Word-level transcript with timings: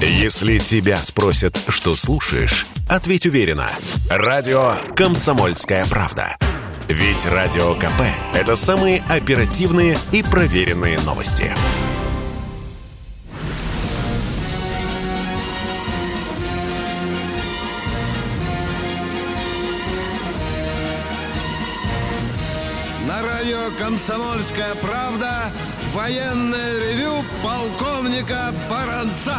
Если 0.00 0.58
тебя 0.58 1.00
спросят, 1.00 1.58
что 1.68 1.96
слушаешь, 1.96 2.66
ответь 2.86 3.24
уверенно. 3.24 3.70
Радио 4.10 4.74
«Комсомольская 4.94 5.86
правда». 5.86 6.36
Ведь 6.86 7.24
Радио 7.24 7.74
КП– 7.74 8.02
это 8.34 8.56
самые 8.56 9.02
оперативные 9.08 9.98
и 10.12 10.22
проверенные 10.22 11.00
новости. 11.00 11.50
На 23.06 23.22
радио 23.22 23.70
«Комсомольская 23.78 24.74
правда» 24.74 25.50
военное 25.94 26.80
ревю 26.80 27.24
полковника 27.42 28.52
Баранца. 28.68 29.36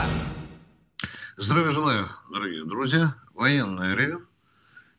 Здравия 1.40 1.70
желаю, 1.70 2.08
дорогие 2.32 2.66
друзья. 2.66 3.14
Военное 3.36 3.94
ревю. 3.94 4.26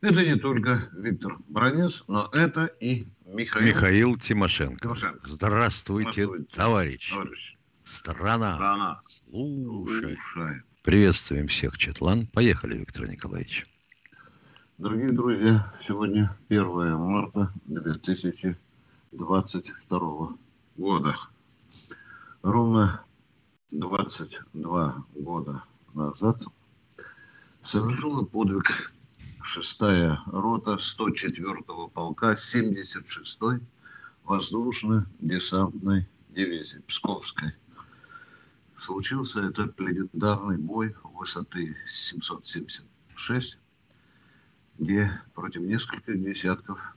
Это 0.01 0.24
не 0.24 0.37
только 0.37 0.88
Виктор 0.92 1.37
Бронец, 1.48 2.05
но 2.06 2.29
это 2.33 2.66
и 2.79 3.09
Михаил, 3.27 3.66
Михаил 3.66 4.16
Тимошенко. 4.16 4.82
Тимошенко. 4.82 5.19
Здравствуйте, 5.24 6.27
Здравствуйте, 6.27 6.55
товарищ. 6.55 7.10
товарищ. 7.10 7.56
Страна. 7.82 8.55
Страна. 8.55 8.96
Слушай. 9.01 10.15
Слушай. 10.15 10.62
Приветствуем 10.84 11.48
всех, 11.48 11.77
Четлан. 11.77 12.29
Поехали, 12.29 12.79
Виктор 12.79 13.10
Николаевич. 13.10 13.65
Дорогие 14.79 15.09
друзья, 15.09 15.66
сегодня 15.80 16.30
1 16.48 16.96
марта 16.98 17.52
2022 17.65 20.37
года. 20.77 21.16
Ровно 22.43 23.02
22 23.73 25.05
года 25.16 25.65
назад 25.98 26.41
совершила 27.61 28.23
подвиг 28.23 28.66
шестая 29.43 30.23
рота 30.27 30.74
104-го 30.74 31.88
полка 31.88 32.32
76-й 32.32 33.60
воздушно-десантной 34.24 36.09
дивизии 36.29 36.79
Псковской. 36.87 37.52
Случился 38.77 39.40
этот 39.40 39.80
легендарный 39.80 40.57
бой 40.57 40.95
высоты 41.02 41.77
776, 41.87 43.59
где 44.79 45.21
против 45.35 45.62
нескольких 45.62 46.23
десятков 46.23 46.96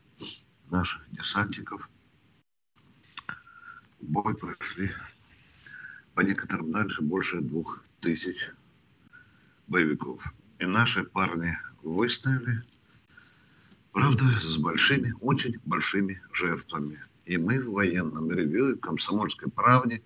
наших 0.70 1.10
десантников 1.12 1.90
бой 4.00 4.36
прошли 4.36 4.92
по 6.14 6.22
некоторым 6.22 6.72
дальше 6.72 7.02
больше 7.02 7.42
двух 7.42 7.84
тысяч 8.00 8.52
боевиков. 9.72 10.34
И 10.60 10.66
наши 10.66 11.04
парни 11.04 11.58
выстояли, 11.82 12.62
правда, 13.92 14.26
с 14.40 14.58
большими, 14.58 15.16
очень 15.22 15.58
большими 15.66 16.22
жертвами. 16.34 17.00
И 17.26 17.38
мы 17.38 17.60
в 17.60 17.72
военном 17.72 18.30
ревью 18.30 18.76
и 18.76 18.78
комсомольской 18.78 19.50
правде 19.50 20.04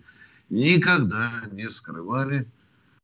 никогда 0.48 1.44
не 1.50 1.68
скрывали, 1.68 2.48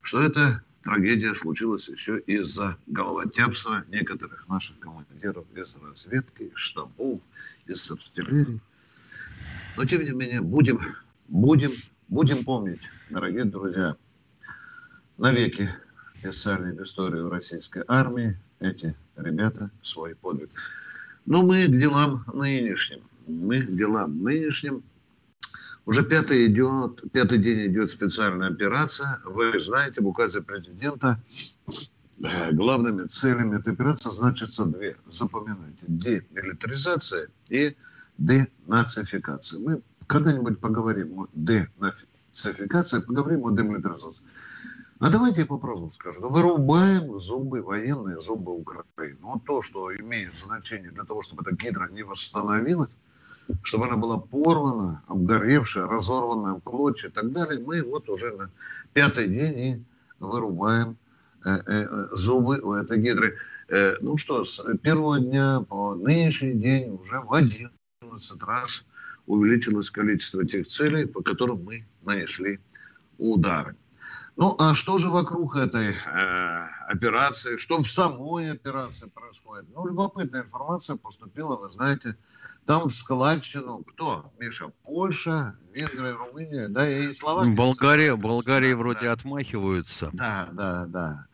что 0.00 0.22
эта 0.22 0.62
трагедия 0.82 1.34
случилась 1.34 1.88
еще 1.88 2.18
из-за 2.20 2.78
головотяпства 2.86 3.84
некоторых 3.88 4.48
наших 4.48 4.78
командиров 4.78 5.44
из 5.54 5.76
разведки, 5.76 6.52
штабов, 6.54 7.20
из 7.66 7.90
артиллерии. 7.90 8.60
Но, 9.76 9.84
тем 9.84 10.02
не 10.02 10.10
менее, 10.10 10.40
будем, 10.40 10.80
будем, 11.28 11.70
будем 12.08 12.44
помнить, 12.44 12.88
дорогие 13.10 13.44
друзья, 13.44 13.96
навеки 15.18 15.70
писали 16.22 16.80
историю 16.82 17.28
российской 17.28 17.82
армии 17.88 18.36
эти 18.60 18.94
ребята 19.16 19.70
свой 19.82 20.14
подвиг. 20.14 20.50
Но 21.26 21.42
мы 21.42 21.66
к 21.66 21.70
делам 21.70 22.24
нынешним. 22.32 23.00
Мы 23.26 23.62
к 23.62 23.66
делам 23.66 24.22
нынешним. 24.22 24.82
Уже 25.84 26.04
пятый, 26.04 26.46
идет, 26.46 27.02
пятый 27.12 27.38
день 27.38 27.66
идет 27.66 27.90
специальная 27.90 28.48
операция. 28.48 29.20
Вы 29.24 29.58
знаете, 29.58 30.00
в 30.00 30.06
указе 30.06 30.40
президента 30.40 31.20
э, 32.24 32.52
главными 32.52 33.06
целями 33.08 33.58
этой 33.58 33.72
операции 33.72 34.10
значится 34.10 34.64
две. 34.66 34.96
Запоминайте. 35.08 35.86
Демилитаризация 35.88 37.28
и 37.50 37.76
денацификация. 38.18 39.60
Мы 39.60 39.82
когда-нибудь 40.06 40.60
поговорим 40.60 41.20
о 41.20 41.28
денацификации, 41.34 43.00
поговорим 43.00 43.44
о 43.44 43.50
демилитаризации. 43.50 44.22
А 45.02 45.10
давайте 45.10 45.40
я 45.40 45.46
по-простому 45.46 45.90
скажу. 45.90 46.20
Ну, 46.20 46.28
вырубаем 46.28 47.18
зубы, 47.18 47.60
военные 47.60 48.20
зубы 48.20 48.52
Украины. 48.52 49.18
Вот 49.22 49.44
то, 49.44 49.60
что 49.60 49.92
имеет 49.96 50.36
значение 50.36 50.92
для 50.92 51.02
того, 51.02 51.22
чтобы 51.22 51.42
эта 51.42 51.56
гидра 51.56 51.88
не 51.90 52.04
восстановилась, 52.04 52.96
чтобы 53.64 53.86
она 53.86 53.96
была 53.96 54.18
порвана, 54.18 55.02
обгоревшая, 55.08 55.88
разорванная 55.88 56.54
в 56.54 56.60
клочья 56.60 57.08
и 57.08 57.10
так 57.10 57.32
далее, 57.32 57.58
мы 57.58 57.82
вот 57.82 58.08
уже 58.08 58.30
на 58.30 58.48
пятый 58.92 59.26
день 59.26 59.58
и 59.58 59.82
вырубаем 60.20 60.96
э, 61.44 61.50
э, 61.50 62.06
зубы 62.12 62.60
у 62.60 62.74
этой 62.74 63.00
гидры. 63.00 63.36
Э, 63.70 63.94
ну 64.02 64.16
что, 64.16 64.44
с 64.44 64.64
первого 64.84 65.18
дня 65.18 65.64
по 65.68 65.96
нынешний 65.96 66.54
день 66.54 66.90
уже 66.90 67.18
в 67.18 67.32
11 67.32 67.72
раз 68.44 68.86
увеличилось 69.26 69.90
количество 69.90 70.46
тех 70.46 70.68
целей, 70.68 71.06
по 71.06 71.24
которым 71.24 71.64
мы 71.64 71.84
нанесли 72.02 72.60
удары. 73.18 73.74
Ну, 74.36 74.56
а 74.58 74.74
что 74.74 74.98
же 74.98 75.10
вокруг 75.10 75.56
этой 75.56 75.94
э, 75.94 76.66
операции, 76.88 77.56
что 77.58 77.78
в 77.78 77.86
самой 77.86 78.50
операции 78.50 79.08
происходит? 79.08 79.66
Ну, 79.74 79.86
любопытная 79.86 80.42
информация 80.42 80.96
поступила, 80.96 81.56
вы 81.56 81.68
знаете, 81.68 82.16
там 82.64 82.88
в 82.88 82.92
складчину 82.92 83.84
кто? 83.84 84.32
Миша, 84.38 84.72
Польша, 84.84 85.56
Венгрия, 85.74 86.12
Румыния, 86.12 86.68
да, 86.68 86.88
и 86.88 87.12
Словакия. 87.12 87.54
Болгария, 87.54 88.16
Болгария 88.16 88.74
вроде 88.74 89.06
да. 89.06 89.12
отмахиваются. 89.12 90.10
Да, 90.12 90.48
да, 90.52 90.86
да. 90.86 91.26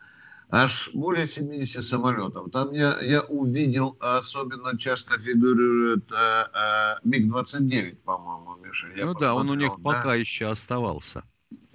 Аж 0.51 0.91
более 0.95 1.27
70 1.27 1.85
самолетов. 1.85 2.51
Там 2.51 2.73
я, 2.73 2.99
я 3.01 3.21
увидел, 3.21 3.97
особенно 4.01 4.77
часто 4.79 5.21
фигурирует 5.21 6.11
э, 6.11 6.45
э, 6.55 6.95
МиГ-29, 7.05 7.97
по-моему, 7.97 8.57
Миша. 8.65 8.89
Я 8.97 9.05
ну 9.05 9.15
посмотрел, 9.15 9.19
да, 9.19 9.35
он 9.35 9.51
у 9.51 9.55
них 9.55 9.73
да? 9.77 9.83
пока 9.83 10.15
еще 10.15 10.47
оставался. 10.51 11.23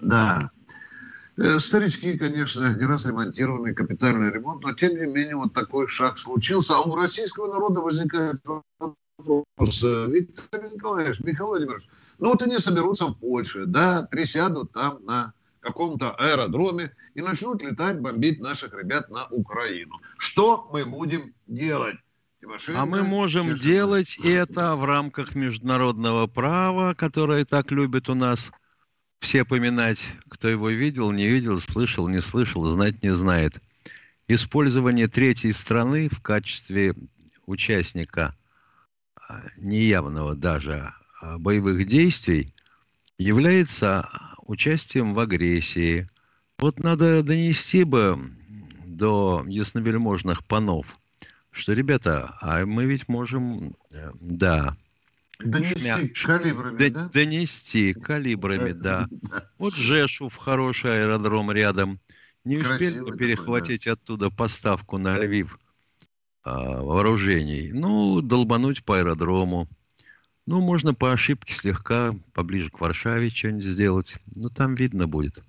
Да. 0.02 0.50
Э, 1.36 1.58
старички, 1.58 2.18
конечно, 2.18 2.76
не 2.76 2.86
раз 2.86 3.06
ремонтированы, 3.08 3.74
капитальный 3.74 4.32
ремонт, 4.32 4.64
но 4.64 4.74
тем 4.74 4.96
не 4.98 5.08
менее 5.08 5.36
вот 5.36 5.54
такой 5.54 5.88
шаг 5.88 6.18
случился. 6.18 6.76
А 6.76 6.82
у 6.82 6.96
российского 6.96 7.52
народа 7.52 7.82
возникает 7.82 8.40
вопрос. 8.46 9.84
Э, 9.84 10.08
Виктор 10.10 10.72
Николаевич, 10.72 11.20
Михаил 11.22 11.50
Владимирович, 11.50 11.88
ну 12.20 12.30
вот 12.30 12.42
они 12.44 12.60
соберутся 12.60 13.08
в 13.08 13.16
Польше, 13.16 13.66
да, 13.66 14.08
присядут 14.12 14.72
там 14.74 15.04
на 15.06 15.34
каком-то 15.60 16.12
аэродроме 16.12 16.92
и 17.16 17.22
начнут 17.22 17.64
летать, 17.64 18.00
бомбить 18.00 18.42
наших 18.42 18.74
ребят 18.76 19.10
на 19.10 19.26
Украину. 19.28 20.02
Что 20.18 20.70
мы 20.72 20.86
будем 20.86 21.34
делать? 21.48 21.96
Тимошенко, 22.42 22.82
а 22.82 22.86
мы 22.86 23.04
можем 23.04 23.44
Чешина. 23.44 23.64
делать 23.64 24.20
это 24.26 24.76
в 24.76 24.84
рамках 24.84 25.34
международного 25.34 26.28
права, 26.28 26.94
которое 26.94 27.46
так 27.46 27.72
любит 27.72 28.10
у 28.10 28.14
нас 28.14 28.52
все 29.24 29.46
поминать, 29.46 30.10
кто 30.28 30.50
его 30.50 30.70
видел, 30.70 31.10
не 31.12 31.28
видел, 31.28 31.58
слышал, 31.62 32.10
не 32.10 32.20
слышал, 32.20 32.70
знать 32.70 33.02
не 33.02 33.16
знает. 33.16 33.62
Использование 34.28 35.08
третьей 35.08 35.54
страны 35.54 36.10
в 36.10 36.20
качестве 36.20 36.94
участника 37.46 38.36
а, 39.16 39.42
неявного 39.56 40.36
даже 40.36 40.94
а, 41.22 41.38
боевых 41.38 41.88
действий 41.88 42.54
является 43.18 44.10
участием 44.46 45.14
в 45.14 45.20
агрессии. 45.20 46.10
Вот 46.60 46.80
надо 46.80 47.24
донести 47.24 47.86
бы 47.86 48.20
до 48.86 49.46
ясновельможных 49.48 50.44
панов, 50.46 50.98
что, 51.50 51.72
ребята, 51.72 52.36
а 52.42 52.66
мы 52.66 52.84
ведь 52.84 53.08
можем, 53.08 53.74
э, 53.94 54.12
да, 54.20 54.76
Донести 55.40 56.10
калибрами, 56.10 56.78
Д- 56.78 56.90
да? 56.90 57.10
Донести 57.14 57.94
калибрами, 57.94 58.72
да. 58.74 59.08
Вот 59.58 59.74
Жешув, 59.74 60.36
хороший 60.36 61.04
аэродром 61.04 61.52
рядом. 61.52 62.00
Не 62.44 62.58
успели 62.58 63.00
бы 63.00 63.16
перехватить 63.16 63.84
такой, 63.84 63.96
да. 63.96 64.02
оттуда 64.02 64.30
поставку 64.30 64.98
на 64.98 65.18
Львив 65.18 65.58
а, 66.44 66.82
вооружений. 66.82 67.72
Ну, 67.72 68.22
долбануть 68.22 68.84
по 68.84 68.98
аэродрому. 68.98 69.68
Ну, 70.46 70.60
можно 70.60 70.94
по 70.94 71.14
ошибке 71.14 71.54
слегка 71.54 72.12
поближе 72.34 72.70
к 72.70 72.82
Варшаве 72.82 73.30
что-нибудь 73.30 73.64
сделать. 73.64 74.18
Ну, 74.36 74.50
там 74.50 74.76
видно 74.76 75.08
будет. 75.08 75.42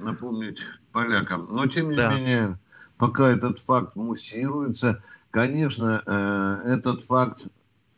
Напомнить 0.00 0.60
полякам. 0.92 1.48
Но, 1.52 1.66
тем 1.66 1.90
не 1.90 1.96
да. 1.96 2.12
менее, 2.14 2.58
пока 2.98 3.30
этот 3.30 3.60
факт 3.60 3.94
муссируется, 3.94 5.02
конечно, 5.30 6.02
э, 6.04 6.72
этот 6.72 7.04
факт 7.04 7.46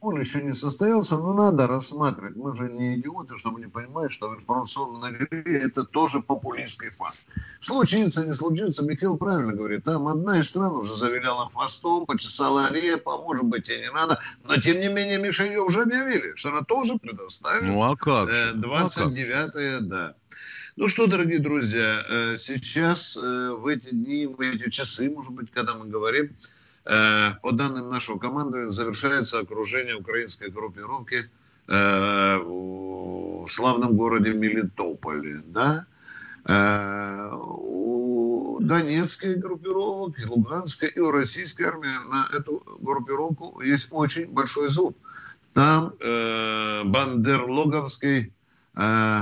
он 0.02 0.18
еще 0.18 0.42
не 0.42 0.52
состоялся, 0.52 1.16
но 1.16 1.32
надо 1.32 1.68
рассматривать. 1.68 2.34
Мы 2.34 2.52
же 2.54 2.68
не 2.68 2.96
идиоты, 2.96 3.38
чтобы 3.38 3.60
не 3.60 3.68
понимать, 3.68 4.10
что 4.10 4.30
в 4.30 4.34
информационной 4.34 5.12
игре 5.12 5.60
это 5.60 5.84
тоже 5.84 6.20
популистский 6.20 6.90
факт. 6.90 7.16
Случится, 7.60 8.26
не 8.26 8.32
случится, 8.32 8.84
Михаил 8.84 9.16
правильно 9.16 9.52
говорит. 9.52 9.84
Там 9.84 10.08
одна 10.08 10.40
из 10.40 10.50
стран 10.50 10.74
уже 10.74 10.94
завиляла 10.96 11.48
хвостом, 11.48 12.04
почесала 12.04 12.72
репа, 12.72 13.16
может 13.18 13.44
быть, 13.44 13.70
и 13.70 13.78
не 13.78 13.90
надо. 13.92 14.18
Но, 14.44 14.56
тем 14.56 14.80
не 14.80 14.88
менее, 14.88 15.18
Миша, 15.18 15.44
ее 15.44 15.60
уже 15.60 15.82
объявили, 15.82 16.32
что 16.34 16.48
она 16.48 16.62
тоже 16.62 16.98
предоставит. 16.98 17.62
Ну, 17.62 17.80
а 17.82 17.94
как? 17.94 18.28
29-е, 18.28 19.70
ну, 19.70 19.76
а 19.76 19.80
да. 19.80 20.14
Ну 20.74 20.88
что, 20.88 21.06
дорогие 21.06 21.38
друзья, 21.38 22.02
э, 22.08 22.36
сейчас 22.38 23.16
э, 23.18 23.50
в 23.50 23.66
эти 23.68 23.90
дни, 23.90 24.26
в 24.26 24.40
эти 24.40 24.68
часы, 24.70 25.10
может 25.10 25.32
быть, 25.32 25.50
когда 25.52 25.74
мы 25.74 25.86
говорим, 25.86 26.30
Э, 26.30 26.61
по 26.84 27.52
данным 27.52 27.90
нашего 27.90 28.18
командования, 28.18 28.70
завершается 28.70 29.38
окружение 29.38 29.94
украинской 29.94 30.50
группировки 30.50 31.30
э, 31.68 32.36
в 32.38 33.46
славном 33.48 33.96
городе 33.96 34.32
Мелитополе. 34.32 35.42
Да? 35.46 35.86
Э, 36.44 37.30
у 37.32 38.58
Донецкой 38.60 39.36
группировок, 39.36 40.18
и 40.18 40.26
Луганской, 40.26 40.88
и 40.88 40.98
у 41.00 41.10
российской 41.10 41.62
армии 41.64 41.90
на 42.10 42.28
эту 42.36 42.62
группировку 42.80 43.60
есть 43.60 43.88
очень 43.92 44.30
большой 44.30 44.68
зуб. 44.68 44.96
Там 45.52 45.92
э, 46.00 46.82
бандерлоговский 46.84 48.32
э, 48.74 49.20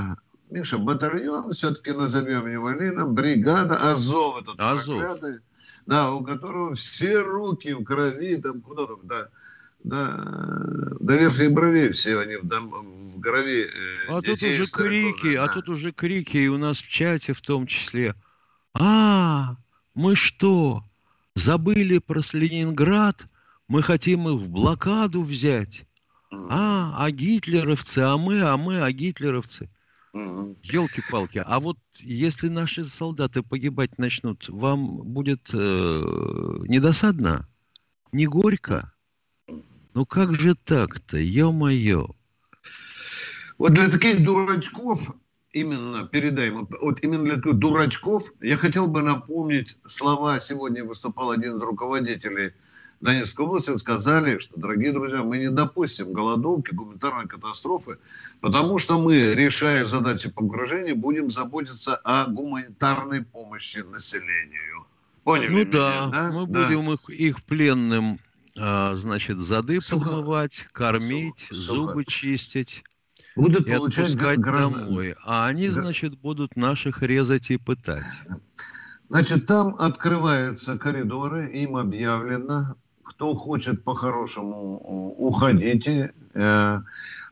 Миша, 0.49 0.77
батальон, 0.79 1.53
все-таки 1.53 1.91
назовем 1.91 2.47
его 2.47 2.71
Лина, 2.71 3.05
бригада 3.05 3.75
Азов, 3.91 4.41
этот 4.41 4.59
Азов. 4.59 4.99
проклятый, 4.99 5.39
да, 5.85 6.11
у 6.11 6.23
которого 6.23 6.73
все 6.73 7.21
руки 7.21 7.73
в 7.73 7.83
крови, 7.83 8.37
там 8.37 8.61
куда 8.61 8.87
там, 8.87 8.99
да, 9.03 9.27
да, 9.83 10.25
до 10.99 11.15
верхних 11.15 11.51
бровей 11.51 11.91
все 11.91 12.19
они 12.19 12.35
в, 12.35 12.45
дом, 12.45 12.69
в 12.69 13.19
крови. 13.19 13.63
Э, 13.63 14.17
а 14.17 14.21
тут 14.21 14.41
уже 14.41 14.65
крики, 14.71 15.35
да. 15.35 15.45
а 15.45 15.47
тут 15.49 15.69
уже 15.69 15.91
крики, 15.91 16.37
и 16.37 16.47
у 16.47 16.57
нас 16.57 16.77
в 16.77 16.87
чате 16.87 17.33
в 17.33 17.41
том 17.41 17.65
числе. 17.65 18.15
А, 18.73 19.55
мы 19.95 20.15
что, 20.15 20.83
забыли 21.35 21.97
про 21.97 22.21
Ленинград? 22.33 23.27
Мы 23.67 23.81
хотим 23.81 24.29
их 24.29 24.35
в 24.35 24.49
блокаду 24.49 25.23
взять. 25.23 25.85
А, 26.31 26.95
а 26.97 27.11
гитлеровцы, 27.11 27.99
а 27.99 28.17
мы, 28.17 28.41
а 28.41 28.57
мы, 28.57 28.81
а 28.81 28.91
гитлеровцы. 28.91 29.69
Елки-палки. 30.13 31.41
А 31.45 31.59
вот 31.59 31.77
если 31.99 32.49
наши 32.49 32.83
солдаты 32.85 33.43
погибать 33.43 33.97
начнут, 33.97 34.49
вам 34.49 35.03
будет 35.03 35.49
э, 35.53 35.57
не 36.67 36.79
досадно? 36.79 37.47
Не 38.11 38.27
горько? 38.27 38.93
Ну 39.93 40.05
как 40.05 40.33
же 40.33 40.55
так-то, 40.55 41.17
ё-моё? 41.17 42.09
Вот 43.57 43.73
для 43.73 43.89
таких 43.89 44.23
дурачков, 44.23 45.15
именно 45.51 46.07
передаем, 46.07 46.67
вот 46.81 47.03
именно 47.03 47.23
для 47.23 47.35
таких 47.35 47.55
дурачков, 47.55 48.33
я 48.41 48.57
хотел 48.57 48.87
бы 48.87 49.01
напомнить 49.01 49.77
слова, 49.85 50.39
сегодня 50.39 50.83
выступал 50.83 51.31
один 51.31 51.57
из 51.57 51.61
руководителей 51.61 52.53
Донецкой 53.01 53.47
области 53.47 53.75
сказали, 53.77 54.37
что, 54.37 54.59
дорогие 54.59 54.91
друзья, 54.91 55.23
мы 55.23 55.39
не 55.39 55.49
допустим 55.49 56.13
голодовки, 56.13 56.73
гуманитарной 56.73 57.27
катастрофы, 57.27 57.97
потому 58.41 58.77
что 58.77 59.01
мы, 59.01 59.33
решая 59.33 59.85
задачи 59.85 60.29
по 60.29 60.41
угрожению, 60.41 60.95
будем 60.95 61.29
заботиться 61.29 61.95
о 61.95 62.27
гуманитарной 62.27 63.23
помощи 63.23 63.79
населению. 63.79 64.85
Поняли 65.23 65.49
ну 65.49 65.59
меня, 65.59 65.71
да, 65.71 66.07
да, 66.07 66.31
мы 66.31 66.47
да. 66.47 66.67
будем 66.67 66.91
их, 66.91 67.09
их 67.09 67.43
пленным, 67.43 68.19
а, 68.57 68.95
значит, 68.95 69.39
зады 69.39 69.81
Сухо... 69.81 70.47
кормить, 70.71 71.47
Сухо. 71.49 71.53
зубы 71.53 72.05
чистить. 72.05 72.83
Будут 73.35 73.67
и 73.67 73.75
получать 73.75 74.15
граждан... 74.15 74.85
домой. 74.85 75.15
А 75.23 75.47
они, 75.47 75.69
да. 75.69 75.81
значит, 75.81 76.19
будут 76.19 76.55
наших 76.55 77.01
резать 77.01 77.49
и 77.49 77.57
пытать. 77.57 78.03
Значит, 79.09 79.45
там 79.45 79.75
открываются 79.79 80.77
коридоры, 80.77 81.51
им 81.51 81.77
объявлено, 81.77 82.75
кто 83.21 83.35
хочет 83.35 83.83
по-хорошему, 83.83 85.13
уходите. 85.19 86.11
Э, 86.33 86.79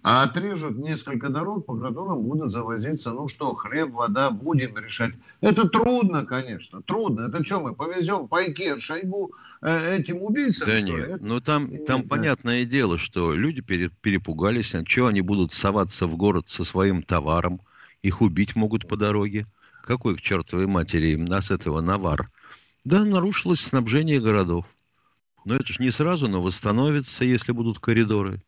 а 0.04 0.24
отрежут 0.24 0.78
несколько 0.78 1.30
дорог, 1.30 1.66
по 1.66 1.76
которым 1.76 2.22
будут 2.22 2.52
завозиться, 2.52 3.12
ну 3.12 3.28
что, 3.28 3.56
хлеб, 3.56 3.90
вода, 3.90 4.30
будем 4.30 4.78
решать. 4.78 5.16
Это 5.42 5.68
трудно, 5.68 6.26
конечно, 6.26 6.84
трудно. 6.84 7.22
Это 7.22 7.44
что, 7.44 7.62
мы 7.62 7.74
повезем 7.74 8.28
пайки 8.28 8.68
от 8.68 8.82
Шойгу 8.82 9.34
э, 9.64 9.96
этим 9.98 10.22
убийцам? 10.22 10.68
Да 10.68 10.80
нет, 10.80 11.10
это... 11.10 11.26
ну 11.26 11.40
там, 11.40 11.84
там 11.86 12.04
да. 12.04 12.08
понятное 12.08 12.66
дело, 12.66 13.00
что 13.00 13.34
люди 13.34 13.62
перепугались, 13.62 14.76
а 14.76 14.86
что 14.86 15.08
они 15.08 15.22
будут 15.22 15.54
соваться 15.54 16.06
в 16.06 16.16
город 16.16 16.48
со 16.50 16.64
своим 16.66 17.02
товаром, 17.02 17.62
их 18.04 18.22
убить 18.22 18.56
могут 18.56 18.88
по 18.88 18.96
дороге. 18.96 19.48
Какой 19.84 20.18
к 20.18 20.22
чертовой 20.22 20.68
матери 20.68 21.08
им 21.08 21.26
нас 21.26 21.50
этого 21.50 21.82
навар? 21.82 22.30
Да, 22.86 23.04
нарушилось 23.04 23.60
снабжение 23.60 24.22
городов. 24.22 24.68
Но 25.46 25.56
это 25.56 25.68
же 25.68 25.82
не 25.82 25.92
сразу, 25.92 26.28
но 26.28 26.42
восстановится, 26.42 27.26
если 27.26 27.52
будут 27.52 27.80
коридоры. 27.80 28.42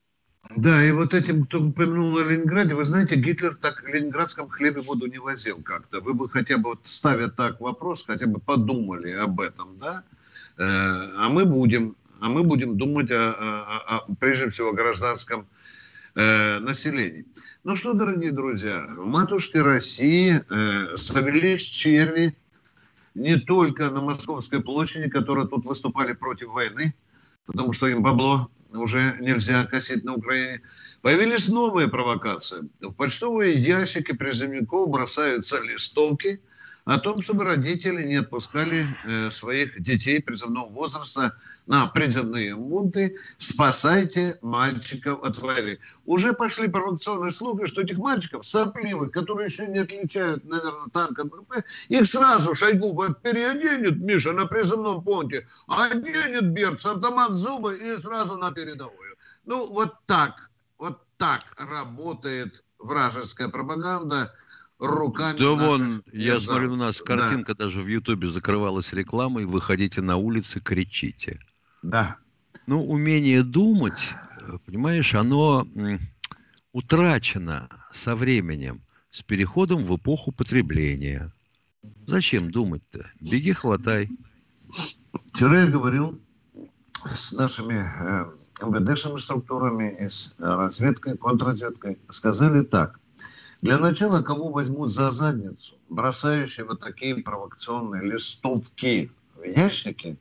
Да, 0.57 0.83
и 0.83 0.91
вот 0.91 1.13
этим, 1.13 1.45
кто 1.45 1.61
упомянул 1.61 2.17
о 2.17 2.23
Ленинграде, 2.23 2.73
вы 2.73 2.83
знаете, 2.83 3.15
Гитлер 3.15 3.55
так 3.55 3.83
в 3.83 3.87
ленинградском 3.87 4.49
хлебе 4.49 4.81
воду 4.81 5.05
не 5.05 5.19
возил 5.19 5.61
как-то. 5.61 6.01
Вы 6.01 6.13
бы 6.13 6.27
хотя 6.27 6.57
бы, 6.57 6.71
вот 6.71 6.79
ставя 6.83 7.27
так 7.27 7.61
вопрос, 7.61 8.05
хотя 8.05 8.25
бы 8.25 8.39
подумали 8.39 9.11
об 9.11 9.39
этом, 9.39 9.77
да? 9.77 10.03
Э, 10.57 11.09
а 11.17 11.29
мы 11.29 11.45
будем, 11.45 11.95
а 12.19 12.29
мы 12.29 12.43
будем 12.43 12.77
думать 12.77 13.11
о, 13.11 13.31
о, 13.31 13.97
о 13.97 14.15
прежде 14.15 14.49
всего, 14.49 14.69
о 14.69 14.73
гражданском 14.73 15.47
э, 16.15 16.59
населении. 16.59 17.25
Ну 17.63 17.75
что, 17.75 17.93
дорогие 17.93 18.31
друзья, 18.31 18.85
в 18.97 19.05
матушке 19.05 19.61
России 19.61 20.33
э, 20.49 20.95
совелись 20.95 21.61
черви, 21.61 22.35
не 23.13 23.37
только 23.37 23.89
на 23.89 24.01
Московской 24.01 24.61
площади, 24.61 25.09
которые 25.09 25.47
тут 25.47 25.65
выступали 25.65 26.13
против 26.13 26.49
войны, 26.49 26.93
потому 27.45 27.73
что 27.73 27.87
им 27.87 28.03
бабло 28.03 28.49
уже 28.73 29.15
нельзя 29.19 29.65
косить 29.65 30.03
на 30.03 30.15
Украине. 30.15 30.61
Появились 31.01 31.49
новые 31.49 31.87
провокации. 31.87 32.69
В 32.79 32.91
почтовые 32.93 33.53
ящики 33.53 34.13
призывников 34.13 34.89
бросаются 34.89 35.61
листовки– 35.63 36.41
о 36.85 36.97
том, 36.99 37.21
чтобы 37.21 37.43
родители 37.45 38.03
не 38.03 38.15
отпускали 38.15 38.85
э, 39.05 39.29
своих 39.29 39.79
детей 39.81 40.21
призывного 40.21 40.69
возраста 40.69 41.35
на 41.67 41.85
призывные 41.87 42.55
мунты 42.55 43.17
«Спасайте 43.37 44.37
мальчиков 44.41 45.23
от 45.23 45.37
войны». 45.37 45.77
Уже 46.05 46.33
пошли 46.33 46.67
провокационные 46.67 47.31
слухи, 47.31 47.67
что 47.67 47.81
этих 47.81 47.97
мальчиков, 47.97 48.45
сопливых, 48.45 49.11
которые 49.11 49.45
еще 49.45 49.67
не 49.67 49.79
отличают, 49.79 50.43
наверное, 50.43 50.87
танк 50.91 51.19
от 51.19 51.27
БП, 51.27 51.63
их 51.89 52.05
сразу 52.07 52.55
Шойгу 52.55 52.91
переоденет, 53.21 53.97
Миша, 53.97 54.31
на 54.31 54.47
призывном 54.47 55.03
пункте, 55.03 55.47
оденет 55.67 56.49
берц, 56.49 56.85
автомат 56.85 57.33
зубы 57.33 57.77
и 57.77 57.95
сразу 57.97 58.37
на 58.37 58.51
передовую. 58.51 59.15
Ну, 59.45 59.71
вот 59.71 59.93
так, 60.07 60.49
вот 60.79 60.99
так 61.17 61.41
работает 61.57 62.63
вражеская 62.79 63.49
пропаганда– 63.49 64.33
руками 64.81 65.37
Да 65.37 65.51
вон, 65.51 66.03
я 66.11 66.39
смотрю, 66.39 66.73
у 66.73 66.75
нас 66.75 67.01
картинка 67.01 67.55
да. 67.55 67.65
даже 67.65 67.81
в 67.81 67.87
Ютубе 67.87 68.27
закрывалась 68.27 68.93
рекламой. 68.93 69.45
Выходите 69.45 70.01
на 70.01 70.17
улицы, 70.17 70.59
кричите. 70.59 71.39
Да. 71.83 72.17
Ну, 72.67 72.83
умение 72.83 73.43
думать, 73.43 74.09
понимаешь, 74.65 75.13
оно 75.15 75.67
утрачено 76.73 77.69
со 77.91 78.15
временем, 78.15 78.81
с 79.09 79.21
переходом 79.23 79.83
в 79.83 79.95
эпоху 79.95 80.31
потребления. 80.31 81.31
Зачем 82.07 82.51
думать-то? 82.51 83.09
Беги, 83.19 83.53
хватай. 83.53 84.09
Вчера 85.31 85.63
я 85.63 85.67
говорил 85.67 86.19
с 86.93 87.33
нашими 87.33 87.83
э, 87.83 88.31
МВДшными 88.61 89.17
структурами, 89.17 89.95
с 89.99 90.35
разведкой, 90.39 91.17
контрразведкой. 91.17 91.97
Сказали 92.09 92.61
так. 92.63 93.00
Для 93.61 93.77
начала, 93.77 94.23
кого 94.23 94.49
возьмут 94.49 94.89
за 94.89 95.11
задницу, 95.11 95.75
бросающие 95.87 96.65
вот 96.65 96.79
такие 96.79 97.15
провокационные 97.17 98.01
листовки 98.01 99.11
в 99.35 99.43
ящики, 99.43 100.17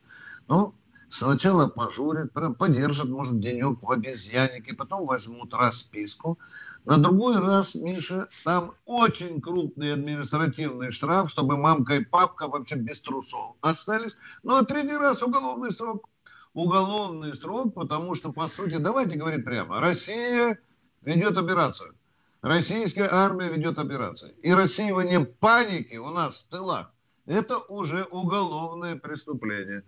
ну, 0.47 0.75
сначала 1.09 1.67
пожурят, 1.67 2.31
подержат, 2.59 3.09
может, 3.09 3.39
денек 3.39 3.81
в 3.81 3.91
обезьяннике, 3.91 4.75
потом 4.75 5.05
возьмут 5.05 5.55
расписку. 5.55 6.37
На 6.85 6.97
другой 6.97 7.37
раз, 7.37 7.73
Миша, 7.73 8.27
там 8.43 8.75
очень 8.85 9.41
крупный 9.41 9.93
административный 9.93 10.91
штраф, 10.91 11.27
чтобы 11.27 11.57
мамка 11.57 11.95
и 11.95 12.05
папка 12.05 12.47
вообще 12.47 12.75
без 12.75 13.01
трусов 13.01 13.55
остались. 13.61 14.19
Ну, 14.43 14.55
а 14.55 14.65
третий 14.65 14.95
раз 14.95 15.23
уголовный 15.23 15.71
срок. 15.71 16.07
Уголовный 16.53 17.33
срок, 17.33 17.73
потому 17.73 18.13
что, 18.13 18.31
по 18.31 18.45
сути, 18.45 18.77
давайте 18.77 19.17
говорить 19.17 19.45
прямо, 19.45 19.79
Россия 19.79 20.59
ведет 21.01 21.37
операцию. 21.37 21.95
Российская 22.41 23.07
армия 23.11 23.49
ведет 23.49 23.77
операции. 23.77 24.33
И 24.41 24.51
рассеивание 24.51 25.19
паники 25.19 25.95
у 25.97 26.09
нас 26.09 26.43
в 26.43 26.49
тылах– 26.49 26.91
это 27.27 27.57
уже 27.69 28.03
уголовное 28.09 28.95
преступление. 28.95 29.83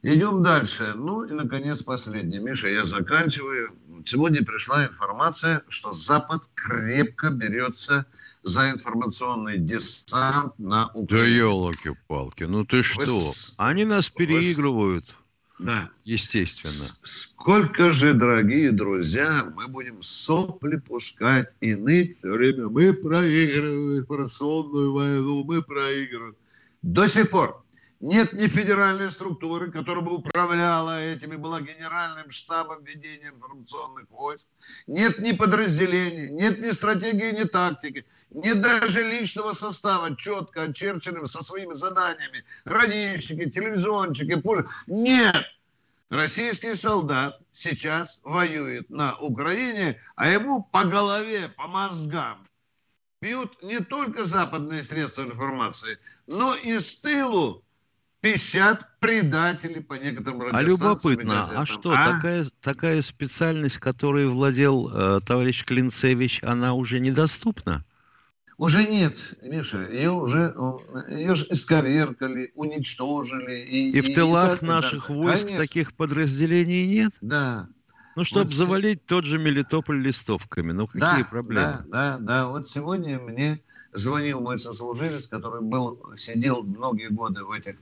Идем 0.00 0.42
дальше. 0.42 0.92
Ну 0.94 1.24
и, 1.24 1.32
наконец, 1.32 1.82
последний. 1.82 2.38
Миша, 2.38 2.68
я 2.68 2.84
заканчиваю. 2.84 3.70
Сегодня 4.06 4.44
пришла 4.44 4.86
информация, 4.86 5.62
что 5.68 5.92
Запад 5.92 6.48
крепко 6.54 7.30
берется 7.30 8.06
за 8.44 8.70
информационный 8.70 9.58
десант 9.58 10.58
на 10.58 10.86
Украину. 10.94 11.08
Да 11.08 11.24
елки-палки, 11.24 12.44
ну 12.44 12.64
ты 12.64 12.82
что? 12.82 13.02
Вы... 13.04 13.20
Они 13.58 13.84
нас 13.84 14.08
переигрывают. 14.08 15.14
Да. 15.58 15.90
Естественно. 16.04 16.72
Сколько 17.02 17.90
же, 17.90 18.14
дорогие 18.14 18.70
друзья, 18.70 19.52
мы 19.56 19.66
будем 19.66 20.02
сопли 20.02 20.76
пускать 20.76 21.50
и 21.60 21.74
ныть 21.74 22.18
все 22.18 22.30
время. 22.30 22.68
Мы 22.68 22.92
проигрываем 22.92 23.98
информационную 23.98 24.92
войну, 24.92 25.44
мы 25.44 25.62
проигрываем. 25.62 26.36
До 26.82 27.08
сих 27.08 27.30
пор 27.30 27.64
нет 28.00 28.32
ни 28.32 28.46
федеральной 28.46 29.10
структуры, 29.10 29.72
которая 29.72 30.04
бы 30.04 30.14
управляла 30.14 31.00
этими, 31.00 31.36
была 31.36 31.60
генеральным 31.60 32.30
штабом 32.30 32.84
ведения 32.84 33.30
информационных 33.34 34.08
войск. 34.10 34.48
Нет 34.86 35.18
ни 35.18 35.32
подразделений, 35.32 36.28
нет 36.30 36.60
ни 36.60 36.70
стратегии, 36.70 37.32
ни 37.38 37.44
тактики. 37.44 38.06
Нет 38.30 38.60
даже 38.60 39.02
личного 39.02 39.52
состава, 39.52 40.14
четко 40.16 40.62
очерченным 40.62 41.26
со 41.26 41.42
своими 41.42 41.72
заданиями. 41.72 42.44
Радищики, 42.64 43.50
телевизионщики, 43.50 44.36
пушки. 44.36 44.68
Нет! 44.86 45.46
Российский 46.08 46.74
солдат 46.74 47.38
сейчас 47.50 48.20
воюет 48.24 48.88
на 48.88 49.14
Украине, 49.18 50.00
а 50.16 50.28
ему 50.28 50.62
по 50.62 50.84
голове, 50.84 51.48
по 51.56 51.66
мозгам 51.66 52.46
бьют 53.20 53.62
не 53.62 53.80
только 53.80 54.24
западные 54.24 54.82
средства 54.82 55.22
информации, 55.22 55.98
но 56.26 56.54
и 56.56 56.78
с 56.78 57.00
тылу 57.00 57.62
пищат 58.20 58.86
предатели 59.00 59.80
по 59.80 59.94
некоторым 59.94 60.42
А 60.52 60.62
любопытно, 60.62 61.44
а 61.54 61.66
что, 61.66 61.92
а? 61.92 62.14
Такая, 62.14 62.46
такая 62.60 63.02
специальность, 63.02 63.78
которой 63.78 64.26
владел 64.26 64.90
э, 64.92 65.20
товарищ 65.24 65.64
Клинцевич, 65.64 66.40
она 66.42 66.74
уже 66.74 67.00
недоступна? 67.00 67.84
Уже 68.56 68.84
нет, 68.88 69.14
Миша, 69.42 69.86
ее 69.88 70.10
уже, 70.10 70.52
ее 71.08 71.36
же 71.36 71.46
исковеркали, 71.50 72.50
уничтожили. 72.56 73.60
И, 73.60 73.90
и 73.90 74.00
в 74.00 74.12
тылах 74.12 74.62
и 74.62 74.66
наших 74.66 75.10
войск 75.10 75.42
Конечно. 75.42 75.58
таких 75.58 75.92
подразделений 75.94 76.86
нет? 76.88 77.12
Да. 77.20 77.68
Ну, 78.16 78.24
чтобы 78.24 78.46
вот 78.46 78.52
завалить 78.52 79.06
тот 79.06 79.26
же 79.26 79.38
Мелитополь 79.38 80.00
листовками, 80.02 80.72
ну 80.72 80.88
какие 80.88 81.22
да, 81.22 81.28
проблемы? 81.30 81.62
Да, 81.62 81.84
да, 81.86 82.18
да. 82.18 82.46
Вот 82.48 82.66
сегодня 82.66 83.20
мне 83.20 83.60
звонил 83.92 84.40
мой 84.40 84.58
сослуживец, 84.58 85.28
который 85.28 85.62
был, 85.62 86.00
сидел 86.16 86.64
многие 86.64 87.10
годы 87.10 87.44
в 87.44 87.52
этих 87.52 87.76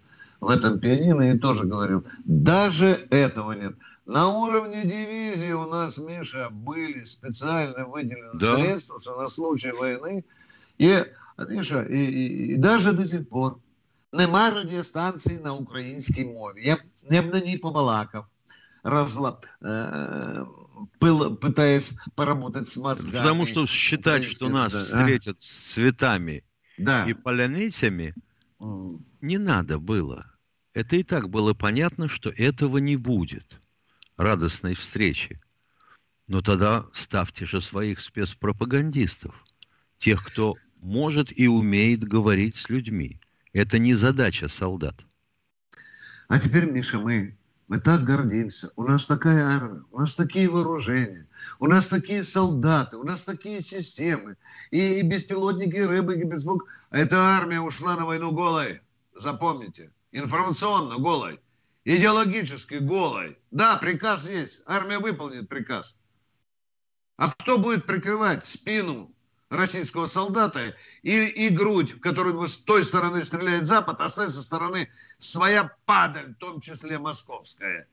в 0.45 0.49
этом 0.49 0.79
пианино 0.79 1.33
и 1.33 1.37
тоже 1.37 1.65
говорил, 1.65 2.03
даже 2.25 3.07
этого 3.11 3.53
нет. 3.53 3.75
На 4.07 4.27
уровне 4.27 4.81
дивизии 4.83 5.53
у 5.53 5.69
нас, 5.69 5.99
Миша, 5.99 6.49
были 6.49 7.03
специально 7.03 7.85
выделены 7.85 8.31
да. 8.33 8.55
средства, 8.55 8.99
что 8.99 9.21
на 9.21 9.27
случай 9.27 9.71
войны. 9.71 10.25
И, 10.79 11.05
Миша, 11.47 11.83
и, 11.83 11.95
и, 11.95 12.53
и 12.53 12.57
даже 12.57 12.93
до 12.93 13.05
сих 13.05 13.29
пор 13.29 13.57
нема 14.11 14.49
радіостанції 14.49 15.39
на 15.39 15.53
українській 15.53 16.25
мові. 16.25 16.61
Я, 16.65 16.77
я 17.09 17.21
б 17.21 17.33
на 17.33 17.39
ній 17.39 17.57
побалакав, 17.57 18.25
разла, 18.83 19.37
э, 19.61 20.45
пыл, 20.99 21.37
пытаясь 21.37 21.99
поработать 22.15 22.67
с 22.67 22.77
мозгами. 22.77 23.17
Потому 23.17 23.45
что 23.45 23.67
считать, 23.67 24.23
что 24.23 24.49
нас 24.49 24.71
да, 24.71 24.83
встретят 24.83 25.35
а? 25.37 25.41
с 25.41 25.73
цветами 25.73 26.43
да. 26.79 27.05
и 27.05 27.13
поляницами – 27.13 28.23
не 29.21 29.37
надо 29.37 29.79
было. 29.79 30.25
Это 30.76 30.96
и 30.96 31.02
так 31.02 31.30
было 31.30 31.54
понятно, 31.54 32.06
что 32.06 32.28
этого 32.28 32.76
не 32.76 32.96
будет. 32.96 33.58
Радостной 34.18 34.74
встречи. 34.74 35.38
Но 36.26 36.42
тогда 36.42 36.84
ставьте 36.92 37.46
же 37.46 37.62
своих 37.62 37.98
спецпропагандистов. 37.98 39.42
Тех, 39.96 40.22
кто 40.22 40.54
может 40.82 41.32
и 41.34 41.48
умеет 41.48 42.04
говорить 42.04 42.56
с 42.56 42.68
людьми. 42.68 43.18
Это 43.54 43.78
не 43.78 43.94
задача 43.94 44.48
солдат. 44.48 45.06
А 46.28 46.38
теперь, 46.38 46.70
Миша, 46.70 46.98
мы, 46.98 47.38
мы 47.68 47.80
так 47.80 48.04
гордимся. 48.04 48.70
У 48.76 48.82
нас 48.82 49.06
такая 49.06 49.46
армия, 49.46 49.82
у 49.92 50.00
нас 50.00 50.14
такие 50.14 50.50
вооружения, 50.50 51.26
у 51.58 51.68
нас 51.68 51.88
такие 51.88 52.22
солдаты, 52.22 52.98
у 52.98 53.02
нас 53.02 53.22
такие 53.22 53.62
системы. 53.62 54.36
И, 54.70 55.00
и 55.00 55.02
беспилотники, 55.02 55.76
и 55.76 55.86
рыбы, 55.86 56.20
и 56.20 56.24
безвук. 56.24 56.66
А 56.90 56.98
эта 56.98 57.16
армия 57.16 57.62
ушла 57.62 57.96
на 57.96 58.04
войну 58.04 58.30
голой. 58.30 58.82
Запомните. 59.14 59.90
Информационно 60.16 60.96
голой. 60.96 61.38
Идеологически 61.84 62.74
голой. 62.74 63.38
Да, 63.50 63.76
приказ 63.76 64.28
есть. 64.28 64.62
Армия 64.66 64.98
выполнит 64.98 65.48
приказ. 65.48 65.98
А 67.16 67.30
кто 67.30 67.58
будет 67.58 67.86
прикрывать 67.86 68.46
спину 68.46 69.14
российского 69.50 70.06
солдата 70.06 70.74
и, 71.02 71.26
и 71.26 71.50
грудь, 71.50 71.92
в 71.92 72.00
которую 72.00 72.46
с 72.46 72.64
той 72.64 72.84
стороны 72.84 73.22
стреляет 73.22 73.64
Запад, 73.64 74.00
а 74.00 74.08
с 74.08 74.18
этой 74.18 74.32
стороны 74.32 74.90
своя 75.18 75.70
падаль, 75.84 76.34
в 76.34 76.38
том 76.38 76.60
числе 76.60 76.98
московская. 76.98 77.86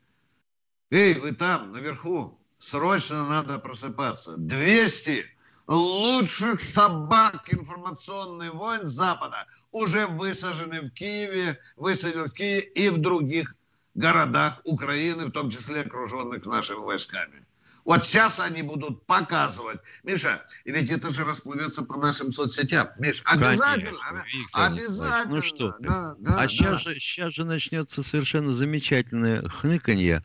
Эй, 0.91 1.15
вы 1.15 1.33
там, 1.33 1.73
наверху, 1.73 2.39
срочно 2.57 3.27
надо 3.27 3.59
просыпаться. 3.59 4.37
200 4.37 5.25
лучших 5.67 6.59
собак 6.59 7.53
информационный 7.53 8.51
войн 8.51 8.85
Запада 8.85 9.45
уже 9.71 10.07
высажены 10.07 10.81
в 10.81 10.91
Киеве, 10.91 11.59
высажены 11.77 12.25
в 12.25 12.33
Киеве 12.33 12.61
и 12.61 12.89
в 12.89 12.99
других 12.99 13.55
городах 13.95 14.59
Украины, 14.65 15.25
в 15.25 15.31
том 15.31 15.49
числе 15.49 15.81
окруженных 15.81 16.45
нашими 16.45 16.79
войсками. 16.79 17.45
Вот 17.85 18.05
сейчас 18.05 18.39
они 18.39 18.61
будут 18.61 19.05
показывать. 19.05 19.79
Миша, 20.03 20.41
ведь 20.63 20.89
это 20.89 21.09
же 21.09 21.25
расплывется 21.25 21.83
по 21.83 21.97
нашим 21.97 22.31
соцсетям. 22.31 22.87
Миш, 22.97 23.21
обязательно. 23.25 23.99
Конечно, 23.99 24.65
обязательно. 24.65 25.35
Ну 25.35 25.41
что 25.41 25.75
Да, 25.79 26.15
да, 26.17 26.31
а 26.31 26.35
да. 26.35 26.47
Сейчас, 26.47 26.81
же, 26.81 26.95
сейчас 26.95 27.33
же 27.33 27.45
начнется 27.45 28.01
совершенно 28.01 28.53
замечательное 28.53 29.47
хныканье 29.49 30.23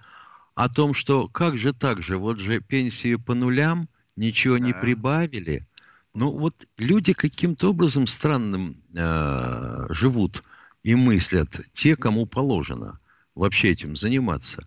о 0.54 0.68
том, 0.68 0.94
что 0.94 1.28
как 1.28 1.58
же 1.58 1.72
так 1.72 2.00
же, 2.00 2.16
вот 2.16 2.38
же 2.38 2.60
пенсии 2.60 3.16
по 3.16 3.34
нулям, 3.34 3.88
ничего 4.18 4.58
да. 4.58 4.64
не 4.64 4.72
прибавили. 4.74 5.66
Ну 6.14 6.30
вот 6.30 6.66
люди 6.76 7.12
каким-то 7.12 7.70
образом 7.70 8.06
странным 8.06 8.82
э, 8.94 9.86
живут 9.90 10.42
и 10.82 10.94
мыслят, 10.94 11.60
те, 11.72 11.96
кому 11.96 12.26
положено 12.26 12.98
вообще 13.34 13.70
этим 13.70 13.94
заниматься. 13.94 14.62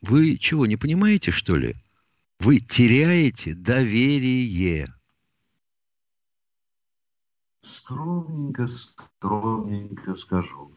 Вы 0.00 0.38
чего, 0.38 0.66
не 0.66 0.76
понимаете, 0.76 1.30
что 1.30 1.56
ли? 1.56 1.76
Вы 2.40 2.60
теряете 2.60 3.54
доверие. 3.54 4.92
Скромненько, 7.60 8.66
скромненько 8.66 10.14
скажу. 10.14 10.70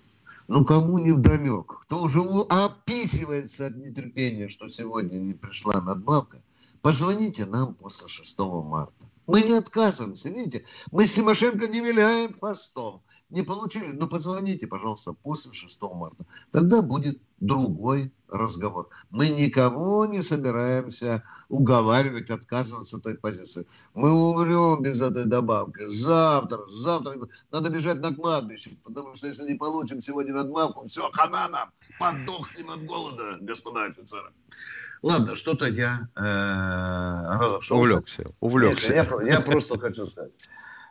Ну, 0.47 0.63
кому 0.63 0.97
не 0.99 1.11
вдомек, 1.11 1.79
кто 1.81 2.03
уже 2.03 2.21
описывается 2.49 3.67
от 3.67 3.75
нетерпения, 3.75 4.47
что 4.47 4.69
сегодня 4.69 5.17
не 5.17 5.33
пришла 5.33 5.81
надбавка, 5.81 6.41
позвоните 6.87 7.45
нам 7.45 7.73
после 7.73 8.07
6 8.07 8.39
марта. 8.39 9.05
Мы 9.25 9.41
не 9.41 9.57
отказываемся, 9.57 10.29
видите, 10.29 10.63
мы 10.93 11.05
с 11.05 11.15
Тимошенко 11.15 11.67
не 11.67 11.81
виляем 11.81 12.31
фастом. 12.31 13.01
Не 13.29 13.41
получили, 13.41 13.91
но 13.91 14.07
позвоните, 14.07 14.67
пожалуйста, 14.67 15.11
после 15.11 15.51
6 15.51 15.81
марта. 15.81 16.25
Тогда 16.49 16.81
будет 16.81 17.19
другой 17.41 18.13
разговор. 18.29 18.87
Мы 19.09 19.27
никого 19.27 20.05
не 20.05 20.21
собираемся 20.21 21.23
уговаривать, 21.49 22.29
отказываться 22.29 22.95
от 22.95 23.05
этой 23.05 23.17
позиции. 23.17 23.67
Мы 23.93 24.09
умрем 24.09 24.81
без 24.81 25.01
этой 25.01 25.25
добавки. 25.25 25.85
Завтра, 25.87 26.65
завтра 26.67 27.19
надо 27.51 27.69
бежать 27.69 27.99
на 27.99 28.15
кладбище, 28.15 28.77
потому 28.85 29.13
что 29.13 29.27
если 29.27 29.43
не 29.43 29.55
получим 29.55 29.99
сегодня 29.99 30.33
надбавку, 30.33 30.85
все, 30.85 31.09
хана 31.11 31.49
нам, 31.49 31.69
подохнем 31.99 32.69
от 32.69 32.85
голода, 32.85 33.39
господа 33.41 33.83
офицеры. 33.87 34.31
Ладно, 35.03 35.35
что-то 35.35 35.67
я 35.67 36.09
э, 36.15 37.39
разошелся. 37.39 37.75
Увлекся, 37.75 38.23
увлекся. 38.39 38.93
Нет, 38.93 39.11
я, 39.23 39.33
я 39.33 39.41
просто 39.41 39.77
хочу 39.77 40.05
сказать. 40.05 40.31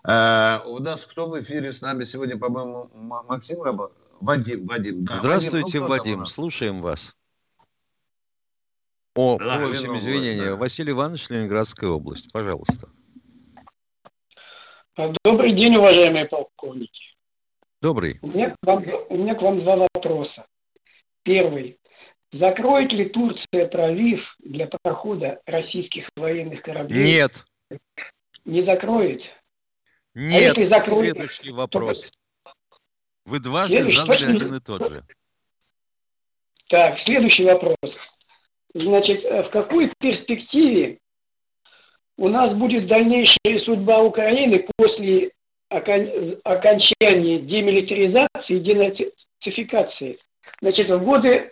Э, 0.05 0.61
у 0.67 0.79
нас 0.79 1.07
кто 1.07 1.29
в 1.29 1.41
эфире 1.41 1.73
с 1.73 1.83
нами 1.83 2.05
сегодня, 2.05 2.39
по-моему, 2.39 2.89
Максим 2.95 3.63
Раба? 3.63 3.91
Вадим, 4.21 4.67
Вадим. 4.67 5.05
Да, 5.05 5.17
Здравствуйте, 5.17 5.81
Вадим, 5.81 5.83
ну, 5.83 5.89
Вадим 5.89 6.27
слушаем 6.27 6.81
вас. 6.81 7.17
О, 9.15 9.39
да, 9.39 9.59
просим 9.59 9.97
извинения. 9.97 10.51
Да. 10.51 10.57
Василий 10.57 10.93
Иванович, 10.93 11.31
Ленинградская 11.31 11.91
область. 11.91 12.31
Пожалуйста. 12.33 12.89
Добрый 15.25 15.55
день, 15.55 15.77
уважаемые 15.77 16.27
полковники. 16.27 17.17
Добрый. 17.83 18.19
У 18.23 18.29
меня, 18.29 18.51
к 18.51 18.67
вам, 18.67 18.85
у 19.09 19.17
меня 19.17 19.35
к 19.35 19.43
вам 19.43 19.61
два 19.61 19.77
вопроса. 19.77 20.47
Первый. 21.23 21.79
Закроет 22.33 22.93
ли 22.93 23.09
Турция 23.09 23.69
пролив 23.69 24.21
для 24.41 24.67
прохода 24.67 25.41
российских 25.47 26.09
военных 26.17 26.63
кораблей? 26.63 27.05
Нет. 27.05 27.45
Не 28.45 28.65
закроет? 28.65 29.23
Нет. 30.15 30.57
А 30.59 30.63
закроет, 30.63 31.13
Следующий 31.13 31.53
вопрос. 31.53 32.03
То... 32.43 32.51
Вы 33.27 33.41
дважды 33.41 33.83
задали 33.83 34.25
один 34.25 34.55
и 34.55 34.61
тот 34.61 34.91
же. 34.91 35.03
Так, 36.69 36.99
следующий 37.01 37.45
вопрос. 37.45 37.77
Значит, 38.75 39.25
э, 39.25 39.43
в 39.45 39.51
какой 39.51 39.93
перспективе 39.99 40.99
у 42.19 42.29
нас 42.29 42.55
будет 42.55 42.87
дальнейшая 42.87 43.61
судьба 43.65 44.03
Украины 44.03 44.67
после 44.77 45.33
окон... 45.71 46.39
окончания 46.45 47.39
демилитаризации 47.39 48.57
и 48.57 48.61
денацификации? 48.61 50.19
Значит, 50.61 50.91
в 50.91 51.05
годы 51.05 51.51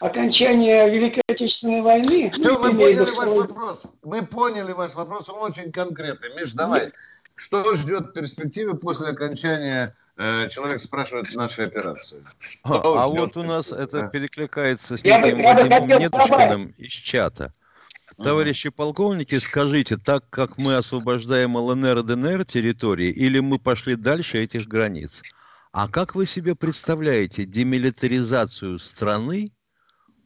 окончания 0.00 0.88
Великой 0.88 1.22
Отечественной 1.28 1.82
войны... 1.82 2.30
Все, 2.30 2.52
ну, 2.52 2.60
мы 2.60 2.78
поняли 2.78 3.10
ваш 3.14 3.30
вопрос. 3.30 3.86
Мы 4.02 4.22
поняли 4.26 4.72
ваш 4.72 4.94
вопрос, 4.94 5.30
он 5.30 5.50
очень 5.50 5.72
конкретный. 5.72 6.30
Миш, 6.38 6.52
давай. 6.52 6.86
Нет. 6.86 6.94
Что 7.34 7.74
ждет 7.74 8.14
перспективы 8.14 8.76
после 8.76 9.08
окончания 9.08 9.94
э, 10.16 10.48
человек 10.48 10.80
спрашивает 10.80 11.34
нашей 11.34 11.66
операции. 11.66 12.24
А, 12.64 13.04
а 13.04 13.08
вот 13.08 13.36
у 13.36 13.42
нас 13.42 13.72
это 13.72 14.08
перекликается 14.08 14.96
с 14.96 15.04
неким 15.04 15.42
Вадимом 15.42 16.00
Нетушкиным 16.00 16.74
из 16.78 16.92
чата. 16.92 17.52
Товарищи 18.22 18.70
полковники, 18.70 19.38
скажите, 19.38 19.98
так 19.98 20.24
как 20.30 20.56
мы 20.56 20.76
освобождаем 20.76 21.56
ЛНР 21.56 21.98
и 21.98 22.02
ДНР 22.02 22.44
территории, 22.46 23.10
или 23.10 23.40
мы 23.40 23.58
пошли 23.58 23.96
дальше 23.96 24.42
этих 24.42 24.66
границ? 24.66 25.22
А 25.72 25.88
как 25.88 26.14
вы 26.14 26.24
себе 26.24 26.54
представляете 26.54 27.44
демилитаризацию 27.44 28.78
страны, 28.78 29.52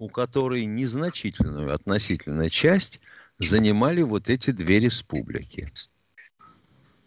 у 0.00 0.09
которой 0.09 0.64
незначительную 0.64 1.73
относительная 1.75 2.49
часть 2.49 3.00
занимали 3.38 4.02
вот 4.02 4.30
эти 4.30 4.50
две 4.50 4.80
республики? 4.80 5.71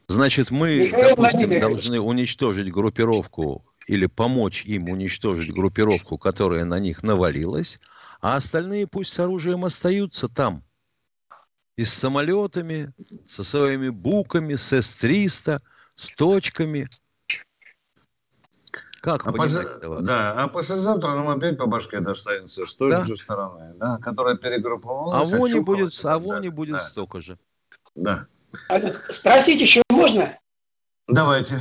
Значит, 0.08 0.52
мы, 0.52 0.92
допустим, 0.92 1.60
должны 1.60 2.00
уничтожить 2.00 2.72
группировку 2.72 3.66
или 3.88 4.06
помочь 4.06 4.64
им 4.66 4.90
уничтожить 4.90 5.52
группировку, 5.52 6.20
которая 6.20 6.66
на 6.66 6.80
них 6.80 7.02
навалилась, 7.02 7.80
а 8.22 8.36
остальные 8.36 8.86
пусть 8.86 9.12
с 9.12 9.20
оружием 9.20 9.66
остаются 9.66 10.30
там. 10.30 10.64
И 11.76 11.84
с 11.86 11.94
самолетами, 11.94 12.94
со 13.28 13.44
своими 13.44 13.90
буками, 13.90 14.54
с 14.54 14.72
С-300, 14.72 15.58
с 15.96 16.10
точками. 16.16 16.90
Как 19.04 19.28
а 19.28 19.34
поз... 19.34 19.60
Да, 20.02 20.32
а 20.32 20.48
послезавтра 20.48 21.10
нам 21.10 21.28
опять 21.28 21.58
по 21.58 21.66
башке 21.66 22.00
достанется 22.00 22.66
с 22.66 22.74
той 22.78 22.92
да? 22.92 23.04
же 23.04 23.18
стороны, 23.18 23.74
да, 23.78 23.98
которая 23.98 24.36
перегрупповалась. 24.36 25.34
А 25.34 25.38
вони 25.38 25.60
будет, 25.60 25.92
а 26.06 26.20
вони 26.20 26.48
будет 26.48 26.76
да. 26.76 26.80
столько 26.80 27.20
же. 27.20 27.38
Да. 27.96 28.28
Спросить 29.20 29.60
еще 29.60 29.82
можно? 29.90 30.40
Давайте. 31.10 31.58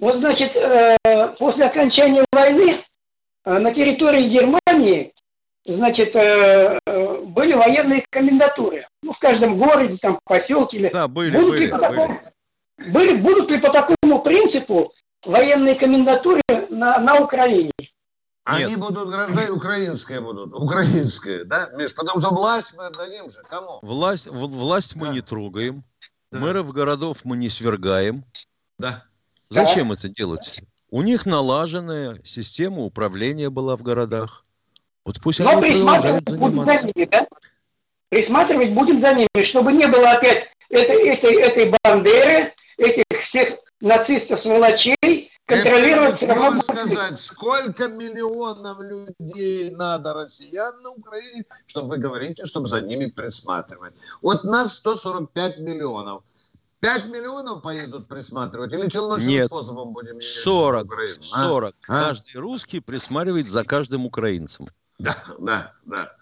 Вот, 0.00 0.18
значит, 0.18 0.56
э, 0.56 0.96
после 1.38 1.66
окончания 1.66 2.24
войны 2.32 2.84
э, 3.44 3.58
на 3.58 3.72
территории 3.72 4.28
Германии, 4.28 5.12
значит, 5.64 6.16
э, 6.16 6.80
были 7.26 7.54
военные 7.54 8.04
комендатуры. 8.10 8.88
Ну, 9.04 9.12
в 9.12 9.20
каждом 9.20 9.56
городе, 9.56 9.98
там, 10.02 10.18
поселке. 10.24 10.90
Да, 10.92 11.06
были, 11.06 11.36
будут 11.36 11.50
были, 11.50 11.64
ли 11.66 11.70
по 11.70 11.78
были. 11.78 11.90
Такому, 11.90 12.20
были. 12.88 13.16
Будут 13.18 13.50
ли 13.50 13.58
по 13.60 13.70
такому 13.70 14.22
принципу 14.24 14.92
военные 15.24 15.74
комендатуры 15.76 16.40
на, 16.70 16.98
на 16.98 17.20
Украине? 17.20 17.70
Они 18.44 18.64
Нет. 18.64 18.80
будут 18.80 19.08
граждане 19.08 19.50
украинская 19.50 20.20
будут, 20.20 20.52
украинская, 20.52 21.44
да, 21.44 21.68
Миш? 21.76 21.94
Потому 21.94 22.18
что 22.18 22.34
власть 22.34 22.76
мы 22.76 22.86
отдадим 22.86 23.30
же 23.30 23.40
кому? 23.48 23.78
Власть, 23.82 24.26
власть 24.26 24.96
мы 24.96 25.06
да. 25.06 25.12
не 25.12 25.20
трогаем, 25.20 25.84
да. 26.32 26.40
мэров 26.40 26.72
городов 26.72 27.18
мы 27.24 27.36
не 27.36 27.48
свергаем. 27.48 28.24
Да. 28.78 29.04
Зачем 29.48 29.88
да. 29.88 29.94
это 29.94 30.08
делать? 30.08 30.60
У 30.90 31.02
них 31.02 31.24
налаженная 31.24 32.20
система 32.24 32.80
управления 32.80 33.48
была 33.48 33.76
в 33.76 33.82
городах. 33.82 34.44
Вот 35.04 35.20
пусть 35.22 35.38
Но 35.38 35.50
они 35.50 35.72
продолжают 35.72 36.28
заниматься. 36.28 36.80
За 36.80 36.86
ними, 36.88 37.06
да? 37.06 37.26
Присматривать 38.08 38.74
будем 38.74 39.00
за 39.00 39.14
ними, 39.14 39.50
чтобы 39.50 39.72
не 39.72 39.86
было 39.86 40.12
опять 40.12 40.48
этой, 40.68 41.08
этой, 41.08 41.34
этой 41.40 41.74
бандеры, 41.82 42.52
этих 42.76 43.04
нацистов-сволочей, 43.82 45.30
контролировать 45.44 46.16
все 46.16 46.26
равно... 46.26 46.58
сказать, 46.58 47.18
сколько 47.18 47.88
миллионов 47.88 48.78
людей 48.80 49.70
надо 49.70 50.14
россиян 50.14 50.80
на 50.82 50.90
Украине, 50.92 51.44
чтобы 51.66 51.88
вы 51.88 51.98
говорите, 51.98 52.46
чтобы 52.46 52.66
за 52.66 52.80
ними 52.80 53.06
присматривать. 53.06 53.94
Вот 54.22 54.44
нас 54.44 54.76
145 54.78 55.58
миллионов. 55.58 56.22
5 56.80 57.06
миллионов 57.06 57.62
поедут 57.62 58.08
присматривать 58.08 58.72
или 58.72 58.88
челночным 58.88 59.30
Нет, 59.30 59.46
способом 59.46 59.92
будем 59.92 60.16
ездить 60.16 60.42
40, 60.42 60.82
в 60.82 60.86
Украину? 60.86 61.22
40. 61.22 61.74
А? 61.86 62.00
Каждый 62.00 62.36
русский 62.36 62.80
присматривает 62.80 63.48
за 63.50 63.64
каждым 63.64 64.06
украинцем. 64.06 64.66
Да, 64.98 65.16
да, 65.38 65.72
да. 65.84 66.12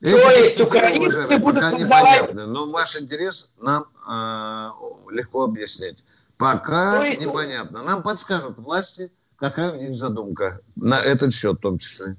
Эти 0.00 0.18
То 0.18 0.30
есть 0.30 0.60
украинцы 0.60 1.38
будут 1.38 1.62
пока 1.62 1.72
непонятны, 1.72 2.46
но 2.46 2.70
ваш 2.70 2.96
интерес 2.96 3.54
нам 3.60 3.84
э, 4.08 4.70
легко 5.10 5.44
объяснить. 5.44 6.04
Пока 6.40 7.04
есть... 7.04 7.24
непонятно. 7.24 7.82
Нам 7.82 8.02
подскажут 8.02 8.58
власти, 8.58 9.12
какая 9.36 9.72
у 9.72 9.76
них 9.76 9.94
задумка 9.94 10.60
на 10.74 10.98
этот 10.98 11.34
счет 11.34 11.58
в 11.58 11.60
том 11.60 11.76
числе. 11.76 12.16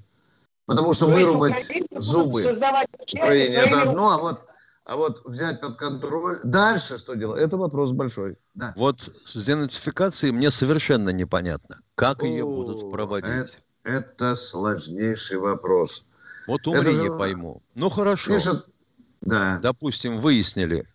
Потому 0.67 0.93
что 0.93 1.07
вырубать 1.07 1.67
зубы 1.97 2.43
Украине 2.43 3.55
это 3.55 3.81
одно, 3.81 4.11
а 4.11 4.17
вот, 4.19 4.41
а 4.85 4.95
вот 4.95 5.25
взять 5.25 5.59
под 5.59 5.75
контроль. 5.75 6.37
Дальше 6.43 6.99
что 6.99 7.15
делать? 7.15 7.41
Это 7.41 7.57
вопрос 7.57 7.93
большой. 7.93 8.37
Да. 8.53 8.73
Вот 8.77 9.09
с 9.25 9.43
денацификацией 9.43 10.31
мне 10.31 10.51
совершенно 10.51 11.09
непонятно, 11.09 11.79
как 11.95 12.21
О, 12.21 12.27
ее 12.27 12.45
будут 12.45 12.91
проводить. 12.91 13.27
Это, 13.27 13.51
это 13.83 14.35
сложнейший 14.35 15.39
вопрос. 15.39 16.05
Вот 16.47 16.67
умри, 16.67 16.81
это 16.81 16.91
же... 16.91 17.03
не 17.03 17.09
пойму. 17.09 17.63
Ну 17.73 17.89
хорошо. 17.89 18.31
Пишет... 18.31 18.67
Да. 19.21 19.59
Допустим, 19.61 20.17
выяснили, 20.19 20.87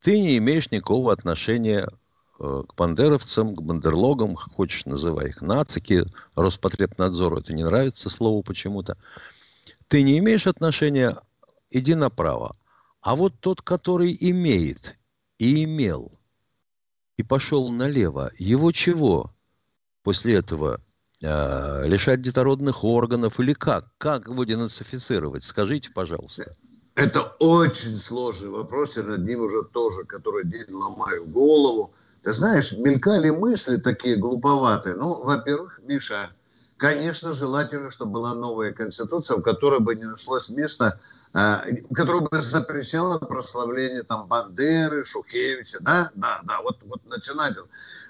ты 0.00 0.20
не 0.20 0.38
имеешь 0.38 0.70
никакого 0.70 1.12
отношения 1.12 1.88
к 2.38 2.74
бандеровцам, 2.76 3.54
к 3.54 3.60
бандерлогам, 3.60 4.36
хочешь 4.36 4.86
называй 4.86 5.30
их, 5.30 5.42
нацики, 5.42 6.04
Роспотребнадзору 6.36 7.38
это 7.38 7.52
не 7.52 7.64
нравится 7.64 8.10
слово 8.10 8.42
почему-то. 8.42 8.96
Ты 9.88 10.02
не 10.02 10.18
имеешь 10.18 10.46
отношения, 10.46 11.16
иди 11.70 11.94
направо. 11.94 12.54
А 13.00 13.16
вот 13.16 13.34
тот, 13.40 13.62
который 13.62 14.16
имеет 14.20 14.96
и 15.38 15.64
имел, 15.64 16.12
и 17.16 17.22
пошел 17.22 17.70
налево, 17.70 18.30
его 18.38 18.70
чего 18.70 19.32
после 20.04 20.34
этого 20.34 20.80
э, 21.22 21.82
лишать 21.86 22.22
детородных 22.22 22.84
органов 22.84 23.40
или 23.40 23.52
как? 23.52 23.86
Как 23.98 24.28
его 24.28 24.44
денацифицировать? 24.44 25.42
Скажите, 25.42 25.90
пожалуйста. 25.90 26.54
Это 26.94 27.22
очень 27.38 27.96
сложный 27.96 28.50
вопрос, 28.50 28.96
я 28.96 29.04
над 29.04 29.24
ним 29.24 29.42
уже 29.42 29.62
тоже 29.62 30.04
который 30.04 30.44
день 30.44 30.70
ломаю 30.70 31.26
голову. 31.26 31.94
Ты 32.22 32.32
знаешь, 32.32 32.72
мелькали 32.72 33.30
мысли 33.30 33.76
такие 33.76 34.16
глуповатые. 34.16 34.96
Ну, 34.96 35.22
во-первых, 35.22 35.80
Миша, 35.84 36.30
конечно, 36.76 37.32
желательно, 37.32 37.90
чтобы 37.90 38.12
была 38.12 38.34
новая 38.34 38.72
конституция, 38.72 39.36
в 39.36 39.42
которой 39.42 39.80
бы 39.80 39.94
не 39.94 40.04
нашлось 40.04 40.50
места, 40.50 40.98
э, 41.32 41.76
которая 41.94 42.22
бы 42.22 42.38
запрещала 42.38 43.18
прославление 43.18 44.02
там 44.02 44.26
Бандеры, 44.26 45.04
Шухевича, 45.04 45.78
да, 45.80 46.10
да, 46.14 46.40
да, 46.44 46.60
вот, 46.62 46.78
вот 46.82 47.04
начинать, 47.06 47.54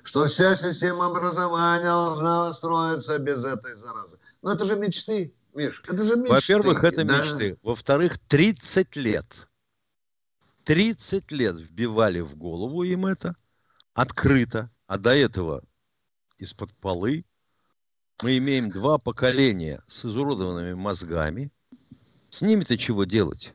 что 0.02 0.24
вся 0.24 0.54
система 0.54 1.06
образования 1.06 1.84
должна 1.84 2.52
строиться 2.54 3.18
без 3.18 3.44
этой 3.44 3.74
заразы. 3.74 4.16
Но 4.42 4.52
это 4.52 4.64
же 4.64 4.76
мечты, 4.76 5.34
Миш, 5.52 5.82
это 5.86 6.02
же 6.02 6.16
мечты. 6.16 6.32
Во-первых, 6.32 6.82
это 6.82 7.04
да? 7.04 7.18
мечты. 7.18 7.58
Во-вторых, 7.62 8.18
30 8.28 8.96
лет. 8.96 9.26
30 10.64 11.30
лет 11.30 11.56
вбивали 11.56 12.20
в 12.20 12.36
голову 12.36 12.84
им 12.84 13.04
это– 13.04 13.36
открыто, 13.98 14.70
а 14.86 14.96
до 14.96 15.10
этого 15.10 15.64
из-под 16.38 16.72
полы, 16.74 17.24
мы 18.22 18.38
имеем 18.38 18.70
два 18.70 18.98
поколения 18.98 19.82
с 19.88 20.04
изуродованными 20.04 20.74
мозгами. 20.74 21.50
С 22.30 22.40
ними-то 22.40 22.78
чего 22.78 23.02
делать? 23.02 23.54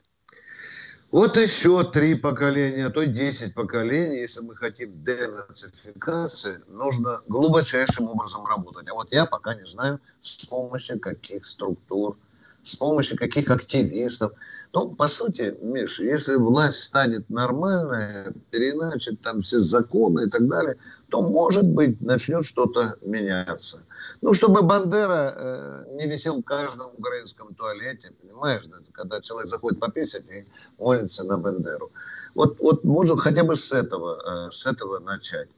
Вот 1.12 1.38
еще 1.38 1.90
три 1.90 2.16
поколения, 2.16 2.88
а 2.88 2.90
то 2.90 3.06
десять 3.06 3.54
поколений, 3.54 4.20
если 4.20 4.42
мы 4.42 4.54
хотим 4.56 5.02
денацификации, 5.02 6.60
нужно 6.68 7.22
глубочайшим 7.28 8.10
образом 8.10 8.46
работать. 8.46 8.90
А 8.90 8.96
вот 8.96 9.14
я 9.14 9.26
пока 9.26 9.56
не 9.56 9.66
знаю, 9.66 10.02
с 10.20 10.46
помощью 10.46 11.00
каких 11.00 11.46
структур, 11.46 12.18
с 12.62 12.76
помощью 12.76 13.18
каких 13.18 13.50
активистов. 13.50 14.34
Ну, 14.74 14.90
по 14.96 15.08
сути, 15.08 15.56
Миш, 15.62 16.00
если 16.00 16.36
власть 16.36 16.82
станет 16.84 17.30
нормальной, 17.30 18.34
переначит 18.50 19.22
там 19.22 19.44
все 19.44 19.60
законы 19.60 20.26
и 20.26 20.30
так 20.30 20.48
далее, 20.48 20.78
то, 21.10 21.22
может 21.22 21.68
быть, 21.68 22.02
начнет 22.02 22.44
что-то 22.44 22.98
меняться. 23.04 23.84
Ну, 24.22 24.34
чтобы 24.34 24.64
Бандера 24.64 25.34
э, 25.36 25.86
не 25.94 26.08
висел 26.08 26.42
в 26.42 26.44
каждом 26.44 26.88
украинском 26.98 27.54
туалете, 27.54 28.14
понимаешь, 28.20 28.64
да, 28.66 28.78
когда 28.94 29.22
человек 29.22 29.48
заходит 29.48 29.80
пописать 29.80 30.28
и 30.32 30.48
молится 30.80 31.24
на 31.24 31.38
Бандеру. 31.38 31.92
Вот, 32.34 32.60
вот 32.60 32.84
можно 32.84 33.16
хотя 33.16 33.44
бы 33.44 33.56
с 33.56 33.72
этого, 33.74 34.48
э, 34.48 34.52
с 34.52 34.66
этого 34.66 34.98
начать. 34.98 35.50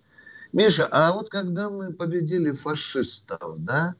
Миша, 0.51 0.89
а 0.91 1.13
вот 1.13 1.29
когда 1.29 1.69
мы 1.69 1.93
победили 1.93 2.51
фашистов, 2.51 3.63
да, 3.63 3.95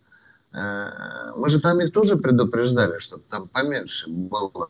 мы 0.56 1.50
же 1.50 1.60
там 1.60 1.82
их 1.82 1.92
тоже 1.92 2.16
предупреждали, 2.16 2.98
чтобы 3.00 3.24
там 3.30 3.50
поменьше 3.50 4.10
было 4.10 4.70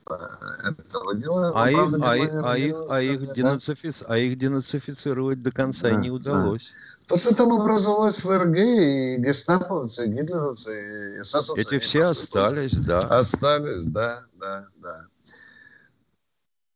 этого 0.64 1.16
дела. 1.16 1.52
А, 1.56 1.70
их, 1.70 1.78
а, 2.02 2.18
их, 2.18 2.32
а, 2.44 2.58
их, 2.58 2.76
а, 2.90 3.02
их 3.02 3.34
денацифици... 3.34 4.04
а 4.08 4.18
их 4.18 4.38
денацифицировать 4.38 5.44
до 5.44 5.52
конца 5.52 5.90
да, 5.90 5.96
не 5.96 6.10
удалось. 6.10 6.72
Да. 7.02 7.06
То, 7.08 7.18
что 7.18 7.36
там 7.36 7.54
образовалось 7.54 8.20
ФРГ, 8.20 8.58
и 8.58 9.18
гестаповцы, 9.18 10.06
и 10.06 10.10
гитлеровцы, 10.10 11.18
и 11.18 11.22
эсэсовцы. 11.22 11.62
Эти 11.62 11.80
все 11.80 12.02
остались, 12.02 12.86
да. 12.86 13.00
Остались, 13.00 13.86
да, 13.86 14.24
да, 14.40 14.68
да. 14.78 15.06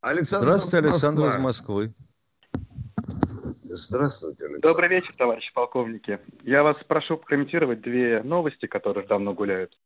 Александр 0.01 0.45
Здравствуйте, 0.45 0.87
Александр 0.87 1.27
из 1.27 1.37
Москвы. 1.37 1.93
Здравствуйте, 3.75 4.45
Александр. 4.45 4.67
Добрый 4.67 4.89
вечер, 4.89 5.13
товарищи 5.17 5.53
полковники. 5.53 6.19
Я 6.43 6.63
вас 6.63 6.83
прошу 6.83 7.17
прокомментировать 7.17 7.81
две 7.81 8.23
новости, 8.23 8.65
которые 8.65 9.05
давно 9.07 9.33
гуляют 9.33 9.77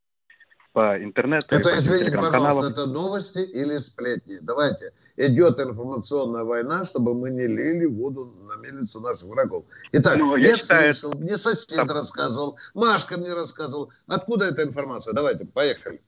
по 0.71 1.01
интернету. 1.01 1.47
Это, 1.49 1.77
извините, 1.77 2.17
пожалуйста, 2.17 2.71
это 2.71 2.85
новости 2.87 3.39
или 3.39 3.77
сплетни? 3.77 4.39
Давайте. 4.41 4.91
Идет 5.17 5.59
информационная 5.59 6.43
война, 6.43 6.83
чтобы 6.83 7.13
мы 7.13 7.29
не 7.29 7.45
лили 7.45 7.85
воду 7.85 8.33
на 8.47 8.61
мельницу 8.61 8.99
наших 9.01 9.29
врагов. 9.29 9.65
Итак, 9.91 10.17
ну, 10.17 10.35
я, 10.35 10.49
я 10.49 10.57
считаю, 10.57 10.93
слышал, 10.93 11.19
мне 11.19 11.37
сосед 11.37 11.77
там... 11.77 11.95
рассказывал, 11.95 12.57
Машка 12.73 13.19
мне 13.19 13.33
рассказывал. 13.33 13.91
Откуда 14.07 14.45
эта 14.45 14.63
информация? 14.63 15.13
Давайте, 15.13 15.45
поехали. 15.45 16.01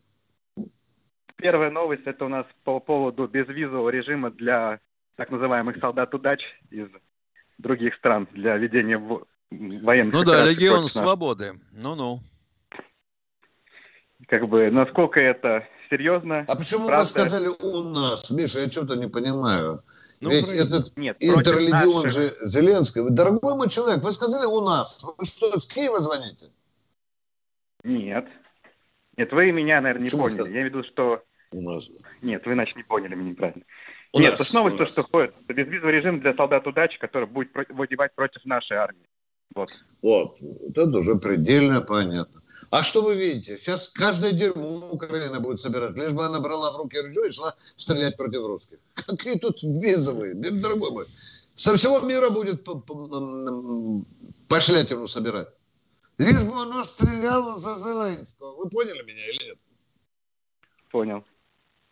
Первая 1.35 1.69
новость, 1.69 2.03
это 2.05 2.25
у 2.25 2.29
нас 2.29 2.45
по 2.63 2.79
поводу 2.79 3.27
безвизового 3.27 3.89
режима 3.89 4.31
для 4.31 4.79
так 5.15 5.29
называемых 5.29 5.77
солдат 5.79 6.13
удач 6.13 6.41
из 6.71 6.88
других 7.58 7.96
стран 7.96 8.28
для 8.32 8.58
ведения 8.58 8.98
военных 9.50 10.13
Ну 10.13 10.24
да, 10.24 10.44
Легион 10.44 10.89
Свободы. 10.89 11.54
Ну-ну. 11.72 12.22
Как 14.28 14.48
бы, 14.48 14.72
насколько 14.72 15.20
это 15.20 15.68
серьезно? 15.89 16.46
А 16.48 16.56
почему 16.56 16.88
правда... 16.88 17.04
вы 17.04 17.06
сказали 17.06 17.48
у 17.48 17.84
нас? 17.84 18.32
Миша, 18.32 18.62
я 18.62 18.72
что-то 18.72 18.96
не 18.96 19.08
понимаю. 19.08 19.84
Ну, 20.22 20.30
Ведь 20.30 20.46
против... 20.46 20.65
этот 20.65 20.98
Нет, 20.98 21.18
интерлегион 21.20 22.04
наших... 22.04 22.12
же 22.12 22.38
Зеленского. 22.41 23.10
Дорогой 23.10 23.56
мой 23.56 23.70
человек, 23.70 24.04
вы 24.04 24.12
сказали 24.12 24.46
у 24.46 24.62
нас. 24.62 25.04
Вы 25.18 25.26
что, 25.26 25.58
с 25.58 25.68
Киева 25.68 26.00
звоните? 26.00 26.50
Нет. 27.84 28.28
Нет, 29.18 29.32
вы 29.32 29.52
меня, 29.52 29.82
наверное, 29.82 30.02
не 30.02 30.06
Почему 30.06 30.24
поняли. 30.24 30.36
Сказали? 30.36 30.54
Я 30.54 30.60
имею 30.62 30.72
в 30.72 30.76
виду, 30.76 30.88
что... 30.88 31.24
У 31.52 31.62
нас. 31.62 31.89
Нет, 32.22 32.46
вы, 32.46 32.54
иначе 32.54 32.74
не 32.76 32.84
поняли 32.84 33.15
меня 33.15 33.30
неправильно. 33.32 33.63
У 34.13 34.20
Нет, 34.20 34.38
нас, 34.38 34.48
снова 34.48 34.72
то, 34.72 34.88
что 34.88 35.04
входит. 35.04 35.36
Безвизовый 35.48 35.94
режим 35.94 36.20
для 36.20 36.34
солдат 36.34 36.65
удачи, 36.68 36.98
который 37.00 37.28
будет 37.28 37.50
воевать 37.70 38.13
против 38.15 38.46
нашей 38.46 38.78
армии. 38.78 39.06
Вот. 39.54 39.70
Вот. 40.02 40.38
Это 40.76 40.98
уже 40.98 41.15
предельно 41.15 41.82
понятно. 41.82 42.41
А 42.72 42.84
что 42.84 43.02
вы 43.02 43.15
видите? 43.15 43.58
Сейчас 43.58 43.89
каждое 43.89 44.32
дерьмо 44.32 44.89
Украина 44.91 45.39
будет 45.39 45.60
собирать, 45.60 45.98
лишь 45.98 46.13
бы 46.13 46.26
она 46.26 46.39
брала 46.39 46.72
в 46.72 46.78
руки 46.78 47.00
ружье 47.00 47.28
и 47.28 47.32
шла 47.32 47.56
стрелять 47.76 48.18
против 48.18 48.46
русских. 48.46 48.80
Какие 48.94 49.38
тут 49.38 49.62
визовые, 49.62 50.34
дорогой 50.34 50.91
мой. 50.91 51.06
Со 51.54 51.76
всего 51.76 52.00
мира 52.02 52.30
будет 52.30 52.63
по, 52.63 52.76
по, 52.76 54.04
пошлятину 54.50 55.08
собирать. 55.08 55.48
Лишь 56.18 56.44
бы 56.44 56.54
оно 56.54 56.84
стреляло 56.84 57.58
за 57.58 57.76
Зеленского. 57.76 58.56
Вы 58.56 58.70
поняли 58.70 59.04
меня 59.04 59.26
или 59.28 59.46
нет? 59.46 59.58
Понял. 60.89 61.24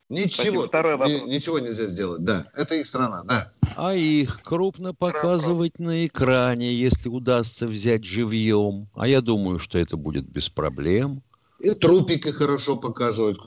Ничего, 0.09 0.67
Второй 0.67 0.97
вопрос. 0.97 1.23
ничего 1.25 1.59
нельзя 1.59 1.85
сделать, 1.87 2.23
да. 2.23 2.47
Это 2.53 2.75
их 2.75 2.87
страна, 2.87 3.23
да. 3.23 3.51
А 3.77 3.95
их 3.95 4.41
крупно 4.43 4.93
показывать 4.93 5.79
на 5.79 6.05
экране, 6.05 6.73
если 6.73 7.09
удастся 7.09 7.67
взять 7.67 8.03
живьем. 8.03 8.87
А 8.93 9.07
я 9.07 9.21
думаю, 9.21 9.59
что 9.59 9.79
это 9.79 9.97
будет 9.97 10.25
без 10.29 10.49
проблем. 10.49 11.23
И 11.59 11.71
трупики 11.71 12.29
хорошо 12.29 12.75
показывать. 12.75 13.37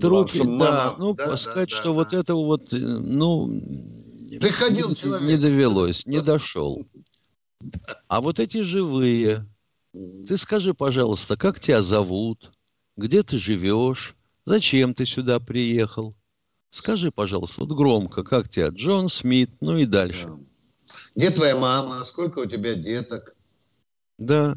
Трупики, 0.00 0.58
да. 0.58 0.94
Ну, 0.98 1.14
да, 1.14 1.36
сказать, 1.36 1.68
да, 1.68 1.76
что 1.76 1.84
да. 1.88 1.92
вот 1.92 2.12
это 2.14 2.34
вот, 2.34 2.72
ну, 2.72 3.46
Приходил 4.40 4.88
не, 4.88 4.96
человек. 4.96 5.28
не 5.28 5.36
довелось, 5.36 6.06
не 6.06 6.20
дошел. 6.24 6.84
А 8.06 8.20
вот 8.20 8.40
эти 8.40 8.62
живые, 8.62 9.46
ты 9.92 10.36
скажи, 10.36 10.74
пожалуйста, 10.74 11.36
как 11.36 11.60
тебя 11.60 11.82
зовут, 11.82 12.50
где 12.96 13.22
ты 13.22 13.36
живешь, 13.36 14.14
Зачем 14.48 14.94
ты 14.94 15.04
сюда 15.04 15.40
приехал? 15.40 16.16
Скажи, 16.70 17.10
пожалуйста, 17.10 17.60
вот 17.60 17.76
громко, 17.76 18.22
как 18.22 18.48
тебя? 18.48 18.68
Джон 18.68 19.10
Смит, 19.10 19.50
ну 19.60 19.76
и 19.76 19.84
дальше. 19.84 20.38
Где 21.14 21.30
твоя 21.30 21.54
мама? 21.54 22.02
Сколько 22.02 22.38
у 22.38 22.46
тебя 22.46 22.74
деток? 22.74 23.36
Да. 24.16 24.56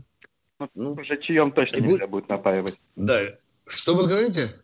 Ну, 0.75 0.93
уже 0.93 1.21
чьем 1.21 1.51
точно 1.51 1.82
нельзя 1.82 2.08
будет 2.08 2.30
напаивать. 2.30 2.80
Да. 2.95 3.19
Что 3.67 3.95
вы 3.95 4.08
говорите? 4.08 4.56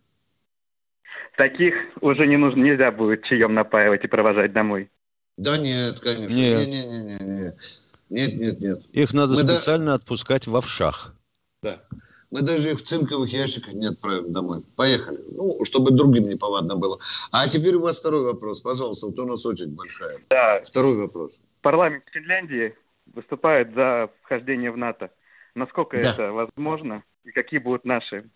Таких 1.35 1.75
уже 1.99 2.25
не 2.25 2.37
нужно, 2.37 2.63
нельзя 2.63 2.89
будет 2.91 3.25
чьем 3.25 3.53
напаивать 3.53 4.05
и 4.05 4.07
провожать 4.07 4.53
домой. 4.53 4.89
Да 5.35 5.57
нет, 5.57 5.99
конечно. 5.99 6.33
Нет. 6.33 6.67
Нет, 6.67 6.87
нет, 6.87 7.03
нет, 7.03 7.21
нет. 7.21 7.81
Нет, 8.09 8.33
нет, 8.33 8.59
нет. 8.61 8.85
Их 8.93 9.13
надо 9.13 9.33
Мы 9.33 9.41
специально 9.41 9.87
да... 9.87 9.93
отпускать 9.95 10.47
в 10.47 10.55
овшах. 10.55 11.13
Да. 11.61 11.81
Мы 12.29 12.41
даже 12.41 12.71
их 12.71 12.79
в 12.79 12.83
цинковых 12.83 13.31
ящиках 13.31 13.73
не 13.73 13.87
отправим 13.87 14.33
домой. 14.33 14.61
Поехали. 14.75 15.19
Ну, 15.31 15.63
чтобы 15.63 15.91
другим 15.91 16.27
не 16.27 16.35
повадно 16.35 16.75
было. 16.75 16.99
А 17.31 17.47
теперь 17.47 17.75
у 17.75 17.81
вас 17.81 17.99
второй 17.99 18.25
вопрос. 18.25 18.61
Пожалуйста, 18.61 19.07
вот 19.07 19.19
у 19.19 19.25
нас 19.25 19.45
очередь 19.45 19.73
большая. 19.73 20.19
Да. 20.29 20.61
Второй 20.61 20.95
вопрос. 20.97 21.39
Парламент 21.61 22.03
Финляндии 22.11 22.75
выступает 23.13 23.73
за 23.73 24.09
вхождение 24.23 24.71
в 24.71 24.77
НАТО. 24.77 25.09
Насколько 25.55 26.01
да. 26.01 26.11
это 26.11 26.31
возможно? 26.31 27.03
И 27.23 27.31
какие 27.31 27.59
будут 27.59 27.85
наши 27.85 28.29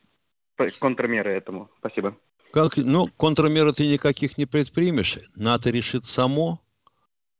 контрмеры 0.79 1.31
этому? 1.31 1.69
Спасибо. 1.79 2.15
Как, 2.53 2.77
ну, 2.77 3.07
контрмеры 3.17 3.73
ты 3.73 3.87
никаких 3.87 4.37
не 4.37 4.45
предпримешь. 4.45 5.19
НАТО 5.35 5.69
решит 5.69 6.05
само. 6.05 6.61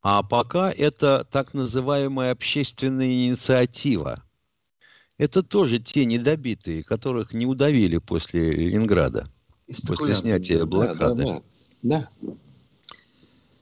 А 0.02 0.24
пока 0.24 0.72
это 0.72 1.26
так 1.32 1.54
называемая 1.54 2.32
общественная 2.32 3.08
инициатива 3.08 4.18
это 5.18 5.44
тоже 5.44 5.80
те 5.80 6.06
недобитые, 6.06 6.84
которых 6.84 7.34
не 7.34 7.46
удавили 7.46 7.98
после 7.98 8.52
Ленинграда, 8.52 9.26
после 9.88 10.16
снятия 10.16 10.66
блокады. 10.66 11.26
Да, 11.26 11.42
да, 11.84 12.10
да. 12.22 12.34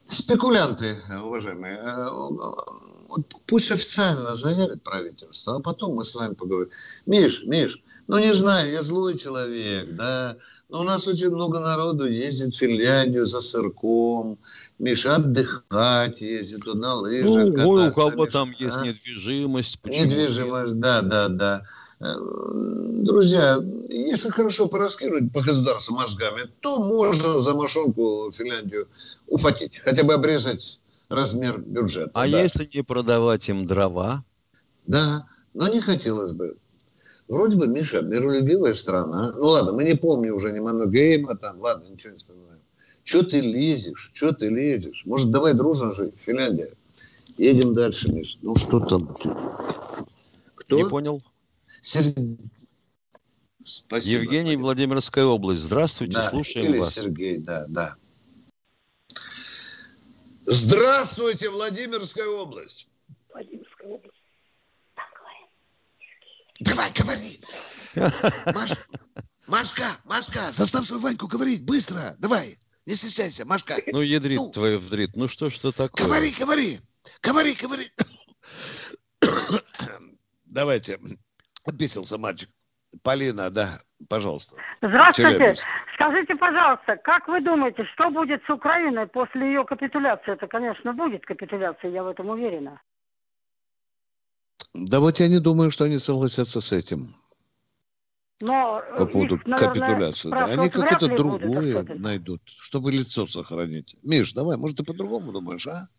Спекулянты, 0.07 1.01
уважаемые. 1.23 1.77
Э, 1.77 3.21
пусть 3.45 3.71
официально 3.71 4.33
заявит 4.33 4.81
правительство, 4.81 5.57
а 5.57 5.59
потом 5.59 5.95
мы 5.95 6.03
с 6.03 6.15
вами 6.15 6.33
поговорим. 6.33 6.71
Миш, 7.05 7.43
Миш, 7.43 7.81
ну, 8.09 8.17
не 8.17 8.33
знаю, 8.33 8.71
я 8.71 8.81
злой 8.81 9.19
человек, 9.19 9.87
да. 9.91 10.35
Но 10.67 10.79
у 10.79 10.83
нас 10.83 11.07
очень 11.07 11.29
много 11.29 11.59
народу 11.59 12.07
ездит 12.07 12.55
в 12.55 12.57
Финляндию 12.57 13.23
за 13.27 13.39
сырком. 13.39 14.39
Миша 14.79 15.17
отдыхать 15.17 16.19
ездит, 16.19 16.65
на 16.65 16.95
лыжах 16.95 17.53
Ну, 17.53 17.69
ой, 17.69 17.89
у 17.89 17.91
кого 17.91 18.23
Миша, 18.23 18.33
там 18.33 18.49
а? 18.49 18.63
есть 18.63 18.77
недвижимость. 18.77 19.85
Недвижимость, 19.85 20.79
да, 20.79 21.03
да, 21.03 21.27
да. 21.27 21.61
Э, 21.99 22.15
друзья, 22.17 23.59
если 23.89 24.29
хорошо 24.29 24.67
пораскинуть 24.67 25.31
по 25.31 25.41
государству 25.41 25.95
мозгами, 25.95 26.49
то 26.61 26.83
можно 26.83 27.37
за 27.37 27.53
мошонку 27.53 28.31
Финляндию 28.33 28.87
уфатить. 29.27 29.77
Хотя 29.77 30.03
бы 30.03 30.15
обрезать 30.15 30.81
размер 31.09 31.59
бюджета. 31.59 32.09
А 32.15 32.27
да. 32.27 32.41
если 32.41 32.67
не 32.73 32.81
продавать 32.81 33.47
им 33.49 33.67
дрова? 33.67 34.23
Да, 34.87 35.27
но 35.53 35.67
не 35.67 35.79
хотелось 35.79 36.33
бы. 36.33 36.57
Вроде 37.29 37.57
бы, 37.57 37.67
Миша, 37.67 38.01
миролюбивая 38.01 38.73
страна. 38.73 39.31
Ну 39.37 39.49
ладно, 39.49 39.71
мы 39.71 39.83
не 39.83 39.95
помним 39.95 40.33
уже 40.33 40.51
ни 40.51 40.59
Маннергейма 40.59 41.37
там, 41.37 41.61
ладно, 41.61 41.87
ничего 41.87 42.13
не 42.13 42.17
вспоминаем. 42.17 42.59
Че 43.03 43.23
ты 43.23 43.39
лезешь? 43.39 44.09
Че 44.13 44.31
ты 44.33 44.47
лезешь? 44.47 45.05
Может, 45.05 45.29
давай 45.29 45.53
дружно 45.53 45.93
жить, 45.93 46.15
Финляндия. 46.25 46.71
Едем 47.37 47.75
дальше, 47.75 48.11
Миша. 48.11 48.39
Ну 48.41 48.55
что 48.55 48.79
там? 48.79 49.15
Кто? 50.55 50.75
Не 50.75 50.89
понял. 50.89 51.21
Сергей. 51.81 52.37
Спасибо. 53.63 54.23
Евгений, 54.23 54.55
Владимирская 54.55 55.25
область. 55.25 55.61
Здравствуйте, 55.61 56.13
да, 56.13 56.29
слушаем 56.31 56.65
или 56.65 56.79
вас. 56.79 56.95
Сергей, 56.95 57.37
да, 57.37 57.65
да. 57.69 57.95
Здравствуйте, 60.47 61.49
Владимирская 61.51 62.27
область. 62.27 62.87
Владимирская 63.31 63.87
область. 63.87 64.18
Давай, 66.59 66.91
говори. 66.91 67.39
Маш... 68.53 68.71
Машка, 69.47 69.83
Машка, 70.05 70.39
заставь 70.51 70.85
свою 70.85 71.01
Ваньку 71.01 71.27
говорить 71.27 71.65
быстро. 71.65 71.97
Давай, 72.19 72.57
не 72.85 72.93
стесняйся, 72.93 73.45
Машка. 73.45 73.77
Ну, 73.87 74.01
ядрит 74.01 74.37
ну. 74.37 74.51
твою 74.51 74.79
вдрит. 74.79 75.15
Ну, 75.15 75.27
что 75.27 75.49
что 75.49 75.71
такое? 75.71 76.05
Говори, 76.05 76.31
говори. 76.37 76.79
Говори, 77.23 77.55
говори. 77.55 77.91
Давайте. 80.45 80.99
Обесился 81.65 82.17
мальчик. 82.17 82.49
Полина, 83.03 83.49
да, 83.49 83.69
пожалуйста. 84.07 84.55
Здравствуйте. 84.81 85.31
Челябинск. 85.31 85.65
Скажите, 85.95 86.35
пожалуйста, 86.35 86.97
как 86.97 87.27
вы 87.27 87.41
думаете, 87.41 87.83
что 87.93 88.09
будет 88.09 88.41
с 88.45 88.49
Украиной 88.49 89.07
после 89.07 89.47
ее 89.47 89.63
капитуляции? 89.65 90.33
Это, 90.33 90.47
конечно, 90.47 90.93
будет 90.93 91.25
капитуляция, 91.25 91.91
я 91.91 92.03
в 92.03 92.07
этом 92.07 92.29
уверена. 92.29 92.81
Да 94.73 94.99
вот 94.99 95.19
я 95.19 95.27
не 95.27 95.39
думаю, 95.39 95.71
что 95.71 95.85
они 95.85 95.97
согласятся 95.97 96.61
с 96.61 96.71
этим. 96.71 97.13
Но 98.41 98.81
по 98.97 99.05
поводу 99.05 99.35
их, 99.35 99.45
наверное, 99.45 99.73
капитуляции. 99.73 100.29
Да. 100.29 100.45
Они 100.45 100.69
какое-то 100.69 101.07
другое 101.07 101.83
найдут, 101.83 102.41
чтобы 102.59 102.91
лицо 102.91 103.25
сохранить. 103.25 103.97
Миш, 104.03 104.31
давай, 104.33 104.57
может, 104.57 104.77
ты 104.77 104.83
по-другому 104.83 105.31
думаешь, 105.31 105.67
а? 105.67 105.89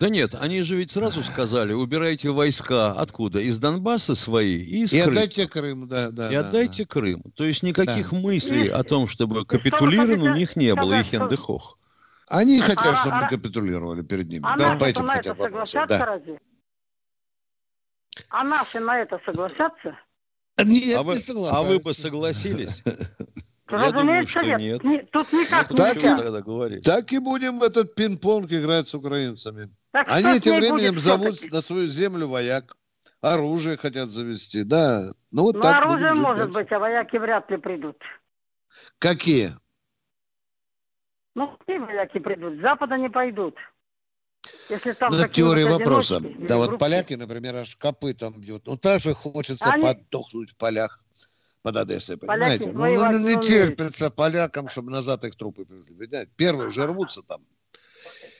Да 0.00 0.08
нет, 0.08 0.34
они 0.34 0.62
же 0.62 0.76
ведь 0.76 0.92
сразу 0.92 1.22
сказали, 1.22 1.74
убирайте 1.74 2.30
войска 2.30 2.92
откуда? 2.92 3.40
Из 3.40 3.58
Донбасса 3.58 4.14
свои 4.14 4.56
и 4.56 4.84
из 4.84 4.94
И 4.94 5.02
Крыма. 5.02 5.12
отдайте 5.12 5.46
Крым, 5.46 5.88
да, 5.88 6.10
да. 6.10 6.30
И 6.30 6.32
да, 6.32 6.40
отдайте 6.40 6.84
да. 6.84 6.88
Крым. 6.88 7.22
То 7.36 7.44
есть 7.44 7.62
никаких 7.62 8.10
да. 8.10 8.18
мыслей 8.18 8.68
о 8.68 8.82
том, 8.82 9.06
чтобы 9.06 9.44
капитулирован 9.44 10.22
у 10.22 10.34
них 10.34 10.56
не 10.56 10.74
было, 10.74 11.00
и 11.00 11.02
хендехох. 11.02 11.76
Они 12.28 12.60
хотят, 12.60 12.86
а, 12.86 12.96
чтобы 12.96 13.16
а, 13.16 13.20
мы 13.22 13.28
капитулировали 13.28 14.00
перед 14.00 14.28
ними. 14.28 14.44
А 14.46 14.56
да, 14.56 14.76
по 14.76 14.84
этим 14.84 15.04
это 15.10 15.34
согласятся 15.34 15.98
да. 15.98 16.06
разве? 16.06 16.40
А 18.28 18.44
наши 18.44 18.80
на 18.80 18.98
это 18.98 19.20
согласятся? 19.24 19.98
Нет, 20.58 20.98
а 20.98 21.02
вы, 21.02 21.14
не 21.14 21.20
согласен. 21.20 21.56
А 21.56 21.62
вы 21.62 21.78
бы 21.78 21.94
согласились? 21.94 22.82
Я 23.70 23.92
думаю, 23.92 24.26
что 24.26 24.44
нет. 24.44 24.82
нет. 24.82 25.10
Тут 25.12 25.32
никак 25.32 25.68
так, 25.68 25.96
и, 25.96 26.00
тогда 26.00 26.42
говорить. 26.42 26.84
так 26.84 27.12
и 27.12 27.18
будем 27.18 27.62
этот 27.62 27.94
пинг-понг 27.94 28.52
играть 28.52 28.88
с 28.88 28.94
украинцами. 28.94 29.70
Так 29.92 30.08
Они 30.08 30.40
тем 30.40 30.56
временем 30.56 30.98
зовут 30.98 31.50
на 31.50 31.60
свою 31.60 31.86
землю 31.86 32.26
вояк. 32.26 32.76
Оружие 33.20 33.76
хотят 33.76 34.08
завести, 34.08 34.64
да. 34.64 35.12
Ну, 35.30 35.42
вот 35.42 35.56
ну 35.56 35.60
так 35.60 35.74
оружие 35.74 36.14
может 36.14 36.52
дальше. 36.52 36.54
быть, 36.54 36.72
а 36.72 36.78
вояки 36.78 37.16
вряд 37.16 37.50
ли 37.50 37.58
придут. 37.58 37.96
Какие? 38.98 39.50
Ну, 41.34 41.56
какие 41.58 41.78
вояки 41.78 42.18
придут? 42.18 42.58
С 42.58 42.60
Запада 42.60 42.96
не 42.96 43.10
пойдут. 43.10 43.56
Если 44.68 44.92
там 44.92 45.12
ну, 45.12 45.28
теория 45.28 45.66
вопроса. 45.66 46.20
Да, 46.20 46.56
вот 46.56 46.78
поляки, 46.78 47.14
например, 47.14 47.56
аж 47.56 47.76
копытом 47.76 48.34
бьют. 48.40 48.66
Ну, 48.66 48.76
так 48.76 49.02
же 49.02 49.14
хочется 49.14 49.70
Они... 49.70 49.82
подохнуть 49.82 50.50
в 50.50 50.56
полях 50.56 51.02
под 51.62 51.76
Одессой, 51.76 52.16
понимаете? 52.16 52.70
ну, 52.72 52.86
ну, 52.86 53.18
не 53.18 53.40
терпится 53.40 54.10
полякам, 54.10 54.68
чтобы 54.68 54.90
назад 54.90 55.24
их 55.24 55.36
трупы 55.36 55.64
привезли. 55.64 56.28
Первые 56.36 56.70
же 56.70 56.86
рвутся 56.86 57.22
там. 57.22 57.44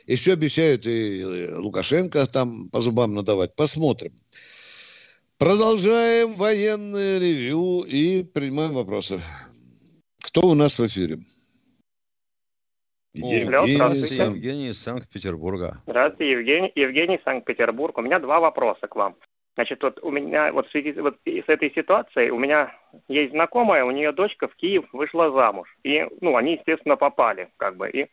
Еще 0.06 0.32
обещают 0.32 0.86
и 0.86 1.48
Лукашенко 1.52 2.26
там 2.26 2.70
по 2.70 2.80
зубам 2.80 3.14
надавать. 3.14 3.54
Посмотрим. 3.54 4.16
Продолжаем 5.36 6.34
военное 6.34 7.18
ревю 7.18 7.82
и 7.82 8.22
принимаем 8.22 8.72
вопросы. 8.72 9.20
Кто 10.22 10.42
у 10.48 10.54
нас 10.54 10.78
в 10.78 10.86
эфире? 10.86 11.18
Евгений, 13.12 13.75
здравствуйте. 13.75 14.25
Евгений 14.25 14.68
из 14.68 14.83
Санкт-Петербурга. 14.83 15.79
Здравствуйте, 15.87 16.33
Евгений. 16.33 16.73
Евгений, 16.75 17.20
Санкт-Петербург. 17.25 17.99
У 17.99 18.03
меня 18.03 18.20
два 18.20 18.38
вопроса 18.38 18.87
к 18.87 18.94
вам. 18.94 19.16
Значит, 19.57 19.83
вот 19.83 19.99
у 20.03 20.11
меня 20.11 20.53
вот 20.53 20.68
в 20.68 20.70
связи 20.70 20.92
вот 20.92 21.16
с 21.25 21.49
этой 21.49 21.73
ситуацией 21.75 22.31
у 22.31 22.38
меня 22.38 22.73
есть 23.09 23.33
знакомая, 23.33 23.85
у 23.85 23.90
нее 23.90 24.12
дочка 24.12 24.46
в 24.46 24.55
Киев 24.55 24.85
вышла 24.92 25.33
замуж. 25.33 25.68
И, 25.83 26.07
ну, 26.20 26.37
они, 26.37 26.55
естественно, 26.55 26.96
попали, 26.96 27.49
как 27.57 27.77
бы. 27.77 27.90
И, 27.90 28.07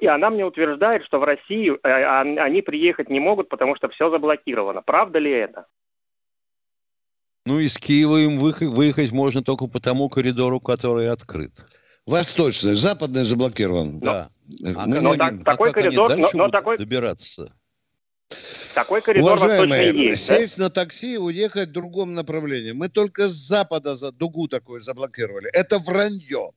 и 0.00 0.06
она 0.06 0.30
мне 0.30 0.44
утверждает, 0.44 1.04
что 1.04 1.20
в 1.20 1.24
Россию 1.24 1.78
э, 1.82 1.88
они 1.88 2.60
приехать 2.60 3.08
не 3.08 3.20
могут, 3.20 3.48
потому 3.48 3.76
что 3.76 3.88
все 3.88 4.10
заблокировано. 4.10 4.82
Правда 4.82 5.20
ли 5.20 5.30
это? 5.30 5.66
Ну, 7.46 7.60
из 7.60 7.78
Киева 7.78 8.18
им 8.18 8.38
выехать 8.38 9.12
можно 9.12 9.42
только 9.42 9.68
по 9.68 9.80
тому 9.80 10.08
коридору, 10.08 10.60
который 10.60 11.08
открыт. 11.08 11.64
Восточный, 12.06 12.74
западный 12.74 13.24
заблокирован. 13.24 14.00
Да. 14.00 14.28
А 14.74 14.86
но, 14.86 15.16
как, 15.16 15.32
а 15.40 15.44
такой 15.44 15.72
коридор, 15.72 16.16
но, 16.16 16.30
но 16.32 16.48
такой 16.48 16.76
добираться. 16.76 17.54
Такой 18.74 19.02
коридор 19.02 19.34
Уважаемые, 19.34 20.10
есть. 20.10 20.26
Сесть 20.26 20.58
да? 20.58 20.64
на 20.64 20.70
такси 20.70 21.14
и 21.14 21.18
уехать 21.18 21.68
в 21.68 21.72
другом 21.72 22.14
направлении. 22.14 22.72
Мы 22.72 22.88
только 22.88 23.28
с 23.28 23.32
запада 23.32 23.94
за 23.94 24.10
дугу 24.10 24.48
такой 24.48 24.80
заблокировали. 24.80 25.48
Это 25.52 25.78
вранье. 25.78 26.52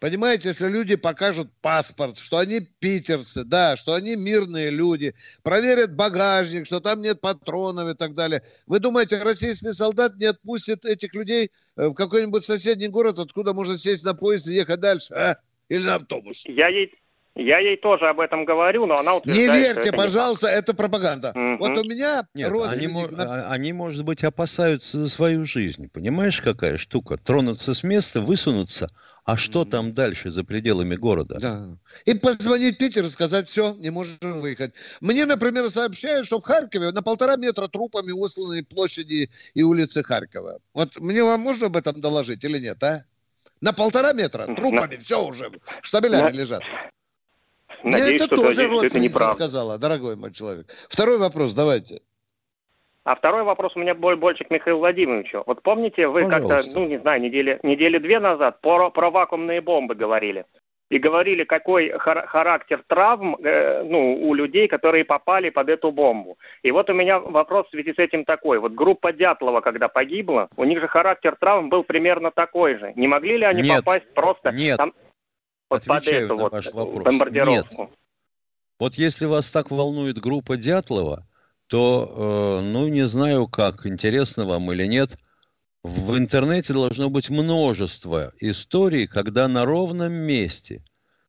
Понимаете, 0.00 0.48
если 0.48 0.68
люди 0.68 0.96
покажут 0.96 1.48
паспорт, 1.62 2.18
что 2.18 2.38
они 2.38 2.60
питерцы, 2.60 3.44
да, 3.44 3.76
что 3.76 3.94
они 3.94 4.16
мирные 4.16 4.70
люди, 4.70 5.14
проверят 5.42 5.94
багажник, 5.94 6.66
что 6.66 6.80
там 6.80 7.00
нет 7.02 7.20
патронов 7.20 7.88
и 7.88 7.94
так 7.94 8.12
далее. 8.12 8.42
Вы 8.66 8.80
думаете, 8.80 9.22
российский 9.22 9.72
солдат 9.72 10.16
не 10.16 10.26
отпустит 10.26 10.84
этих 10.84 11.14
людей 11.14 11.50
э, 11.76 11.88
в 11.88 11.94
какой-нибудь 11.94 12.44
соседний 12.44 12.88
город, 12.88 13.18
откуда 13.18 13.54
можно 13.54 13.76
сесть 13.76 14.04
на 14.04 14.14
поезд 14.14 14.48
и 14.48 14.54
ехать 14.54 14.80
дальше, 14.80 15.14
а? 15.14 15.36
Или 15.68 15.82
на 15.82 15.96
автобус? 15.96 16.44
Я 16.46 16.68
ей, 16.68 16.92
я 17.34 17.58
ей 17.58 17.76
тоже 17.76 18.08
об 18.08 18.20
этом 18.20 18.44
говорю, 18.44 18.86
но 18.86 18.94
она 18.94 19.16
утверждает, 19.16 19.50
Не 19.50 19.58
верьте, 19.58 19.88
это 19.88 19.96
пожалуйста, 19.96 20.48
не 20.48 20.54
это 20.54 20.74
пропаганда. 20.74 21.30
Угу. 21.34 21.56
Вот 21.58 21.78
у 21.78 21.84
меня 21.84 22.26
Нет, 22.34 22.50
родственник... 22.50 23.08
Они, 23.08 23.16
на... 23.16 23.50
они, 23.50 23.72
может 23.72 24.04
быть, 24.04 24.24
опасаются 24.24 24.98
за 24.98 25.08
свою 25.08 25.44
жизнь. 25.44 25.90
Понимаешь, 25.90 26.40
какая 26.40 26.78
штука? 26.78 27.18
Тронуться 27.18 27.74
с 27.74 27.82
места, 27.82 28.20
высунуться, 28.20 28.88
а 29.26 29.36
что 29.36 29.64
там 29.64 29.92
дальше, 29.92 30.30
за 30.30 30.44
пределами 30.44 30.94
города? 30.94 31.36
Да. 31.40 31.76
И 32.04 32.14
позвонить 32.14 32.78
Питер 32.78 33.04
и 33.04 33.08
сказать, 33.08 33.48
все, 33.48 33.74
не 33.74 33.90
можем 33.90 34.40
выехать. 34.40 34.72
Мне, 35.00 35.26
например, 35.26 35.68
сообщают, 35.68 36.28
что 36.28 36.38
в 36.38 36.44
Харькове 36.44 36.92
на 36.92 37.02
полтора 37.02 37.36
метра 37.36 37.66
трупами 37.66 38.12
усланы 38.12 38.62
площади 38.62 39.28
и 39.52 39.62
улицы 39.64 40.04
Харькова. 40.04 40.60
Вот 40.74 41.00
мне 41.00 41.24
вам 41.24 41.40
можно 41.40 41.66
об 41.66 41.76
этом 41.76 42.00
доложить 42.00 42.44
или 42.44 42.60
нет, 42.60 42.80
а? 42.84 43.04
На 43.60 43.72
полтора 43.72 44.12
метра 44.12 44.54
трупами, 44.54 44.96
все 44.96 45.26
уже, 45.26 45.50
штабелями 45.82 46.30
лежат. 46.30 46.62
Надеюсь, 47.82 48.22
это 48.22 48.26
что, 48.26 48.36
тоже 48.36 48.66
что 48.66 48.84
это 48.84 49.00
неправда. 49.00 49.34
сказала, 49.34 49.76
дорогой 49.76 50.14
мой 50.14 50.32
человек. 50.32 50.72
Второй 50.88 51.18
вопрос, 51.18 51.52
давайте. 51.54 52.00
А 53.06 53.14
второй 53.14 53.44
вопрос 53.44 53.76
у 53.76 53.78
меня 53.78 53.94
больше 53.94 54.42
к 54.42 54.50
Михаилу 54.50 54.80
Владимировичу. 54.80 55.44
Вот 55.46 55.62
помните, 55.62 56.08
вы 56.08 56.28
как-то, 56.28 56.60
ну, 56.74 56.86
не 56.88 56.96
знаю, 56.96 57.20
недели, 57.20 57.60
недели 57.62 57.98
две 57.98 58.18
назад 58.18 58.60
про, 58.60 58.90
про 58.90 59.10
вакуумные 59.12 59.60
бомбы 59.60 59.94
говорили. 59.94 60.44
И 60.90 60.98
говорили, 60.98 61.44
какой 61.44 61.90
хар- 61.90 62.26
характер 62.26 62.82
травм 62.88 63.36
э, 63.36 63.84
ну, 63.84 64.28
у 64.28 64.34
людей, 64.34 64.66
которые 64.66 65.04
попали 65.04 65.50
под 65.50 65.68
эту 65.68 65.92
бомбу. 65.92 66.36
И 66.64 66.72
вот 66.72 66.90
у 66.90 66.94
меня 66.94 67.20
вопрос 67.20 67.68
в 67.68 67.70
связи 67.70 67.92
с 67.92 67.98
этим 67.98 68.24
такой. 68.24 68.58
Вот 68.58 68.72
группа 68.72 69.12
Дятлова, 69.12 69.60
когда 69.60 69.86
погибла, 69.86 70.48
у 70.56 70.64
них 70.64 70.80
же 70.80 70.88
характер 70.88 71.36
травм 71.38 71.68
был 71.68 71.84
примерно 71.84 72.32
такой 72.32 72.76
же. 72.76 72.92
Не 72.96 73.06
могли 73.06 73.36
ли 73.36 73.44
они 73.44 73.62
нет, 73.62 73.84
попасть 73.84 74.12
просто... 74.14 74.50
Нет, 74.50 74.78
там, 74.78 74.92
вот 75.70 75.82
Отвечаю 75.86 76.02
под 76.02 76.08
эту 76.08 76.34
на 76.34 76.42
вот 76.42 76.52
ваш 76.52 76.72
вопрос. 76.72 77.04
бомбардировку. 77.04 77.82
Нет. 77.82 77.90
Вот 78.80 78.94
если 78.94 79.26
вас 79.26 79.48
так 79.48 79.70
волнует 79.70 80.18
группа 80.18 80.56
Дятлова, 80.56 81.22
то, 81.66 82.60
э, 82.60 82.64
ну, 82.64 82.88
не 82.88 83.06
знаю 83.06 83.48
как, 83.48 83.86
интересно 83.86 84.44
вам 84.44 84.72
или 84.72 84.86
нет, 84.86 85.18
в 85.82 86.16
интернете 86.16 86.72
должно 86.72 87.10
быть 87.10 87.30
множество 87.30 88.32
историй, 88.40 89.06
когда 89.06 89.48
на 89.48 89.64
ровном 89.64 90.12
месте, 90.12 90.82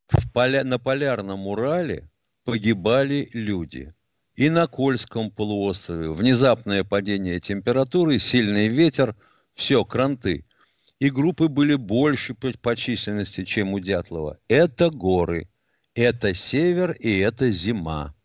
в 0.08 0.32
поля, 0.32 0.64
на 0.64 0.80
полярном 0.80 1.48
Урале 1.48 2.10
погибали 2.44 3.30
люди. 3.34 3.94
И 4.36 4.50
на 4.50 4.68
Кольском 4.68 5.32
полуострове 5.32 6.12
внезапное 6.12 6.84
падение 6.84 7.40
температуры, 7.40 8.20
сильный 8.20 8.68
ветер, 8.68 9.16
все, 9.54 9.84
кранты 9.84 10.46
и 11.00 11.10
группы 11.10 11.48
были 11.48 11.76
больше 11.76 12.34
по 12.36 12.76
численности, 12.76 13.44
чем 13.44 13.74
у 13.74 13.80
Дятлова. 13.80 14.40
Это 14.48 14.90
горы, 14.90 15.50
это 15.94 16.34
север 16.34 16.92
и 16.92 17.18
это 17.18 17.52
зима. 17.52 18.16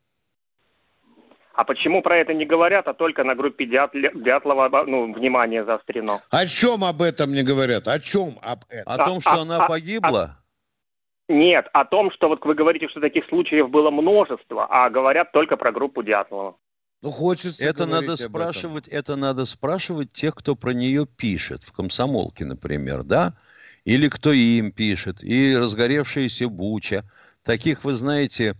А 1.54 1.64
почему 1.64 2.02
про 2.02 2.18
это 2.18 2.32
не 2.32 2.46
говорят, 2.46 2.88
а 2.88 2.94
только 2.94 3.24
на 3.24 3.34
группе 3.34 3.66
Дятлова 3.66 4.84
ну, 4.86 5.12
внимание 5.12 5.64
заострено? 5.64 6.18
О 6.30 6.46
чем 6.46 6.82
об 6.84 7.02
этом 7.02 7.32
не 7.32 7.42
говорят? 7.42 7.88
О 7.88 7.98
чем 7.98 8.38
об 8.42 8.60
этом? 8.70 8.92
О 8.92 9.04
том, 9.04 9.20
что 9.20 9.32
а, 9.32 9.42
она 9.42 9.64
а, 9.64 9.68
погибла? 9.68 10.38
А, 11.28 11.32
нет, 11.32 11.66
о 11.72 11.84
том, 11.84 12.10
что 12.10 12.28
вот 12.28 12.44
вы 12.44 12.54
говорите, 12.54 12.88
что 12.88 13.00
таких 13.00 13.26
случаев 13.28 13.68
было 13.70 13.90
множество, 13.90 14.66
а 14.68 14.88
говорят 14.88 15.32
только 15.32 15.56
про 15.56 15.72
группу 15.72 16.02
Дятлова. 16.02 16.56
Ну, 17.02 17.10
хочется 17.10 17.66
это 17.66 17.84
надо 17.84 18.16
спрашивать, 18.16 18.86
этом. 18.86 18.98
это 18.98 19.16
надо 19.16 19.44
спрашивать 19.44 20.12
тех, 20.12 20.34
кто 20.36 20.54
про 20.54 20.70
нее 20.70 21.04
пишет, 21.04 21.64
в 21.64 21.72
комсомолке, 21.72 22.44
например, 22.44 23.02
да? 23.02 23.34
Или 23.84 24.08
кто 24.08 24.32
им 24.32 24.70
пишет, 24.70 25.22
и 25.24 25.56
разгоревшаяся 25.56 26.48
буча. 26.48 27.04
Таких, 27.42 27.82
вы 27.82 27.94
знаете, 27.94 28.52
а, 28.52 28.54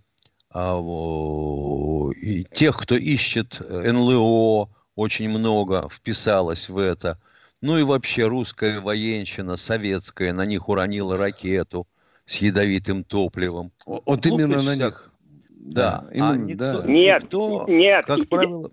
и 0.54 2.44
тех, 2.44 2.76
кто 2.76 2.94
ищет 2.94 3.60
НЛО, 3.68 4.68
очень 4.96 5.30
много 5.30 5.88
вписалось 5.88 6.68
в 6.68 6.78
это. 6.78 7.18
Ну 7.60 7.78
и 7.78 7.82
вообще 7.82 8.26
русская 8.26 8.80
военщина, 8.80 9.56
советская, 9.56 10.32
на 10.32 10.44
них 10.44 10.68
уронила 10.68 11.16
ракету 11.16 11.86
с 12.26 12.36
ядовитым 12.36 13.04
топливом. 13.04 13.72
Вот 13.86 14.26
именно 14.26 14.62
на 14.62 14.76
них. 14.76 15.10
Да. 15.48 16.04
да. 16.12 16.32
А 16.32 16.36
никто, 16.36 16.82
да. 16.82 16.86
Нет, 16.86 17.22
никто, 17.22 17.64
нет. 17.68 18.04
Как 18.04 18.28
правило... 18.28 18.70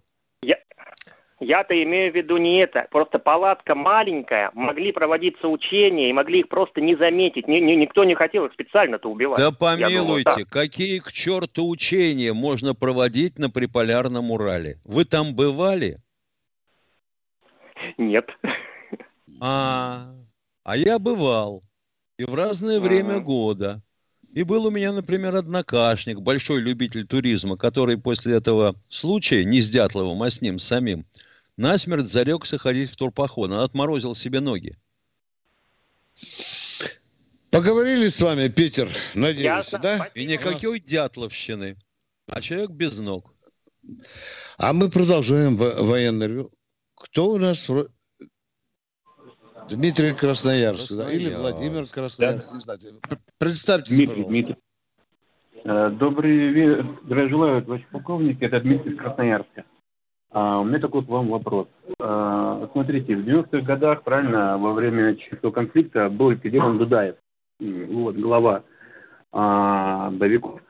Я-то 1.39 1.75
имею 1.75 2.11
в 2.11 2.15
виду 2.15 2.37
не 2.37 2.59
это. 2.59 2.87
Просто 2.91 3.17
палатка 3.17 3.73
маленькая, 3.73 4.51
могли 4.53 4.91
проводиться 4.91 5.47
учения, 5.47 6.09
и 6.09 6.13
могли 6.13 6.41
их 6.41 6.49
просто 6.49 6.81
не 6.81 6.95
заметить. 6.95 7.47
Ни, 7.47 7.59
ни, 7.59 7.73
никто 7.73 8.03
не 8.03 8.13
хотел 8.13 8.45
их 8.45 8.53
специально-то 8.53 9.09
убивать. 9.09 9.39
Да 9.39 9.51
помилуйте, 9.51 10.29
думаю, 10.29 10.47
какие 10.49 10.99
к 10.99 11.11
черту 11.13 11.69
учения 11.69 12.33
можно 12.33 12.75
проводить 12.75 13.39
на 13.39 13.49
Приполярном 13.49 14.31
Урале? 14.31 14.79
Вы 14.83 15.05
там 15.05 15.33
бывали? 15.33 15.97
Нет. 17.97 18.29
А, 19.41 20.11
А 20.65 20.75
я 20.75 20.99
бывал. 20.99 21.63
И 22.17 22.25
в 22.25 22.35
разное 22.35 22.81
время 22.81 23.21
года. 23.21 23.81
И 24.33 24.43
был 24.43 24.65
у 24.65 24.71
меня, 24.71 24.91
например, 24.91 25.35
однокашник, 25.35 26.19
большой 26.19 26.61
любитель 26.61 27.07
туризма, 27.07 27.57
который 27.57 27.97
после 27.97 28.35
этого 28.35 28.75
случая, 28.89 29.43
не 29.45 29.61
с 29.61 29.69
Дятловым, 29.69 30.21
а 30.21 30.29
с 30.29 30.41
ним 30.41 30.59
самим, 30.59 31.05
насмерть 31.59 32.07
зарекся 32.07 32.57
ходить 32.57 32.89
в 32.89 32.95
турпоход. 32.95 33.51
Он 33.51 33.59
отморозил 33.59 34.15
себе 34.15 34.39
ноги. 34.39 34.77
Поговорили 37.51 38.07
с 38.07 38.21
вами, 38.21 38.47
Питер, 38.47 38.89
надеюсь, 39.15 39.45
Ясно. 39.45 39.79
да? 39.79 40.09
И 40.13 40.25
никакой 40.25 40.79
дятловщины, 40.79 41.77
а 42.27 42.41
человек 42.41 42.71
без 42.71 42.97
ног. 42.97 43.33
А 44.57 44.71
мы 44.73 44.89
продолжаем 44.89 45.55
военный 45.55 46.47
Кто 46.95 47.31
у 47.31 47.37
нас? 47.37 47.69
Дмитрий 49.69 50.13
Красноярск, 50.13 50.93
да? 50.93 51.11
или 51.11 51.33
Владимир 51.33 51.85
Красноярск, 51.85 52.49
да. 52.49 52.53
не 52.55 52.59
знаю. 52.59 52.79
Представьтесь, 53.37 53.95
Дмитрий, 53.95 54.23
пожалуйста. 54.23 54.29
Дмитрий. 54.29 54.55
Э, 55.65 55.89
добрый 55.89 56.83
здравия 57.03 57.29
желаю, 57.29 57.63
товарищ 57.63 57.85
полковник. 57.91 58.41
Это 58.41 58.59
Дмитрий 58.61 58.95
Красноярска. 58.95 59.65
А, 60.31 60.59
у 60.59 60.63
меня 60.63 60.79
такой 60.79 61.03
к 61.03 61.09
вам 61.09 61.29
вопрос. 61.29 61.67
А, 61.99 62.69
смотрите, 62.71 63.15
в 63.15 63.27
90-х 63.27 63.61
годах, 63.61 64.03
правильно, 64.03 64.57
во 64.57 64.73
время 64.73 65.15
чеченского 65.15 65.51
конфликта 65.51 66.09
был 66.09 66.29
ликвидирован 66.29 66.77
Дудаев, 66.77 67.15
вот, 67.59 68.15
глава 68.15 68.63
а, 69.31 70.11
боевиков. 70.11 70.61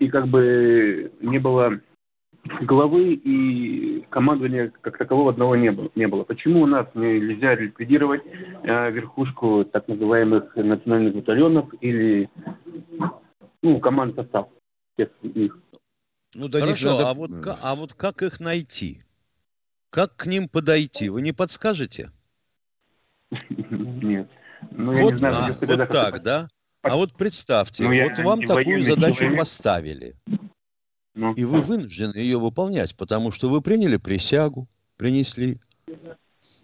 И 0.00 0.08
как 0.08 0.26
бы 0.26 1.12
не 1.20 1.38
было 1.38 1.80
главы 2.62 3.14
и 3.14 4.04
командования 4.10 4.72
как 4.80 4.98
такового 4.98 5.30
одного 5.30 5.56
не 5.56 5.70
было. 5.70 5.90
Не 5.94 6.08
было. 6.08 6.24
Почему 6.24 6.62
у 6.62 6.66
нас 6.66 6.86
нельзя 6.94 7.54
ликвидировать 7.54 8.22
э, 8.26 8.90
верхушку 8.90 9.64
так 9.64 9.88
называемых 9.88 10.54
национальных 10.56 11.14
батальонов 11.14 11.72
или 11.80 12.28
ну, 13.62 13.80
команд 13.80 14.14
состав 14.16 14.48
всех 14.94 15.08
их? 15.22 15.58
Ну, 16.34 16.48
да 16.48 16.60
Хорошо, 16.60 16.90
надо... 16.90 17.10
а, 17.10 17.14
вот, 17.14 17.30
а 17.62 17.74
вот 17.76 17.94
как 17.94 18.22
их 18.22 18.40
найти? 18.40 19.03
Как 19.94 20.16
к 20.16 20.26
ним 20.26 20.48
подойти? 20.48 21.08
Вы 21.08 21.22
не 21.22 21.30
подскажете? 21.30 22.10
Нет. 23.30 24.28
Ну, 24.72 24.92
вот, 24.92 25.12
не 25.12 25.18
знаю, 25.18 25.36
а, 25.36 25.52
вот 25.52 25.88
так, 25.88 26.22
да? 26.24 26.48
А 26.82 26.96
вот 26.96 27.12
представьте, 27.14 27.84
ну, 27.84 28.02
вот 28.02 28.18
вам 28.18 28.40
такую 28.42 28.82
задачу 28.82 29.20
человек. 29.20 29.38
поставили. 29.38 30.16
Ну, 31.14 31.32
и 31.34 31.44
вы 31.44 31.60
вынуждены 31.60 32.16
ее 32.16 32.40
выполнять, 32.40 32.96
потому 32.96 33.30
что 33.30 33.48
вы 33.48 33.62
приняли 33.62 33.96
присягу, 33.96 34.66
принесли, 34.96 35.60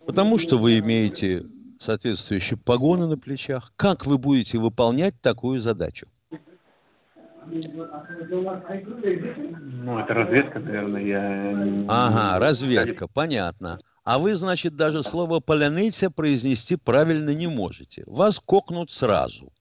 потому 0.06 0.40
что 0.40 0.58
вы 0.58 0.80
имеете 0.80 1.46
соответствующие 1.78 2.58
погоны 2.58 3.06
на 3.06 3.16
плечах. 3.16 3.72
Как 3.76 4.06
вы 4.06 4.18
будете 4.18 4.58
выполнять 4.58 5.14
такую 5.20 5.60
задачу? 5.60 6.08
Ну, 7.46 7.58
это 9.98 10.14
разведка, 10.14 10.58
наверное, 10.58 11.02
я... 11.02 11.84
Ага, 11.88 12.38
разведка, 12.38 13.08
понятно. 13.08 13.78
А 14.04 14.18
вы, 14.18 14.34
значит, 14.34 14.76
даже 14.76 15.02
слово 15.02 15.40
«поляныця» 15.40 16.10
произнести 16.10 16.76
правильно 16.76 17.30
не 17.30 17.46
можете. 17.46 18.02
Вас 18.06 18.40
кокнут 18.40 18.90
сразу. 18.90 19.52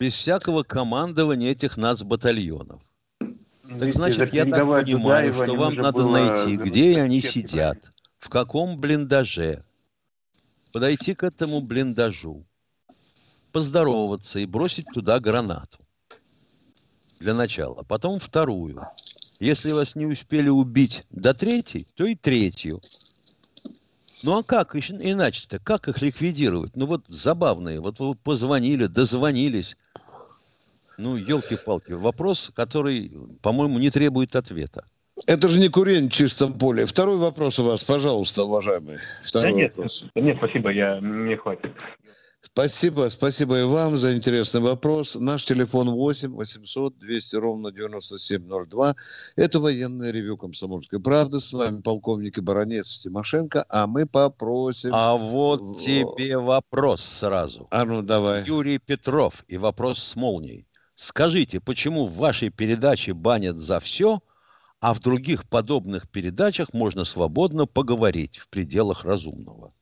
Без 0.00 0.14
всякого 0.14 0.62
командования 0.62 1.50
этих 1.50 1.76
нацбатальонов. 1.76 2.82
Так 3.18 3.94
значит, 3.94 4.32
я 4.32 4.46
так 4.46 4.68
понимаю, 4.68 5.34
что 5.34 5.54
вам 5.54 5.74
надо 5.74 6.08
найти, 6.08 6.56
где 6.56 7.00
они 7.00 7.20
сидят, 7.20 7.92
в 8.18 8.28
каком 8.28 8.80
блиндаже, 8.80 9.64
подойти 10.72 11.14
к 11.14 11.22
этому 11.22 11.60
блиндажу, 11.60 12.44
поздороваться 13.52 14.38
и 14.38 14.46
бросить 14.46 14.86
туда 14.92 15.20
гранату 15.20 15.78
для 17.20 17.34
начала. 17.34 17.84
Потом 17.86 18.18
вторую. 18.18 18.80
Если 19.38 19.70
вас 19.72 19.94
не 19.94 20.06
успели 20.06 20.48
убить 20.48 21.04
до 21.10 21.32
третьей, 21.34 21.86
то 21.94 22.04
и 22.04 22.14
третью. 22.14 22.80
Ну 24.24 24.38
а 24.38 24.42
как 24.42 24.74
иначе-то? 24.74 25.58
Как 25.58 25.88
их 25.88 26.02
ликвидировать? 26.02 26.76
Ну 26.76 26.86
вот 26.86 27.04
забавные. 27.06 27.80
Вот 27.80 28.00
вы 28.00 28.14
позвонили, 28.14 28.86
дозвонились. 28.86 29.76
Ну, 30.98 31.16
елки-палки, 31.16 31.92
вопрос, 31.92 32.52
который, 32.54 33.10
по-моему, 33.40 33.78
не 33.78 33.88
требует 33.88 34.36
ответа. 34.36 34.84
Это 35.26 35.48
же 35.48 35.58
не 35.58 35.68
курение 35.68 36.10
в 36.10 36.12
чистом 36.12 36.52
поле. 36.52 36.84
Второй 36.84 37.16
вопрос 37.16 37.58
у 37.58 37.64
вас, 37.64 37.82
пожалуйста, 37.82 38.44
уважаемый. 38.44 38.98
Второй 39.22 39.52
да 39.52 39.56
нет, 39.56 39.70
вопрос. 39.76 40.06
нет, 40.14 40.36
спасибо, 40.36 40.70
я, 40.70 41.00
мне 41.00 41.38
хватит. 41.38 41.72
Спасибо, 42.42 43.08
спасибо 43.10 43.60
и 43.60 43.64
вам 43.64 43.98
за 43.98 44.16
интересный 44.16 44.62
вопрос. 44.62 45.14
Наш 45.14 45.44
телефон 45.44 45.90
8 45.90 46.32
800 46.32 46.98
200 46.98 47.36
ровно 47.36 47.70
9702. 47.70 48.96
Это 49.36 49.60
военное 49.60 50.10
ревю 50.10 50.38
«Комсомольской 50.38 51.00
правды». 51.00 51.38
С 51.38 51.52
вами 51.52 51.82
полковник 51.82 52.38
и 52.38 52.40
баронец 52.40 52.98
Тимошенко, 52.98 53.66
а 53.68 53.86
мы 53.86 54.06
попросим... 54.06 54.90
А 54.94 55.16
вот 55.16 55.80
тебе 55.80 56.38
вопрос 56.38 57.02
сразу. 57.02 57.68
А 57.70 57.84
ну, 57.84 58.02
давай. 58.02 58.44
Юрий 58.46 58.78
Петров 58.78 59.44
и 59.46 59.58
вопрос 59.58 59.98
с 59.98 60.16
молнией. 60.16 60.66
Скажите, 60.94 61.60
почему 61.60 62.06
в 62.06 62.16
вашей 62.16 62.48
передаче 62.48 63.12
банят 63.12 63.58
за 63.58 63.80
все, 63.80 64.20
а 64.80 64.94
в 64.94 65.00
других 65.00 65.46
подобных 65.46 66.08
передачах 66.08 66.72
можно 66.72 67.04
свободно 67.04 67.66
поговорить 67.66 68.38
в 68.38 68.48
пределах 68.48 69.04
разумного? 69.04 69.72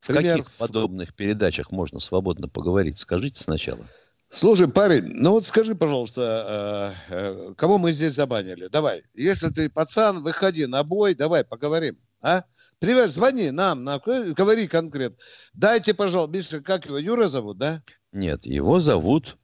В 0.00 0.06
Пример. 0.06 0.38
каких 0.38 0.50
подобных 0.52 1.14
передачах 1.14 1.70
можно 1.72 2.00
свободно 2.00 2.48
поговорить? 2.48 2.98
Скажите 2.98 3.42
сначала. 3.42 3.86
Слушай, 4.28 4.68
парень, 4.68 5.04
ну 5.06 5.32
вот 5.32 5.46
скажи, 5.46 5.74
пожалуйста, 5.74 6.96
э, 7.08 7.14
э, 7.14 7.54
кого 7.56 7.78
мы 7.78 7.92
здесь 7.92 8.14
забанили? 8.14 8.68
Давай. 8.68 9.02
Если 9.14 9.48
ты 9.48 9.68
пацан, 9.68 10.22
выходи 10.22 10.66
на 10.66 10.84
бой, 10.84 11.14
давай 11.14 11.44
поговорим. 11.44 11.98
А? 12.22 12.44
Привет, 12.78 13.10
звони 13.10 13.50
нам, 13.50 13.82
на, 13.82 13.98
говори 13.98 14.68
конкретно. 14.68 15.16
Дайте, 15.52 15.94
пожалуйста, 15.94 16.36
Миша, 16.36 16.60
как 16.60 16.86
его, 16.86 16.98
Юра 16.98 17.26
зовут, 17.26 17.58
да? 17.58 17.82
Нет, 18.12 18.46
его 18.46 18.80
зовут 18.80 19.36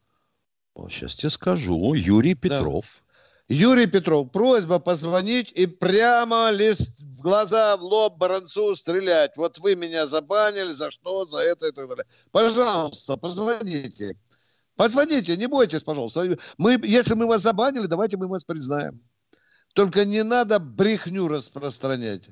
Сейчас 0.88 1.14
тебе 1.14 1.31
скажу. 1.31 1.95
Юрий 1.95 2.35
Петров. 2.35 2.85
Да. 2.85 3.06
Юрий 3.49 3.87
Петров, 3.87 4.33
просьба 4.33 4.81
позвонить 4.81 5.53
и 5.53 5.67
прямо 5.67 6.51
лист 6.51 7.01
в 7.01 7.23
глаза, 7.23 7.77
в 7.77 7.83
лоб 7.83 8.17
Баранцу 8.17 8.75
стрелять. 8.75 9.37
Вот 9.37 9.59
вы 9.59 9.77
меня 9.77 10.07
забанили, 10.07 10.73
за 10.73 10.91
что, 10.91 11.27
за 11.27 11.39
это 11.39 11.69
и 11.69 11.73
так 11.73 11.89
далее. 11.89 12.07
Пожалуйста, 12.33 13.17
позвоните. 13.17 14.17
Позвоните, 14.75 15.37
не 15.37 15.47
бойтесь, 15.47 15.85
пожалуйста. 15.85 16.37
Мы, 16.59 16.81
если 16.83 17.15
мы 17.15 17.27
вас 17.27 17.43
забанили, 17.43 17.87
давайте 17.87 18.17
мы 18.17 18.27
вас 18.27 18.43
признаем. 18.43 19.01
Только 19.75 20.05
не 20.05 20.25
надо 20.25 20.59
брехню 20.59 21.29
распространять. 21.29 22.25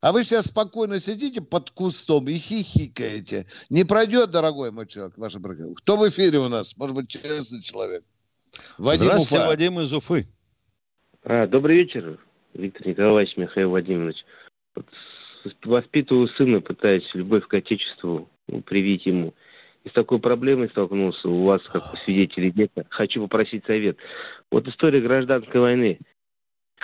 А 0.00 0.12
вы 0.12 0.24
сейчас 0.24 0.46
спокойно 0.46 0.98
сидите 0.98 1.40
под 1.40 1.70
кустом 1.70 2.28
и 2.28 2.34
хихикаете. 2.34 3.46
Не 3.70 3.84
пройдет, 3.84 4.30
дорогой 4.30 4.70
мой 4.70 4.86
человек, 4.86 5.16
ваша 5.16 5.38
брага. 5.38 5.74
Кто 5.76 5.96
в 5.96 6.06
эфире 6.06 6.40
у 6.40 6.48
нас? 6.48 6.76
Может 6.76 6.94
быть, 6.94 7.08
честный 7.08 7.62
человек. 7.62 8.04
Вадим 8.76 9.06
Здравствуйте, 9.06 9.36
Уфа. 9.36 9.46
Вадим 9.48 9.80
из 9.80 9.92
Уфы. 9.92 10.28
А, 11.24 11.46
добрый 11.46 11.78
вечер, 11.78 12.18
Виктор 12.54 12.86
Николаевич, 12.86 13.36
Михаил 13.36 13.70
Владимирович. 13.70 14.24
Вот 14.74 14.86
воспитываю 15.64 16.28
сына, 16.28 16.60
пытаюсь 16.60 17.08
любовь 17.14 17.46
к 17.46 17.54
Отечеству 17.54 18.28
ну, 18.46 18.62
привить 18.62 19.06
ему. 19.06 19.34
И 19.84 19.88
с 19.88 19.92
такой 19.92 20.18
проблемой 20.18 20.68
столкнулся 20.68 21.28
у 21.28 21.44
вас, 21.44 21.62
как 21.64 21.92
у 21.92 21.96
свидетелей 21.98 22.50
детства. 22.50 22.84
Хочу 22.90 23.22
попросить 23.22 23.64
совет. 23.66 23.98
Вот 24.50 24.68
история 24.68 25.00
гражданской 25.00 25.60
войны– 25.60 25.98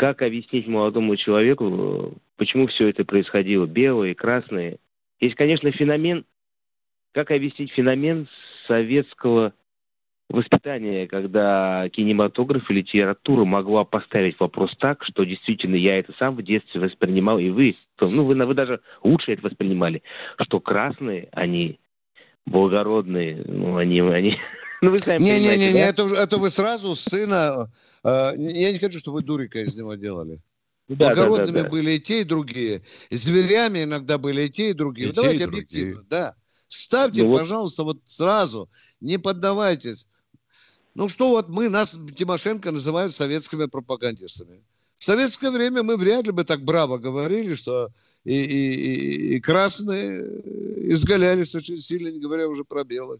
как 0.00 0.22
объяснить 0.22 0.66
молодому 0.66 1.14
человеку, 1.16 2.14
почему 2.36 2.68
все 2.68 2.88
это 2.88 3.04
происходило, 3.04 3.66
белое, 3.66 4.14
красное? 4.14 4.78
Есть, 5.20 5.34
конечно, 5.34 5.70
феномен, 5.72 6.24
как 7.12 7.30
объяснить 7.30 7.72
феномен 7.72 8.26
советского 8.66 9.52
воспитания, 10.30 11.06
когда 11.06 11.88
кинематограф 11.90 12.70
и 12.70 12.74
литература 12.74 13.44
могла 13.44 13.84
поставить 13.84 14.38
вопрос 14.38 14.70
так, 14.78 15.04
что 15.04 15.24
действительно 15.24 15.74
я 15.74 15.98
это 15.98 16.12
сам 16.18 16.36
в 16.36 16.42
детстве 16.42 16.80
воспринимал, 16.80 17.38
и 17.38 17.50
вы, 17.50 17.74
ну 18.00 18.24
вы, 18.24 18.34
вы 18.34 18.54
даже 18.54 18.80
лучше 19.02 19.32
это 19.32 19.42
воспринимали, 19.42 20.02
что 20.40 20.60
красные, 20.60 21.28
они 21.32 21.80
благородные, 22.46 23.42
ну 23.46 23.76
они, 23.76 24.00
они 24.00 24.36
ну, 24.80 24.90
вы 24.90 24.98
сами 24.98 25.20
не, 25.20 25.40
не, 25.40 25.56
не, 25.56 25.72
не, 25.72 25.80
это, 25.80 26.04
это 26.04 26.38
вы 26.38 26.48
сразу 26.50 26.94
сына... 26.94 27.70
Э, 28.04 28.30
я 28.36 28.72
не 28.72 28.78
хочу, 28.78 28.98
чтобы 29.00 29.16
вы 29.16 29.22
дурика 29.22 29.60
из 29.60 29.76
него 29.76 29.94
делали. 29.94 30.40
Да, 30.88 31.08
Благородными 31.08 31.46
да, 31.46 31.52
да, 31.52 31.62
да. 31.64 31.68
были 31.68 31.92
и 31.92 32.00
те, 32.00 32.22
и 32.22 32.24
другие. 32.24 32.82
Зверями 33.10 33.84
иногда 33.84 34.18
были 34.18 34.42
и 34.42 34.50
те, 34.50 34.70
и 34.70 34.72
другие. 34.72 35.10
И 35.10 35.12
Давайте 35.12 35.44
и 35.44 35.46
объективно, 35.46 35.94
другие. 35.94 36.08
да. 36.10 36.34
Ставьте, 36.66 37.24
ну, 37.24 37.32
пожалуйста, 37.32 37.82
вот 37.82 37.98
сразу. 38.04 38.68
Не 39.00 39.18
поддавайтесь. 39.18 40.08
Ну 41.00 41.08
что 41.08 41.30
вот 41.30 41.48
мы, 41.48 41.70
нас 41.70 41.98
Тимошенко 42.14 42.70
называют 42.70 43.14
советскими 43.14 43.64
пропагандистами. 43.64 44.60
В 44.98 45.04
советское 45.06 45.50
время 45.50 45.82
мы 45.82 45.96
вряд 45.96 46.26
ли 46.26 46.30
бы 46.30 46.44
так 46.44 46.62
браво 46.62 46.98
говорили, 46.98 47.54
что 47.54 47.88
и, 48.22 48.34
и, 48.34 49.36
и 49.36 49.40
красные 49.40 50.20
изгалялись 50.92 51.54
очень 51.54 51.78
сильно, 51.78 52.08
не 52.08 52.20
говоря 52.20 52.46
уже 52.48 52.64
про 52.64 52.84
белых. 52.84 53.18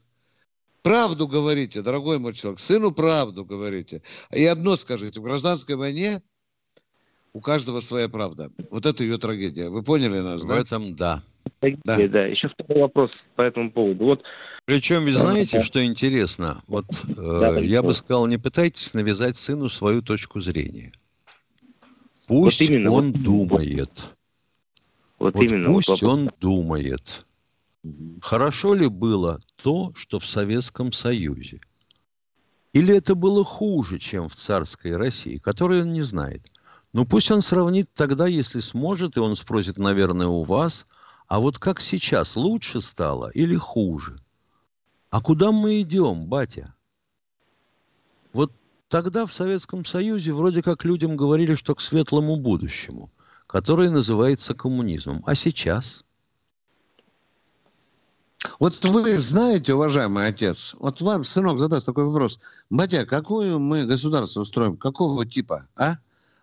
Правду 0.83 1.26
говорите, 1.26 1.81
дорогой 1.81 2.18
мой 2.18 2.35
человек, 2.35 2.61
сыну 2.61 2.93
правду 2.93 3.47
говорите. 3.47 4.03
И 4.31 4.45
одно 4.45 4.76
скажите, 4.76 5.18
в 5.18 5.22
гражданской 5.22 5.76
войне 5.76 6.20
у 7.33 7.41
каждого 7.41 7.81
своя 7.81 8.11
правда. 8.11 8.51
Вот 8.70 8.85
это 8.85 9.05
ее 9.05 9.16
трагедия. 9.16 9.70
Вы 9.70 9.83
поняли 9.83 10.20
нас, 10.20 10.43
в 10.43 10.47
да? 10.47 10.57
В 10.57 10.59
этом 10.59 10.95
да. 10.97 11.22
Да. 11.62 11.97
да. 11.97 12.26
Еще 12.26 12.51
второй 12.51 12.83
вопрос 12.83 13.12
по 13.37 13.41
этому 13.41 13.72
поводу. 13.72 14.05
Вот 14.05 14.22
причем, 14.70 15.04
вы 15.04 15.12
знаете, 15.12 15.62
что 15.62 15.84
интересно? 15.84 16.62
Вот 16.68 16.86
э, 17.16 17.64
я 17.64 17.82
бы 17.82 17.92
сказал, 17.92 18.28
не 18.28 18.38
пытайтесь 18.38 18.94
навязать 18.94 19.36
сыну 19.36 19.68
свою 19.68 20.00
точку 20.00 20.38
зрения. 20.38 20.92
Пусть 22.28 22.60
вот 22.60 22.70
именно, 22.70 22.90
он 22.92 23.10
вот, 23.10 23.22
думает. 23.22 23.90
Вот, 25.18 25.34
вот 25.34 25.42
именно. 25.42 25.72
Пусть 25.72 25.88
вот 25.88 26.02
он 26.04 26.30
думает. 26.40 27.26
Хорошо 28.22 28.74
ли 28.74 28.86
было 28.86 29.40
то, 29.60 29.92
что 29.96 30.20
в 30.20 30.26
Советском 30.26 30.92
Союзе? 30.92 31.60
Или 32.72 32.96
это 32.96 33.16
было 33.16 33.44
хуже, 33.44 33.98
чем 33.98 34.28
в 34.28 34.36
царской 34.36 34.96
России, 34.96 35.38
которой 35.38 35.82
он 35.82 35.92
не 35.92 36.02
знает? 36.02 36.46
Ну, 36.92 37.04
пусть 37.06 37.32
он 37.32 37.42
сравнит 37.42 37.90
тогда, 37.94 38.28
если 38.28 38.60
сможет, 38.60 39.16
и 39.16 39.20
он 39.20 39.34
спросит, 39.34 39.78
наверное, 39.78 40.28
у 40.28 40.42
вас, 40.42 40.86
а 41.26 41.40
вот 41.40 41.58
как 41.58 41.80
сейчас, 41.80 42.36
лучше 42.36 42.80
стало 42.80 43.30
или 43.30 43.56
хуже? 43.56 44.14
А 45.11 45.20
куда 45.20 45.50
мы 45.50 45.80
идем, 45.80 46.26
батя? 46.26 46.74
Вот 48.32 48.52
тогда 48.88 49.26
в 49.26 49.32
Советском 49.32 49.84
Союзе 49.84 50.32
вроде 50.32 50.62
как 50.62 50.84
людям 50.84 51.16
говорили, 51.16 51.56
что 51.56 51.74
к 51.74 51.80
светлому 51.80 52.36
будущему, 52.36 53.11
которое 53.46 53.90
называется 53.90 54.54
коммунизмом. 54.54 55.22
А 55.26 55.34
сейчас? 55.34 56.04
Вот 58.58 58.84
вы 58.84 59.18
знаете, 59.18 59.74
уважаемый 59.74 60.26
отец, 60.26 60.74
вот 60.78 61.00
вам 61.00 61.24
сынок 61.24 61.58
задаст 61.58 61.86
такой 61.86 62.04
вопрос. 62.04 62.40
Батя, 62.70 63.04
какое 63.04 63.58
мы 63.58 63.84
государство 63.84 64.40
устроим? 64.40 64.74
Какого 64.74 65.26
типа, 65.26 65.66
а? 65.76 65.94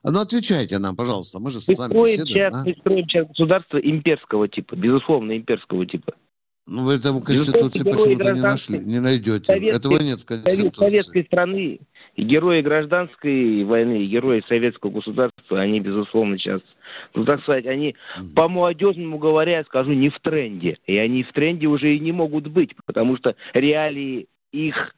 Ну, 0.03 0.19
отвечайте 0.19 0.77
нам, 0.77 0.95
пожалуйста, 0.95 1.39
мы 1.39 1.51
же 1.51 1.59
с 1.59 1.67
вами 1.75 1.93
беседуем. 1.93 2.53
А? 2.53 2.63
Мы 2.63 2.75
строим 2.79 3.05
сейчас 3.07 3.27
государство 3.27 3.77
имперского 3.77 4.47
типа, 4.47 4.75
безусловно, 4.75 5.35
имперского 5.35 5.85
типа. 5.85 6.13
Ну, 6.67 6.83
вы 6.83 6.95
это 6.95 7.13
в 7.13 7.23
Конституции 7.23 7.83
почему-то 7.83 8.33
не 8.33 8.41
нашли, 8.41 8.79
не 8.79 8.99
найдете. 8.99 9.45
Советской, 9.45 9.77
Этого 9.77 10.03
нет 10.03 10.19
в 10.19 10.25
Конституции. 10.25 10.79
Советской 10.79 11.23
страны, 11.23 11.79
и 12.15 12.23
герои 12.23 12.61
гражданской 12.61 13.63
войны, 13.63 14.03
и 14.03 14.07
герои 14.07 14.43
советского 14.49 14.91
государства, 14.91 15.61
они, 15.61 15.79
безусловно, 15.79 16.37
сейчас, 16.37 16.61
ну, 17.13 17.23
так 17.23 17.39
сказать, 17.39 17.67
они, 17.67 17.91
mm-hmm. 17.91 18.35
по 18.35 18.49
молодежному 18.49 19.17
говоря, 19.17 19.59
я 19.59 19.63
скажу, 19.63 19.93
не 19.93 20.09
в 20.09 20.19
тренде. 20.19 20.77
И 20.85 20.97
они 20.97 21.23
в 21.23 21.31
тренде 21.31 21.67
уже 21.67 21.95
и 21.95 21.99
не 21.99 22.11
могут 22.11 22.47
быть, 22.47 22.71
потому 22.85 23.15
что 23.15 23.33
реалии 23.53 24.27
их 24.51 24.93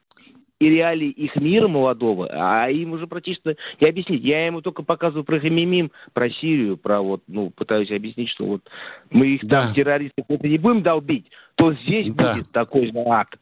и 0.59 0.69
реалии 0.69 1.09
их 1.09 1.35
мира 1.37 1.67
молодого, 1.67 2.27
а 2.31 2.69
им 2.69 2.91
уже 2.91 3.07
практически 3.07 3.55
не 3.79 3.87
объяснить. 3.87 4.23
Я 4.23 4.45
ему 4.45 4.61
только 4.61 4.83
показываю 4.83 5.23
про 5.23 5.39
Хамимим, 5.39 5.91
про 6.13 6.29
Сирию, 6.29 6.77
про 6.77 7.01
вот, 7.01 7.23
ну, 7.27 7.49
пытаюсь 7.49 7.91
объяснить, 7.91 8.29
что 8.29 8.45
вот 8.45 8.69
мы 9.09 9.27
их 9.35 9.41
да. 9.43 9.71
террористов, 9.73 10.25
это 10.27 10.47
не 10.47 10.57
будем 10.57 10.83
долбить, 10.83 11.27
то 11.55 11.73
здесь 11.73 12.13
да. 12.13 12.33
будет 12.33 12.51
такой 12.51 12.91
же 12.91 12.99
акт. 12.99 13.39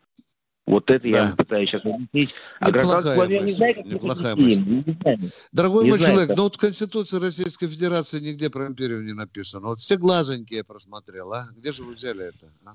Вот 0.68 0.92
это 0.92 1.10
да. 1.10 1.30
я 1.30 1.34
пытаюсь 1.36 1.70
сейчас 1.70 1.86
объяснить. 1.86 2.36
А 2.60 2.72
гражданскую 2.72 3.30
я 3.30 3.40
не 3.40 3.52
знаю, 3.54 3.74
как 3.74 3.86
неплохая 3.86 4.36
мысль. 4.36 4.64
Не 4.64 4.82
знаю. 4.82 5.20
Дорогой 5.54 5.86
не 5.86 5.90
мой 5.92 5.98
знаю, 5.98 6.12
человек, 6.12 6.28
как... 6.28 6.38
ну 6.38 6.44
вот 6.44 6.56
в 6.56 6.60
Конституции 6.60 7.20
Российской 7.20 7.68
Федерации 7.68 8.20
нигде 8.20 8.50
про 8.50 8.68
империю 8.68 9.02
не 9.02 9.14
написано. 9.14 9.68
Вот 9.68 9.80
все 9.80 9.96
глазонькие 9.98 10.58
я 10.58 10.64
просмотрел, 10.66 11.32
а? 11.32 11.48
Где 11.56 11.72
же 11.72 11.84
вы 11.84 11.94
взяли 11.94 12.26
это? 12.26 12.52
А? 12.66 12.74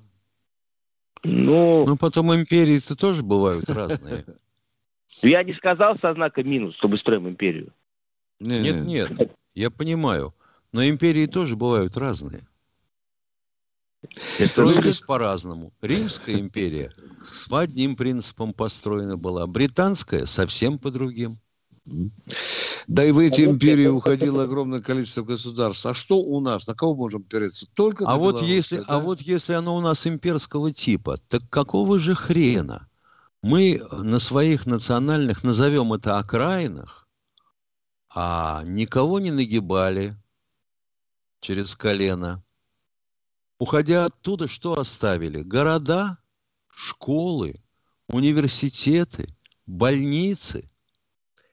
Ну, 1.25 1.87
ну 1.87 1.97
потом 1.97 2.35
империи-то 2.35 2.97
тоже 2.97 3.23
бывают 3.23 3.69
разные. 3.69 4.25
Я 5.23 5.45
не 5.45 5.53
сказал 5.55 5.99
со 6.01 6.15
знаком 6.15 6.49
минус, 6.49 6.75
чтобы 6.77 6.99
строим 6.99 7.29
империю. 7.29 7.73
Нет, 8.41 8.87
нет, 8.87 9.37
я 9.55 9.71
понимаю. 9.71 10.35
Но 10.73 10.85
империи 10.85 11.27
тоже 11.27 11.55
бывают 11.55 11.97
разные. 11.97 12.47
Строились 14.11 15.01
по-разному. 15.01 15.73
Римская 15.81 16.41
империя 16.41 16.93
по 17.49 17.61
одним 17.61 17.95
принципам 17.95 18.53
построена 18.53 19.17
была. 19.17 19.47
Британская 19.47 20.27
совсем 20.27 20.79
по 20.79 20.91
другим. 20.91 21.31
Да 22.87 23.05
и 23.05 23.13
в 23.13 23.19
эти 23.19 23.43
империи 23.43 23.87
уходило 23.87 24.45
огромное 24.45 24.81
количество 24.81 25.23
государств. 25.23 25.87
А 25.87 25.95
что 25.95 26.17
у 26.17 26.41
нас? 26.41 26.67
На 26.67 26.75
кого 26.75 26.95
можем 26.95 27.23
опереться? 27.23 27.67
Только 27.75 28.05
а 28.07 28.17
вот 28.17 28.43
если, 28.43 28.79
да? 28.79 28.85
А 28.89 28.99
вот 28.99 29.21
если 29.21 29.53
оно 29.53 29.77
у 29.77 29.81
нас 29.81 30.07
имперского 30.07 30.73
типа, 30.73 31.17
так 31.29 31.43
какого 31.49 31.99
же 31.99 32.15
хрена 32.15 32.89
мы 33.43 33.85
на 33.91 34.19
своих 34.19 34.67
национальных, 34.67 35.43
назовем 35.43 35.93
это 35.93 36.19
окраинах, 36.19 37.09
а 38.15 38.63
никого 38.65 39.19
не 39.21 39.31
нагибали 39.31 40.15
через 41.41 41.75
колено. 41.75 42.43
Уходя 43.59 44.05
оттуда, 44.05 44.47
что 44.49 44.79
оставили? 44.79 45.43
Города, 45.43 46.19
школы, 46.69 47.57
университеты, 48.09 49.27
больницы– 49.67 50.69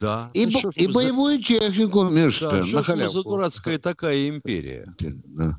да. 0.00 0.30
И, 0.32 0.46
ну, 0.46 0.60
бо- 0.62 0.70
и 0.74 0.86
боевую 0.86 1.38
за... 1.38 1.44
технику, 1.44 2.04
между 2.04 2.48
да, 2.48 2.64
на 2.64 2.82
халявку. 2.82 3.12
за 3.12 3.22
дурацкая 3.22 3.78
такая 3.78 4.28
империя? 4.28 4.88
Да. 4.98 5.58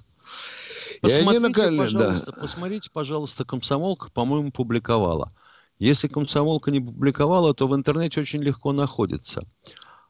Посмотрите, 1.02 1.40
накали... 1.40 1.78
пожалуйста, 1.78 2.32
да. 2.32 2.42
посмотрите, 2.42 2.90
пожалуйста, 2.92 3.46
комсомолка, 3.46 4.10
по-моему, 4.12 4.52
публиковала. 4.52 5.32
Если 5.78 6.08
комсомолка 6.08 6.72
не 6.72 6.80
публиковала, 6.80 7.54
то 7.54 7.68
в 7.68 7.76
интернете 7.76 8.22
очень 8.22 8.44
легко 8.44 8.74
находится. 8.74 9.42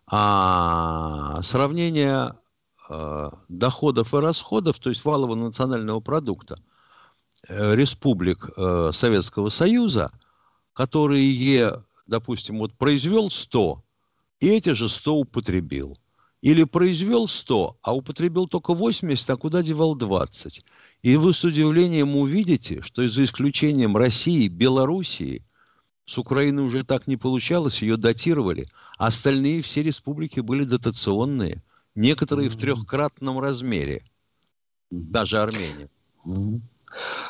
А 0.07 1.41
сравнение 1.43 2.35
э, 2.89 3.29
доходов 3.47 4.13
и 4.13 4.17
расходов, 4.17 4.79
то 4.79 4.89
есть 4.89 5.05
валового 5.05 5.35
национального 5.35 6.01
продукта 6.01 6.55
э, 7.47 7.75
республик 7.75 8.49
э, 8.55 8.91
Советского 8.93 9.49
Союза, 9.49 10.11
которые, 10.73 11.83
допустим, 12.05 12.59
вот 12.59 12.73
произвел 12.73 13.29
100, 13.29 13.81
и 14.41 14.47
эти 14.47 14.71
же 14.73 14.89
100 14.89 15.15
употребил. 15.15 15.97
Или 16.41 16.63
произвел 16.63 17.27
100, 17.27 17.77
а 17.83 17.95
употребил 17.95 18.47
только 18.47 18.73
80, 18.73 19.29
а 19.29 19.37
куда 19.37 19.61
девал 19.61 19.95
20. 19.95 20.61
И 21.03 21.15
вы 21.15 21.33
с 21.33 21.43
удивлением 21.43 22.15
увидите, 22.15 22.81
что 22.81 23.07
за 23.07 23.23
исключением 23.23 23.95
России, 23.95 24.47
Белоруссии, 24.47 25.45
с 26.05 26.17
Украины 26.17 26.63
уже 26.63 26.83
так 26.83 27.05
не 27.05 27.15
получалось, 27.15 27.83
ее 27.83 27.95
датировали. 27.95 28.65
А 28.97 29.07
остальные 29.07 29.61
все 29.61 29.83
республики 29.83 30.39
были 30.39 30.63
дотационные. 30.63 31.63
Некоторые 31.93 32.49
в 32.49 32.57
трехкратном 32.57 33.39
размере. 33.39 34.03
Даже 34.89 35.39
Армения. 35.39 35.89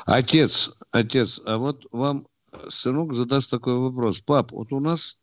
Отец, 0.05 0.71
отец, 0.91 1.41
а 1.45 1.57
вот 1.57 1.85
вам 1.91 2.25
сынок 2.69 3.13
задаст 3.13 3.51
такой 3.51 3.77
вопрос. 3.77 4.21
Пап, 4.21 4.53
вот 4.53 4.71
у 4.71 4.79
нас 4.79 5.17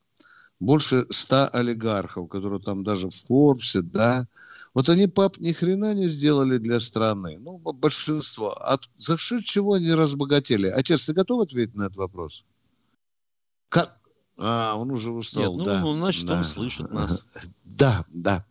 больше 0.61 1.07
ста 1.11 1.49
олигархов, 1.49 2.29
которые 2.29 2.61
там 2.61 2.85
даже 2.85 3.09
в 3.09 3.15
Форбсе, 3.27 3.83
да. 3.83 4.27
Вот 4.75 4.89
они, 4.89 5.07
пап, 5.07 5.39
ни 5.39 5.53
хрена 5.53 5.95
не 5.95 6.09
сделали 6.09 6.59
для 6.59 6.79
страны. 6.79 7.39
Ну, 7.39 7.59
большинство. 7.59 8.53
А 8.53 8.79
за 8.99 9.19
счет 9.19 9.45
чего 9.45 9.75
они 9.75 9.93
разбогатели? 9.93 10.67
Отец, 10.69 11.07
ты 11.07 11.15
готов 11.15 11.43
ответить 11.43 11.75
на 11.75 11.85
этот 11.85 11.97
вопрос? 11.97 12.45
Как? 13.69 13.99
А, 14.41 14.75
он 14.77 14.91
уже 14.91 15.11
устал. 15.11 15.57
Нет, 15.57 15.67
ну, 15.67 15.81
ну, 15.81 15.97
значит, 15.97 16.27
да. 16.27 16.39
он 16.39 16.45
слышит 16.45 16.91
нас. 16.91 17.25
Да, 17.65 18.05
да. 18.09 18.45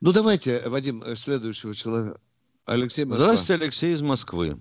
Ну, 0.00 0.10
давайте, 0.12 0.62
Вадим, 0.66 1.02
следующего 1.14 1.74
человека. 1.74 2.18
Алексей 2.64 3.04
Москва. 3.04 3.26
Здравствуйте, 3.26 3.62
Алексей 3.62 3.92
из 3.92 4.00
Москвы. 4.00 4.58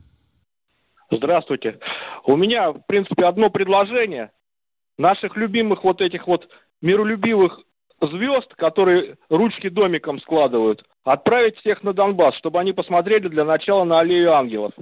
Здравствуйте. 1.10 1.80
У 2.26 2.36
меня, 2.36 2.72
в 2.72 2.82
принципе, 2.86 3.26
одно 3.26 3.50
предложение. 3.50 4.32
Наших 4.98 5.38
любимых 5.38 5.86
вот 5.86 6.02
этих 6.02 6.28
вот 6.28 6.50
миролюбивых 6.82 7.60
звезд, 8.02 8.54
которые 8.56 9.16
ручки 9.30 9.70
домиком 9.70 10.20
складывают, 10.22 10.84
отправить 11.04 11.58
всех 11.58 11.84
на 11.84 11.94
Донбасс, 11.94 12.36
чтобы 12.38 12.60
они 12.60 12.74
посмотрели 12.74 13.28
для 13.28 13.44
начала 13.44 13.84
на 13.84 14.00
аллею 14.00 14.34
ангелов. 14.34 14.74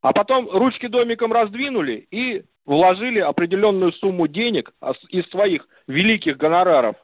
А 0.00 0.12
потом 0.12 0.48
ручки 0.50 0.86
домиком 0.86 1.32
раздвинули 1.32 2.06
и 2.10 2.42
вложили 2.66 3.20
определенную 3.20 3.92
сумму 3.92 4.26
денег 4.26 4.72
из 5.10 5.28
своих 5.30 5.66
великих 5.86 6.36
гонораров 6.36 6.96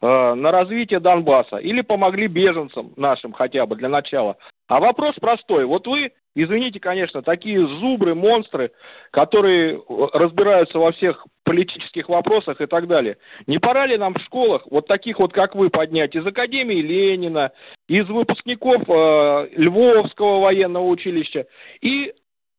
э, 0.00 0.34
на 0.34 0.50
развитие 0.50 1.00
Донбасса. 1.00 1.56
Или 1.56 1.82
помогли 1.82 2.26
беженцам 2.28 2.92
нашим 2.96 3.32
хотя 3.32 3.66
бы 3.66 3.76
для 3.76 3.88
начала. 3.88 4.36
А 4.72 4.80
вопрос 4.80 5.14
простой. 5.20 5.66
Вот 5.66 5.86
вы, 5.86 6.12
извините, 6.34 6.80
конечно, 6.80 7.20
такие 7.20 7.58
зубры, 7.58 8.14
монстры, 8.14 8.70
которые 9.10 9.76
э, 9.76 9.80
разбираются 10.14 10.78
во 10.78 10.92
всех 10.92 11.26
политических 11.44 12.08
вопросах 12.08 12.58
и 12.58 12.64
так 12.64 12.88
далее. 12.88 13.18
Не 13.46 13.58
пора 13.58 13.84
ли 13.84 13.98
нам 13.98 14.14
в 14.14 14.22
школах 14.22 14.62
вот 14.70 14.86
таких 14.86 15.18
вот, 15.18 15.34
как 15.34 15.54
вы, 15.54 15.68
поднять 15.68 16.14
из 16.14 16.26
Академии 16.26 16.80
Ленина, 16.80 17.52
из 17.86 18.08
выпускников 18.08 18.80
э, 18.88 19.48
Львовского 19.56 20.40
военного 20.40 20.86
училища 20.86 21.44
и 21.82 22.14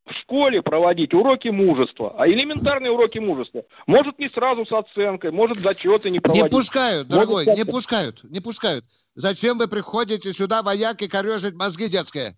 в 0.05 0.11
школе 0.21 0.61
проводить 0.61 1.13
уроки 1.13 1.47
мужества, 1.47 2.13
а 2.17 2.27
элементарные 2.27 2.91
уроки 2.91 3.19
мужества. 3.19 3.63
Может, 3.87 4.19
не 4.19 4.29
сразу 4.29 4.65
с 4.65 4.71
оценкой, 4.71 5.31
может, 5.31 5.57
зачеты 5.57 6.09
не 6.09 6.19
проводить. 6.19 6.43
Не 6.43 6.49
пускают, 6.49 7.07
дорогой, 7.07 7.45
может, 7.45 7.57
не 7.57 7.71
пускают, 7.71 8.23
не 8.23 8.39
пускают. 8.41 8.85
Зачем 9.15 9.57
вы 9.57 9.67
приходите 9.67 10.33
сюда, 10.33 10.61
вояки, 10.61 11.07
корежить 11.07 11.55
мозги 11.55 11.87
детские? 11.87 12.37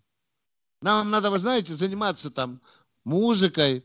Нам 0.82 1.10
надо, 1.10 1.32
вы 1.32 1.40
знаете, 1.40 1.74
заниматься 1.74 2.32
там 2.32 2.62
музыкой, 3.04 3.84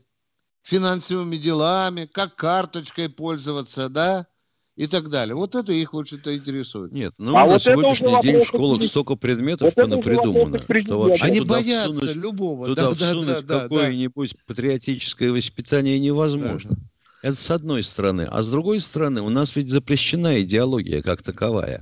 финансовыми 0.61 1.37
делами, 1.37 2.05
как 2.05 2.35
карточкой 2.35 3.09
пользоваться, 3.09 3.89
да? 3.89 4.27
И 4.75 4.87
так 4.87 5.09
далее. 5.09 5.35
Вот 5.35 5.55
это 5.55 5.73
их 5.73 5.93
очень-то 5.93 6.35
интересует. 6.35 6.91
Нет, 6.91 7.13
ну 7.17 7.35
а 7.35 7.41
на 7.41 7.53
вот 7.53 7.61
сегодняшний 7.61 8.21
день 8.21 8.41
в 8.41 8.47
школах 8.47 8.83
столько 8.83 9.15
предметов 9.15 9.73
вот 9.75 9.75
понапридумано, 9.75 10.57
что 10.59 10.99
вообще 10.99 11.23
Они 11.23 11.41
боятся 11.41 11.93
всунуть, 11.93 12.15
любого. 12.15 12.67
Туда 12.67 12.87
да, 12.87 12.93
всунуть 12.93 13.25
да, 13.27 13.41
да, 13.41 13.59
какое-нибудь 13.61 14.31
да. 14.31 14.39
патриотическое 14.47 15.31
воспитание 15.31 15.99
невозможно. 15.99 16.75
Да. 16.75 17.29
Это 17.29 17.39
с 17.39 17.51
одной 17.51 17.83
стороны. 17.83 18.23
А 18.23 18.41
с 18.41 18.49
другой 18.49 18.79
стороны, 18.79 19.21
у 19.21 19.29
нас 19.29 19.55
ведь 19.55 19.69
запрещена 19.69 20.41
идеология 20.41 21.01
как 21.01 21.21
таковая. 21.21 21.81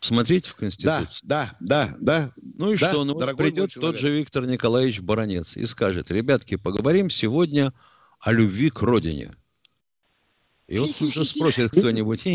Смотрите 0.00 0.50
в 0.50 0.54
Конституцию. 0.54 1.20
Да, 1.24 1.56
да, 1.60 1.88
да, 1.90 1.96
да. 2.00 2.32
Ну 2.58 2.72
и 2.72 2.78
да, 2.78 2.90
что? 2.90 3.04
Ну 3.04 3.14
вот 3.14 3.36
придет 3.36 3.74
тот 3.74 3.98
же 3.98 4.10
Виктор 4.16 4.46
Николаевич 4.46 5.00
Баранец 5.00 5.56
и 5.56 5.64
скажет, 5.64 6.10
ребятки, 6.10 6.56
поговорим 6.56 7.10
сегодня 7.10 7.72
о 8.20 8.32
любви 8.32 8.70
к 8.70 8.82
родине. 8.82 9.32
И 10.68 10.78
вот 10.78 11.00
уже 11.00 11.24
спросит 11.24 11.70
кто-нибудь, 11.76 12.26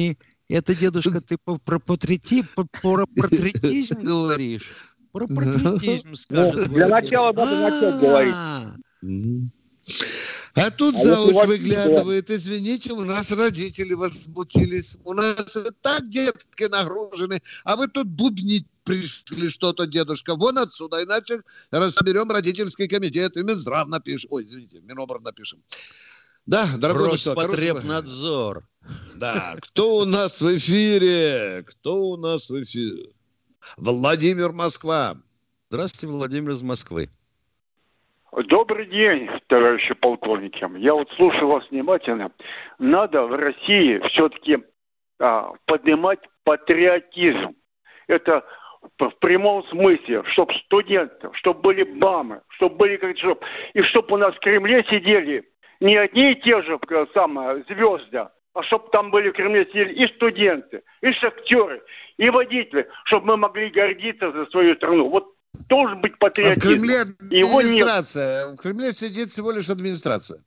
это, 0.47 0.75
дедушка, 0.75 1.21
ты 1.21 1.37
про 1.37 1.79
патриотизм, 1.79 2.67
про 2.81 3.05
патриотизм 3.05 3.95
говоришь? 4.03 4.93
Про 5.11 5.27
патриотизм 5.27 6.15
скажет. 6.15 6.69
Для 6.69 6.87
начала 6.89 7.31
надо 7.33 7.69
начать 7.69 7.99
говорить. 8.01 9.51
А 10.53 10.69
тут 10.69 10.95
а 10.95 10.97
зауч 10.97 11.47
выглядывает, 11.47 12.29
извините, 12.29 12.91
у 12.91 13.05
нас 13.05 13.31
родители 13.31 13.93
возмутились, 13.93 14.97
у 15.05 15.13
нас 15.13 15.55
и 15.55 15.69
так 15.81 16.09
детки 16.09 16.63
нагружены, 16.63 17.41
а 17.63 17.77
вы 17.77 17.87
тут 17.87 18.07
бубнить 18.07 18.67
пришли 18.83 19.49
что-то, 19.49 19.87
дедушка, 19.87 20.35
вон 20.35 20.57
отсюда, 20.57 21.03
иначе 21.03 21.41
разберем 21.71 22.29
родительский 22.31 22.89
комитет, 22.89 23.37
и 23.37 23.43
Минздрав 23.43 23.87
напишем, 23.87 24.29
ой, 24.33 24.43
извините, 24.43 24.81
Минобр 24.81 25.21
напишем. 25.21 25.63
Да, 26.47 26.65
дорогой 26.79 27.11
Роспотребнадзор. 27.11 28.63
Да, 29.15 29.55
кто 29.61 29.97
у 29.97 30.05
нас 30.05 30.41
в 30.41 30.57
эфире? 30.57 31.63
Кто 31.67 31.93
у 31.93 32.17
нас 32.17 32.49
в 32.49 32.61
эфире? 32.63 33.11
Владимир 33.77 34.51
Москва. 34.51 35.13
Здравствуйте, 35.69 36.13
Владимир 36.13 36.51
из 36.51 36.63
Москвы. 36.63 37.09
Добрый 38.31 38.87
день, 38.87 39.29
товарищи 39.47 39.93
полковники. 39.93 40.65
Я 40.79 40.95
вот 40.95 41.09
слушаю 41.15 41.47
вас 41.47 41.63
внимательно. 41.69 42.31
Надо 42.79 43.23
в 43.23 43.35
России 43.35 44.01
все-таки 44.09 44.57
а, 45.19 45.51
поднимать 45.65 46.19
патриотизм. 46.43 47.55
Это 48.07 48.43
в 48.97 49.11
прямом 49.19 49.63
смысле, 49.67 50.23
чтобы 50.31 50.53
студенты, 50.65 51.29
чтобы 51.33 51.61
были 51.61 51.83
бамы, 51.83 52.41
чтобы 52.55 52.77
были 52.77 52.97
как 52.97 53.17
чтобы, 53.19 53.41
и 53.73 53.81
чтобы 53.83 54.15
у 54.15 54.17
нас 54.17 54.33
в 54.33 54.39
Кремле 54.39 54.83
сидели 54.89 55.50
не 55.81 55.97
одни 55.97 56.31
и 56.31 56.35
те 56.35 56.61
же 56.61 56.79
э, 56.89 57.05
самые 57.13 57.63
звезды, 57.67 58.27
а 58.53 58.63
чтобы 58.63 58.89
там 58.91 59.11
были 59.11 59.29
в 59.29 59.33
Кремле 59.33 59.65
сидели 59.65 59.93
и 59.93 60.15
студенты, 60.15 60.83
и 61.01 61.11
шахтеры, 61.11 61.81
и 62.17 62.29
водители, 62.29 62.87
чтобы 63.05 63.27
мы 63.27 63.37
могли 63.37 63.69
гордиться 63.69 64.31
за 64.31 64.45
свою 64.45 64.75
страну. 64.75 65.09
Вот 65.09 65.33
должен 65.67 65.99
быть 65.99 66.17
патриотизм. 66.19 66.59
А 66.59 66.63
в 66.63 66.73
Кремле 66.73 67.01
администрация. 67.01 68.41
Его 68.41 68.51
нет. 68.51 68.59
В 68.59 68.61
Кремле 68.61 68.91
сидит 68.91 69.29
всего 69.29 69.51
лишь 69.51 69.69
администрация. 69.69 70.39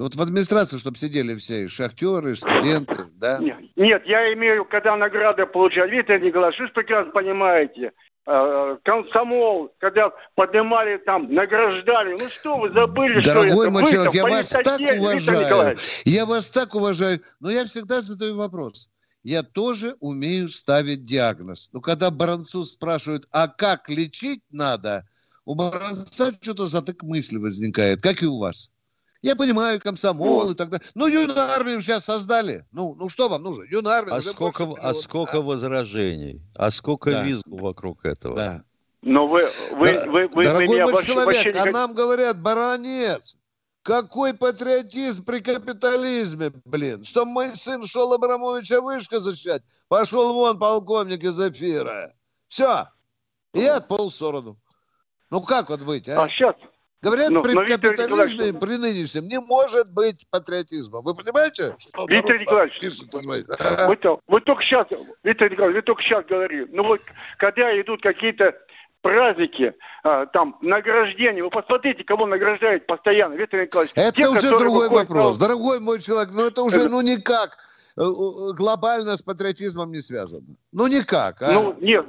Вот 0.00 0.14
в 0.14 0.22
администрации, 0.22 0.78
чтобы 0.78 0.96
сидели 0.96 1.34
все 1.34 1.68
шахтеры, 1.68 2.34
студенты, 2.34 3.06
да? 3.14 3.38
Нет, 3.38 3.58
нет, 3.76 4.02
я 4.06 4.32
имею, 4.34 4.64
когда 4.64 4.96
награды 4.96 5.46
получали. 5.46 5.90
Виктор 5.90 6.20
Николаевич, 6.20 6.60
вы 6.60 6.68
прекрасно 6.68 7.12
понимаете, 7.12 7.92
Э, 8.26 8.76
комсомол, 8.84 9.74
когда 9.78 10.12
поднимали 10.34 10.98
там, 10.98 11.32
награждали. 11.34 12.16
Ну 12.16 12.28
что 12.28 12.58
вы 12.58 12.70
забыли, 12.70 13.20
Дорогой 13.24 13.66
что 13.66 13.70
мой 13.70 13.82
это? 13.82 13.92
человек, 13.92 14.14
я 14.14 14.24
вас 14.24 14.50
так 14.50 14.80
уважаю. 14.80 15.78
Я 16.04 16.26
вас 16.26 16.50
так 16.50 16.74
уважаю. 16.74 17.20
Но 17.40 17.50
я 17.50 17.64
всегда 17.64 18.00
задаю 18.02 18.36
вопрос. 18.36 18.88
Я 19.22 19.42
тоже 19.42 19.96
умею 20.00 20.48
ставить 20.48 21.06
диагноз. 21.06 21.70
Но 21.72 21.80
когда 21.80 22.10
Баранцу 22.10 22.62
спрашивают, 22.64 23.26
а 23.32 23.48
как 23.48 23.88
лечить 23.88 24.42
надо, 24.50 25.08
у 25.44 25.54
Баранца 25.54 26.30
что-то 26.40 26.66
затык 26.66 27.02
мысли 27.02 27.38
возникает, 27.38 28.00
как 28.00 28.22
и 28.22 28.26
у 28.26 28.38
вас. 28.38 28.70
Я 29.22 29.36
понимаю, 29.36 29.80
комсомол 29.80 30.46
ну, 30.46 30.52
и 30.52 30.54
так 30.54 30.70
далее. 30.70 30.86
Ну, 30.94 31.06
юную 31.06 31.38
армию 31.38 31.80
сейчас 31.82 32.06
создали. 32.06 32.64
Ну, 32.72 32.94
ну 32.94 33.08
что 33.10 33.28
вам 33.28 33.42
нужно? 33.42 33.64
Юную 33.64 33.94
армию. 33.94 34.14
А 34.14 34.20
сколько, 34.22 34.64
а 34.80 34.94
сколько 34.94 35.38
а? 35.38 35.40
возражений? 35.42 36.40
А 36.54 36.70
сколько 36.70 37.10
да. 37.10 37.22
визгу 37.22 37.58
вокруг 37.58 38.06
этого? 38.06 38.36
Да. 38.36 38.64
Но 39.02 39.26
вы, 39.26 39.46
вы, 39.72 39.92
да, 39.92 40.06
вы, 40.06 40.28
вы, 40.28 40.44
Дорогой 40.44 40.66
вы 40.66 40.74
меня 40.74 40.86
мой 40.86 41.04
человек, 41.04 41.56
а 41.56 41.70
нам 41.70 41.94
говорят, 41.94 42.40
баронец, 42.40 43.36
какой 43.82 44.34
патриотизм 44.34 45.24
при 45.24 45.40
капитализме, 45.40 46.52
блин. 46.64 47.04
Что 47.04 47.24
мой 47.24 47.56
сын 47.56 47.84
шел 47.86 48.12
Абрамовича 48.12 48.80
вышка 48.80 49.18
защищать, 49.18 49.62
пошел 49.88 50.34
вон 50.34 50.58
полковник 50.58 51.24
из 51.24 51.40
эфира. 51.40 52.12
Все. 52.48 52.88
И 53.54 53.60
я 53.60 53.76
отпол 53.76 54.10
в 54.10 54.14
сторону. 54.14 54.58
Ну 55.30 55.40
как 55.40 55.70
вот 55.70 55.80
быть, 55.80 56.08
а? 56.08 56.24
А 56.24 56.28
сейчас, 56.28 56.56
Говорят, 57.02 57.30
но, 57.30 57.42
при 57.42 57.54
но, 57.54 57.64
капитализме, 57.64 58.52
при 58.52 58.76
нынешнем, 58.76 59.24
не 59.24 59.40
может 59.40 59.90
быть 59.90 60.26
патриотизма. 60.30 61.00
Вы 61.00 61.14
понимаете? 61.14 61.74
Что 61.78 62.06
Виктор 62.06 62.38
Николаевич, 62.38 62.78
вы, 63.88 63.96
то, 63.96 64.20
вы 64.26 64.40
только 64.42 64.62
сейчас, 64.62 64.86
Виктор 65.22 65.50
Николаевич, 65.50 65.76
вы 65.76 65.82
только 65.82 66.02
сейчас 66.02 66.26
говорили. 66.26 66.68
Ну 66.70 66.84
вот, 66.84 67.00
когда 67.38 67.80
идут 67.80 68.02
какие-то 68.02 68.54
праздники, 69.02 69.74
а, 70.02 70.26
там, 70.26 70.56
награждения. 70.60 71.42
Вы 71.42 71.50
посмотрите, 71.50 72.04
кого 72.04 72.26
награждают 72.26 72.86
постоянно, 72.86 73.34
Виктор 73.34 73.62
Николаевич. 73.62 73.92
Это 73.96 74.12
те, 74.12 74.28
уже 74.28 74.50
другой 74.50 74.88
вопрос. 74.88 75.38
На... 75.38 75.46
Дорогой 75.46 75.80
мой 75.80 76.00
человек, 76.00 76.30
ну 76.32 76.46
это 76.46 76.62
уже, 76.62 76.88
ну 76.88 77.00
никак 77.00 77.56
э, 77.96 78.02
э, 78.02 78.52
глобально 78.54 79.16
с 79.16 79.22
патриотизмом 79.22 79.90
не 79.90 80.00
связано. 80.00 80.44
Ну 80.72 80.86
никак. 80.86 81.40
А? 81.42 81.52
Ну 81.52 81.76
нет, 81.80 82.06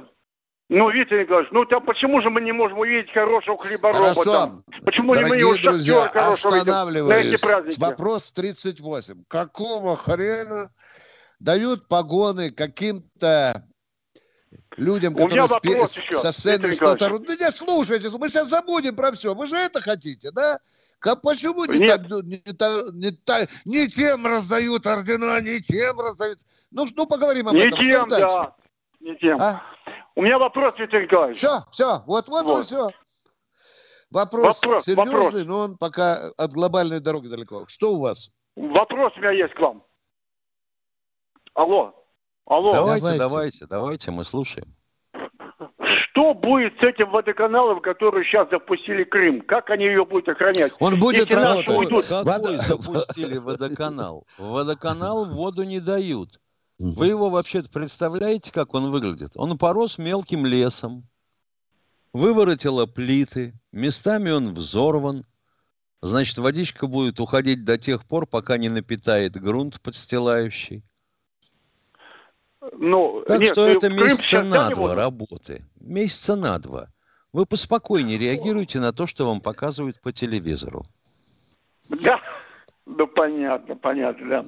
ну, 0.78 0.90
Виктор 0.90 1.18
Николаевич, 1.18 1.52
ну 1.52 1.64
там 1.66 1.84
почему 1.84 2.22
же 2.22 2.30
мы 2.30 2.40
не 2.40 2.52
можем 2.52 2.78
увидеть 2.78 3.12
хорошего 3.12 3.58
хлебороба 3.58 4.14
Хорошо. 4.14 4.24
там? 4.24 4.64
Почему 4.84 5.12
Дорогие 5.12 5.36
не 5.36 5.44
мы 5.44 5.56
его 5.56 5.70
друзья, 5.70 6.04
останавливаюсь. 6.04 7.78
Вопрос 7.78 8.32
38. 8.32 9.24
Какого 9.28 9.96
хрена 9.96 10.72
дают 11.40 11.88
погоны 11.88 12.52
каким-то 12.52 13.66
людям, 14.78 15.14
которые 15.14 15.44
спе- 15.44 15.86
со 15.86 16.32
сцены 16.32 16.72
что-то... 16.72 17.18
Да 17.18 17.36
не 17.36 17.50
слушайте, 17.50 18.08
мы 18.18 18.30
сейчас 18.30 18.48
забудем 18.48 18.96
про 18.96 19.12
все. 19.12 19.34
Вы 19.34 19.46
же 19.46 19.56
это 19.56 19.82
хотите, 19.82 20.30
да? 20.30 20.58
Как, 20.98 21.20
почему 21.20 21.66
не, 21.66 21.86
так, 21.86 22.08
не, 22.08 22.42
не, 22.46 23.10
не, 23.10 23.48
не 23.64 23.88
тем 23.88 24.24
раздают 24.24 24.86
ордена, 24.86 25.40
не 25.40 25.60
тем 25.60 26.00
раздают... 26.00 26.38
Ну, 26.70 26.86
ну 26.96 27.06
поговорим 27.06 27.48
об 27.48 27.54
не 27.54 27.66
этом. 27.66 27.82
Тем, 27.82 28.08
да. 28.08 28.54
Не 29.00 29.16
тем. 29.16 29.36
А? 29.38 29.62
У 30.14 30.22
меня 30.22 30.38
вопрос, 30.38 30.78
Виктор 30.78 31.02
Николаевич. 31.02 31.38
Все, 31.38 31.60
все, 31.70 32.02
вот, 32.06 32.28
вот, 32.28 32.44
вот. 32.44 32.64
все. 32.64 32.90
Вопрос, 34.10 34.62
вопрос 34.62 34.84
серьезный, 34.84 35.14
вопрос. 35.14 35.44
но 35.46 35.58
он 35.58 35.78
пока 35.78 36.30
от 36.36 36.50
глобальной 36.52 37.00
дороги 37.00 37.28
далеко. 37.28 37.64
Что 37.66 37.94
у 37.94 38.00
вас? 38.00 38.30
Вопрос 38.56 39.12
у 39.16 39.20
меня 39.20 39.30
есть 39.30 39.54
к 39.54 39.58
вам. 39.58 39.82
Алло. 41.54 41.94
Алло. 42.46 42.72
Давайте, 42.72 43.00
давайте, 43.00 43.18
давайте, 43.18 43.66
давайте 43.66 44.10
мы 44.10 44.24
слушаем. 44.24 44.74
Что 46.10 46.34
будет 46.34 46.74
с 46.78 46.82
этим 46.82 47.10
водоканалом, 47.10 47.80
который 47.80 48.24
сейчас 48.24 48.50
запустили 48.50 49.04
Крым? 49.04 49.40
Как 49.40 49.70
они 49.70 49.86
ее 49.86 50.04
будут 50.04 50.28
охранять? 50.28 50.72
Он 50.78 50.98
будет 50.98 51.30
Если 51.30 51.42
работать. 51.42 51.68
Уйдут... 51.70 52.04
Какой 52.06 52.58
запустили 52.58 53.38
водоканал? 53.38 54.26
Водоканал 54.36 55.24
воду 55.24 55.62
не 55.62 55.80
дают. 55.80 56.41
Вы 56.82 57.06
его 57.06 57.30
вообще 57.30 57.62
представляете, 57.62 58.50
как 58.50 58.74
он 58.74 58.90
выглядит? 58.90 59.32
Он 59.36 59.56
порос 59.56 59.98
мелким 59.98 60.44
лесом, 60.44 61.06
выворотило 62.12 62.86
плиты, 62.86 63.54
местами 63.70 64.30
он 64.30 64.52
взорван. 64.52 65.24
Значит, 66.00 66.38
водичка 66.38 66.88
будет 66.88 67.20
уходить 67.20 67.64
до 67.64 67.78
тех 67.78 68.04
пор, 68.04 68.26
пока 68.26 68.58
не 68.58 68.68
напитает 68.68 69.40
грунт 69.40 69.80
подстилающий. 69.80 70.82
Ну, 72.72 73.22
так 73.28 73.38
нет, 73.38 73.52
что 73.52 73.68
это 73.68 73.88
месяца 73.88 74.42
на 74.42 74.70
два 74.70 74.96
работы. 74.96 75.64
Месяца 75.78 76.34
на 76.34 76.58
два. 76.58 76.88
вы 77.32 77.46
поспокойнее 77.46 78.18
реагируете 78.18 78.80
на 78.80 78.92
то, 78.92 79.06
что 79.06 79.26
вам 79.26 79.40
показывают 79.40 80.00
по 80.00 80.12
телевизору. 80.12 80.84
Да, 82.02 82.20
ну 82.86 83.06
понятно, 83.06 83.76
понятно, 83.76 84.28
да. 84.28 84.42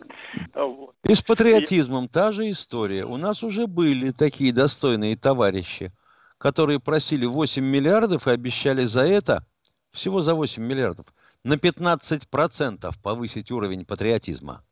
Вот. 0.55 0.95
И 1.05 1.15
с 1.15 1.23
патриотизмом 1.23 2.09
та 2.09 2.33
же 2.33 2.51
история. 2.51 3.05
У 3.05 3.17
нас 3.17 3.43
уже 3.43 3.67
были 3.67 4.11
такие 4.11 4.53
достойные 4.53 5.17
товарищи, 5.17 5.93
которые 6.39 6.81
просили 6.81 7.27
8 7.27 7.65
миллиардов 7.65 8.27
и 8.27 8.31
обещали 8.31 8.85
за 8.85 9.03
это, 9.03 9.47
всего 9.93 10.21
за 10.21 10.35
8 10.35 10.63
миллиардов, 10.63 11.07
на 11.45 11.55
15% 11.55 12.93
повысить 13.03 13.51
уровень 13.51 13.85
патриотизма. 13.85 14.63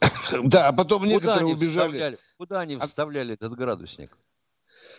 Да, 0.42 0.68
а 0.68 0.72
потом 0.72 1.00
куда 1.02 1.12
некоторые 1.12 1.46
убежали. 1.46 1.86
Вставляли, 1.86 2.18
куда 2.36 2.60
они 2.60 2.74
а 2.74 2.86
вставляли 2.86 3.34
этот 3.34 3.54
градусник? 3.54 4.18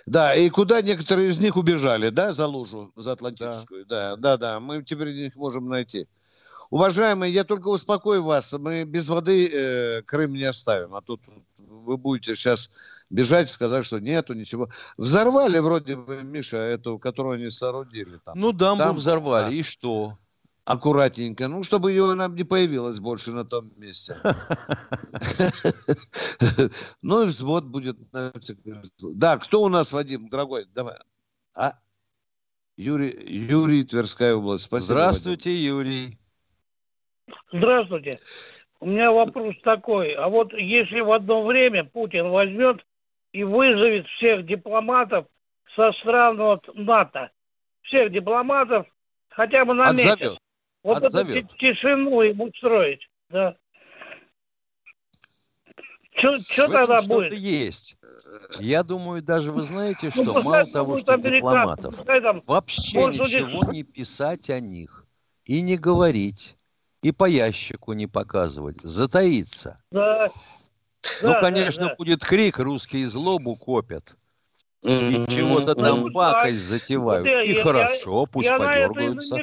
Да, 0.06 0.34
и 0.34 0.50
куда 0.50 0.82
некоторые 0.82 1.30
из 1.30 1.42
них 1.42 1.58
убежали, 1.58 2.10
да, 2.10 2.32
за 2.32 2.48
лужу, 2.48 2.94
за 2.96 3.12
Атлантическую. 3.12 3.86
Да, 3.86 4.16
да, 4.16 4.38
да, 4.38 4.38
да. 4.38 4.60
мы 4.62 4.82
теперь 4.84 5.10
их 5.10 5.36
можем 5.36 5.68
найти. 5.68 6.08
Уважаемые, 6.70 7.32
я 7.32 7.44
только 7.44 7.70
успокою 7.70 8.24
вас, 8.24 8.54
мы 8.54 8.84
без 8.84 9.08
воды 9.10 9.48
э, 9.48 10.02
Крым 10.04 10.34
не 10.34 10.44
оставим, 10.44 10.96
а 10.96 11.02
тут 11.02 11.22
вы 11.58 11.98
будете 11.98 12.36
сейчас 12.36 12.74
бежать, 13.10 13.50
сказать, 13.50 13.86
что 13.86 14.00
нету 14.00 14.34
ничего. 14.34 14.70
Взорвали 14.98 15.60
вроде 15.60 15.96
бы, 15.96 16.22
Миша, 16.24 16.58
эту, 16.58 17.00
которую 17.00 17.36
они 17.36 17.50
соорудили. 17.50 18.20
Там. 18.26 18.40
Ну, 18.40 18.52
дамбу 18.52 18.84
там, 18.84 18.96
взорвали, 18.96 19.52
да. 19.52 19.52
и 19.52 19.64
что? 19.64 20.18
аккуратненько, 20.68 21.48
ну, 21.48 21.64
чтобы 21.64 21.92
ее 21.92 22.14
нам 22.14 22.36
не 22.36 22.44
появилось 22.44 23.00
больше 23.00 23.32
на 23.32 23.46
том 23.46 23.72
месте. 23.78 24.18
Ну, 27.02 27.24
и 27.24 27.28
взвод 27.28 27.64
будет. 27.66 27.98
Да, 29.00 29.38
кто 29.38 29.64
у 29.64 29.70
нас, 29.70 29.94
Вадим, 29.94 30.28
дорогой? 30.28 30.66
Давай. 30.74 30.98
А? 31.56 31.74
Юрий, 32.76 33.16
Юрий, 33.28 33.86
Тверская 33.86 34.36
область. 34.36 34.66
Спасибо. 34.66 34.86
Здравствуйте, 34.86 35.56
Юрий. 35.56 36.20
Здравствуйте. 37.52 38.12
У 38.80 38.86
меня 38.86 39.12
вопрос 39.12 39.56
такой. 39.64 40.14
А 40.14 40.28
вот 40.28 40.54
если 40.54 41.00
в 41.00 41.12
одно 41.12 41.44
время 41.44 41.84
Путин 41.84 42.30
возьмет 42.30 42.86
и 43.32 43.44
вызовет 43.44 44.08
всех 44.08 44.46
дипломатов 44.46 45.26
со 45.76 45.92
стран 45.94 46.38
вот 46.38 46.60
НАТО, 46.76 47.32
всех 47.84 48.12
дипломатов 48.12 48.88
хотя 49.30 49.66
бы 49.66 49.74
на 49.74 49.90
Отзовет. 49.90 50.20
месяц. 50.20 50.38
Вот 50.84 51.04
Отзовет. 51.04 51.46
эту 51.46 51.58
тишину 51.58 52.22
ему 52.22 52.46
устроить, 52.46 53.08
да. 53.30 53.58
Что 56.18 56.68
тогда 56.68 57.02
будет? 57.04 57.34
есть. 57.34 57.98
Я 58.60 58.84
думаю, 58.84 59.22
даже 59.22 59.52
вы 59.52 59.62
знаете, 59.62 60.10
ну, 60.16 60.24
что 60.24 60.34
ну, 60.34 60.44
мало 60.44 60.66
того, 60.66 61.00
что 61.00 61.16
дипломатов, 61.16 61.96
вообще 62.48 62.98
ничего 63.06 63.72
не 63.72 63.84
писать 63.84 64.50
о 64.50 64.60
них 64.60 65.06
и 65.46 65.62
не 65.62 65.78
говорить, 65.78 66.57
и 67.02 67.12
по 67.12 67.26
ящику 67.26 67.94
не 67.94 68.08
показывать, 68.08 68.82
затаиться. 68.82 69.78
Да. 69.92 70.28
Ну, 71.22 71.30
да, 71.30 71.40
конечно, 71.40 71.84
да, 71.84 71.90
да. 71.90 71.96
будет 71.96 72.24
крик, 72.24 72.60
русские 72.60 73.10
злобу 73.10 73.56
копят. 73.56 74.16
И 74.84 75.26
чего-то 75.28 75.74
там 75.74 76.02
ну, 76.02 76.12
пакость 76.12 76.64
затевают. 76.64 77.26
Вот 77.26 77.44
и 77.46 77.56
я, 77.56 77.64
хорошо, 77.64 78.22
я, 78.22 78.26
пусть 78.28 78.48
я 78.48 78.58
подергаются. 78.58 79.36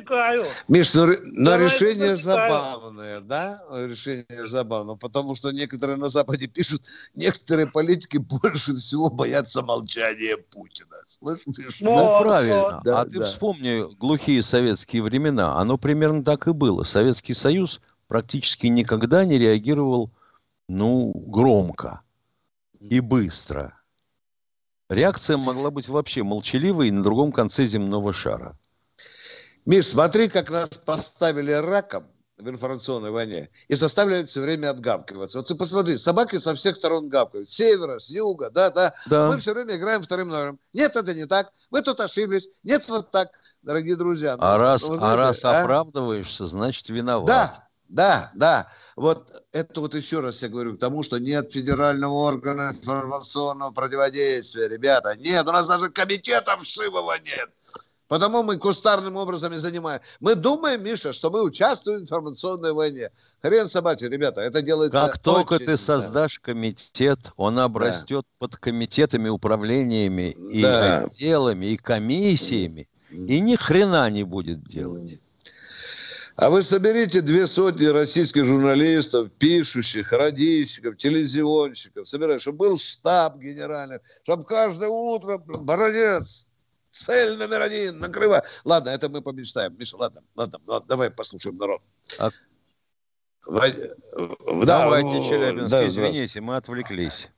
Миш, 0.69 0.95
ну, 0.95 1.07
на 1.23 1.59
решение 1.59 2.15
забавное, 2.15 3.21
да? 3.21 3.61
Решение 3.73 4.47
забавное, 4.47 4.95
потому 4.95 5.35
что 5.35 5.51
некоторые 5.51 5.97
на 5.97 6.09
Западе 6.09 6.47
пишут, 6.47 6.83
некоторые 7.17 7.67
политики 7.67 8.17
больше 8.43 8.77
всего 8.77 9.11
боятся 9.11 9.63
молчания 9.63 10.37
Путина. 10.37 10.97
Слышишь? 11.07 11.81
Ну, 11.81 11.97
ну 11.97 12.19
правильно. 12.21 12.81
Да, 12.85 13.01
а 13.01 13.05
да. 13.05 13.11
ты 13.11 13.21
вспомни 13.25 13.93
глухие 13.97 14.43
советские 14.43 15.03
времена. 15.03 15.59
Оно 15.59 15.79
примерно 15.79 16.23
так 16.23 16.47
и 16.47 16.53
было. 16.53 16.85
Советский 16.85 17.35
Союз 17.35 17.81
практически 18.07 18.69
никогда 18.69 19.25
не 19.25 19.39
реагировал, 19.39 20.13
ну, 20.69 21.13
громко 21.27 22.01
и 22.79 23.01
быстро 23.01 23.75
Реакция 24.89 25.39
могла 25.39 25.71
быть 25.71 25.89
вообще 25.89 26.23
молчаливой 26.23 26.91
на 26.91 27.03
другом 27.03 27.33
конце 27.33 27.67
земного 27.67 28.13
шара. 28.13 28.59
Миш, 29.65 29.87
смотри, 29.87 30.29
как 30.29 30.51
нас 30.51 30.77
поставили 30.77 31.53
раком 31.53 32.07
в 32.37 32.49
информационной 32.49 33.11
войне 33.11 33.49
и 33.69 33.75
заставляют 33.75 34.29
все 34.29 34.41
время 34.41 34.69
отгавкиваться. 34.71 35.39
Вот 35.39 35.47
ты 35.49 35.55
посмотри, 35.55 35.97
собаки 35.97 36.37
со 36.37 36.53
всех 36.55 36.77
сторон 36.77 37.09
гавкают. 37.09 37.49
С 37.49 37.55
севера, 37.55 37.99
с 37.99 38.11
юга, 38.11 38.51
да, 38.51 38.71
да. 38.71 38.95
да. 39.07 39.29
Мы 39.29 39.39
все 39.39 39.55
время 39.55 39.77
играем 39.77 40.03
вторым 40.03 40.29
номером. 40.29 40.59
Нет, 40.75 40.97
это 40.97 41.15
не 41.15 41.27
так. 41.27 41.53
Вы 41.71 41.81
тут 41.81 42.01
ошиблись. 42.01 42.49
Нет, 42.63 42.87
вот 42.89 43.11
так. 43.11 43.31
Дорогие 43.63 43.97
друзья. 43.97 44.37
А, 44.39 44.53
ну, 44.53 44.59
раз, 44.59 44.83
знаете, 44.83 45.05
а 45.05 45.17
раз 45.17 45.45
а? 45.45 45.63
оправдываешься, 45.63 46.47
значит 46.47 46.89
виноват. 46.91 47.27
Да, 47.27 47.69
да, 47.95 48.31
да. 48.35 48.69
Вот 48.97 49.45
это 49.53 49.81
вот 49.81 49.95
еще 49.95 50.19
раз 50.19 50.43
я 50.43 50.49
говорю 50.49 50.77
к 50.77 50.81
тому, 50.81 51.05
что 51.05 51.19
нет 51.19 51.53
федерального 51.53 52.13
органа 52.13 52.71
информационного 52.71 53.71
противодействия, 53.71 54.69
ребята. 54.69 55.17
Нет, 55.17 55.47
у 55.47 55.53
нас 55.53 55.69
даже 55.69 55.91
комитета 55.91 56.57
вшивого 56.57 57.17
нет. 57.25 57.51
Потому 58.09 58.43
мы 58.43 58.59
кустарным 58.59 59.17
образом 59.17 59.53
и 59.53 59.57
занимаем. 59.57 60.01
Мы 60.21 60.35
думаем, 60.35 60.83
Миша, 60.83 61.13
что 61.13 61.31
мы 61.31 61.43
участвуем 61.43 62.01
в 62.01 62.03
информационной 62.03 62.73
войне. 62.73 63.11
Хрен 63.43 63.67
собачий, 63.67 64.09
ребята, 64.09 64.43
это 64.43 64.61
делается 64.61 65.01
Как 65.01 65.19
только 65.21 65.59
ты 65.59 65.77
создашь 65.77 66.41
комитет, 66.41 67.19
он 67.37 67.61
обрастет 67.61 68.27
да. 68.33 68.37
под 68.41 68.57
комитетами, 68.57 69.29
управлениями 69.29 70.31
и 70.31 70.63
да. 70.63 71.05
отделами, 71.05 71.67
и 71.67 71.77
комиссиями, 71.77 72.89
и 73.11 73.41
ни 73.41 73.55
хрена 73.55 74.11
не 74.11 74.25
будет 74.25 74.65
делать. 74.65 75.21
А 76.37 76.51
вы 76.51 76.63
соберите 76.63 77.21
две 77.21 77.47
сотни 77.47 77.87
российских 77.87 78.45
журналистов, 78.45 79.31
пишущих, 79.39 80.11
радищиков, 80.11 80.97
телевизионщиков, 80.97 82.09
собирай, 82.09 82.39
чтобы 82.39 82.59
был 82.59 82.77
штаб 82.77 83.39
генеральный, 83.39 84.01
чтобы 84.25 84.43
каждое 84.45 84.89
утро, 84.89 85.39
бородец, 85.39 86.51
цель 86.91 87.39
номер 87.39 87.63
один, 87.63 88.01
накрывай. 88.01 88.43
Ладно, 88.65 88.91
это 88.91 89.09
мы 89.09 89.23
помечтаем. 89.23 89.79
Миша, 89.79 89.97
ладно, 89.97 90.23
ладно, 90.35 90.59
ладно 90.67 90.89
давай 90.89 91.11
послушаем 91.11 91.57
народ. 91.57 91.83
А... 92.19 92.31
Давайте, 93.47 93.95
Челябинск, 95.29 95.71
да, 95.71 95.87
извините, 95.87 96.41
мы 96.41 96.57
отвлеклись. 96.57 97.31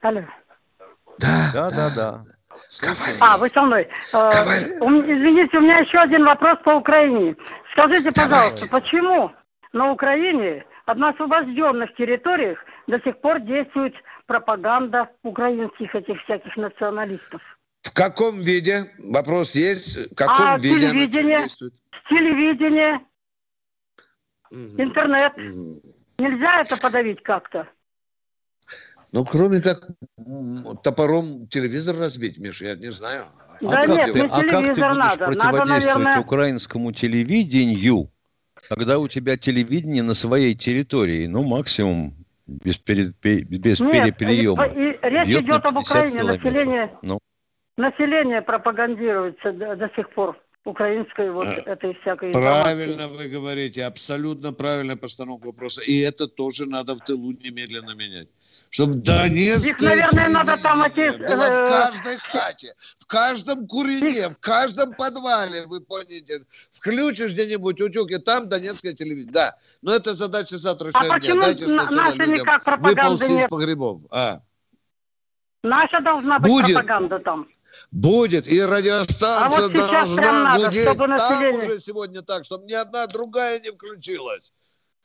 Алло. 0.00 0.22
Да, 1.18 1.50
да, 1.52 1.70
да, 1.70 1.90
да. 1.96 2.24
А, 3.20 3.36
вы 3.38 3.50
со 3.50 3.62
мной. 3.62 3.82
Э, 3.82 4.28
извините, 4.30 5.58
у 5.58 5.60
меня 5.60 5.78
еще 5.78 5.98
один 5.98 6.24
вопрос 6.24 6.58
по 6.64 6.70
Украине. 6.76 7.36
Скажите, 7.72 8.10
пожалуйста, 8.10 8.68
почему 8.70 9.32
на 9.72 9.92
Украине, 9.92 10.64
на 10.86 11.10
освобожденных 11.10 11.94
территориях, 11.96 12.58
до 12.86 13.00
сих 13.00 13.20
пор 13.20 13.40
действует 13.40 13.94
пропаганда 14.26 15.10
украинских 15.22 15.94
этих 15.94 16.22
всяких 16.24 16.56
националистов? 16.56 17.40
В 17.82 17.94
каком 17.94 18.40
виде? 18.40 18.84
Вопрос 18.98 19.54
есть. 19.54 20.12
В 20.12 20.16
каком 20.16 20.46
а, 20.48 20.58
виде 20.58 20.90
телевидение, 20.90 21.38
действует? 21.38 21.74
Телевидение, 22.08 23.00
угу. 24.50 24.82
интернет. 24.82 25.32
Угу. 25.36 25.82
Нельзя 26.18 26.60
это 26.60 26.76
подавить 26.78 27.22
как-то? 27.22 27.68
Ну, 29.12 29.24
кроме 29.24 29.60
как 29.60 29.88
топором 30.82 31.46
телевизор 31.48 31.96
разбить, 31.96 32.38
Миша, 32.38 32.66
я 32.66 32.76
не 32.76 32.90
знаю. 32.90 33.26
Да 33.60 33.80
а, 33.80 33.86
нет, 33.86 34.00
как 34.00 34.12
ты, 34.12 34.20
а 34.20 34.28
как 34.28 34.50
ты 34.50 34.56
будешь 34.56 34.76
надо. 34.76 35.26
противодействовать 35.26 35.38
надо, 35.38 35.64
наверное... 35.64 36.20
украинскому 36.20 36.92
телевидению, 36.92 38.10
когда 38.68 38.98
у 38.98 39.08
тебя 39.08 39.36
телевидение 39.36 40.02
на 40.02 40.14
своей 40.14 40.54
территории, 40.54 41.26
ну, 41.26 41.42
максимум 41.42 42.14
без, 42.46 42.78
пере, 42.78 43.12
без 43.22 43.80
Нет, 43.80 43.92
переприема. 43.92 44.66
И, 44.66 44.90
и, 44.92 44.98
речь 45.02 45.28
идет 45.28 45.64
об 45.64 45.78
Украине, 45.78 46.22
население, 46.22 46.90
ну. 47.02 47.18
население 47.76 48.42
пропагандируется 48.42 49.52
до, 49.52 49.76
до 49.76 49.90
сих 49.96 50.10
пор 50.10 50.38
украинской 50.64 51.30
вот 51.30 51.46
а, 51.46 51.62
этой 51.64 51.94
всякой 52.00 52.32
Правильно 52.32 53.08
вы 53.08 53.28
говорите, 53.28 53.84
абсолютно 53.84 54.52
правильная 54.52 54.96
постановка 54.96 55.46
вопроса. 55.46 55.82
И 55.82 55.98
это 56.00 56.26
тоже 56.26 56.66
надо 56.66 56.94
в 56.94 57.00
тылу 57.00 57.32
немедленно 57.32 57.94
менять 57.94 58.28
чтобы 58.70 58.94
Донецкая 58.94 59.70
Их, 59.70 59.80
наверное, 59.80 60.28
надо 60.28 60.56
там 60.56 60.82
отец... 60.82 61.16
была 61.16 61.26
в 61.28 61.64
каждой 61.64 62.16
хате, 62.18 62.74
в 62.98 63.06
каждом 63.06 63.66
курине, 63.66 64.28
в 64.28 64.38
каждом 64.38 64.94
подвале, 64.94 65.66
вы 65.66 65.80
поняли. 65.80 66.44
Включишь 66.72 67.32
где-нибудь 67.32 67.80
утюг, 67.80 68.10
и 68.10 68.18
там 68.18 68.48
Донецкое 68.48 68.92
телевидение. 68.92 69.32
Да, 69.32 69.56
но 69.82 69.94
это 69.94 70.14
задача 70.14 70.56
завтрашнего 70.56 71.14
а 71.14 71.20
дня. 71.20 71.34
Дайте 71.40 71.66
сначала 71.66 72.12
людям 72.12 72.46
выползти 72.80 73.32
нет? 73.32 73.44
из 73.44 73.48
погребов. 73.48 74.02
А. 74.10 74.40
Наша 75.62 76.00
должна 76.00 76.38
быть 76.38 76.50
Будет. 76.50 76.74
пропаганда 76.74 77.18
там. 77.20 77.48
Будет, 77.90 78.48
и 78.48 78.62
радиостанция 78.62 79.66
а 79.66 79.68
вот 79.68 79.74
должна 79.74 80.58
гудеть 80.58 80.96
там 80.96 81.10
население... 81.10 81.58
уже 81.58 81.78
сегодня 81.78 82.22
так, 82.22 82.44
чтобы 82.44 82.66
ни 82.66 82.72
одна 82.72 83.06
другая 83.06 83.60
не 83.60 83.70
включилась. 83.70 84.52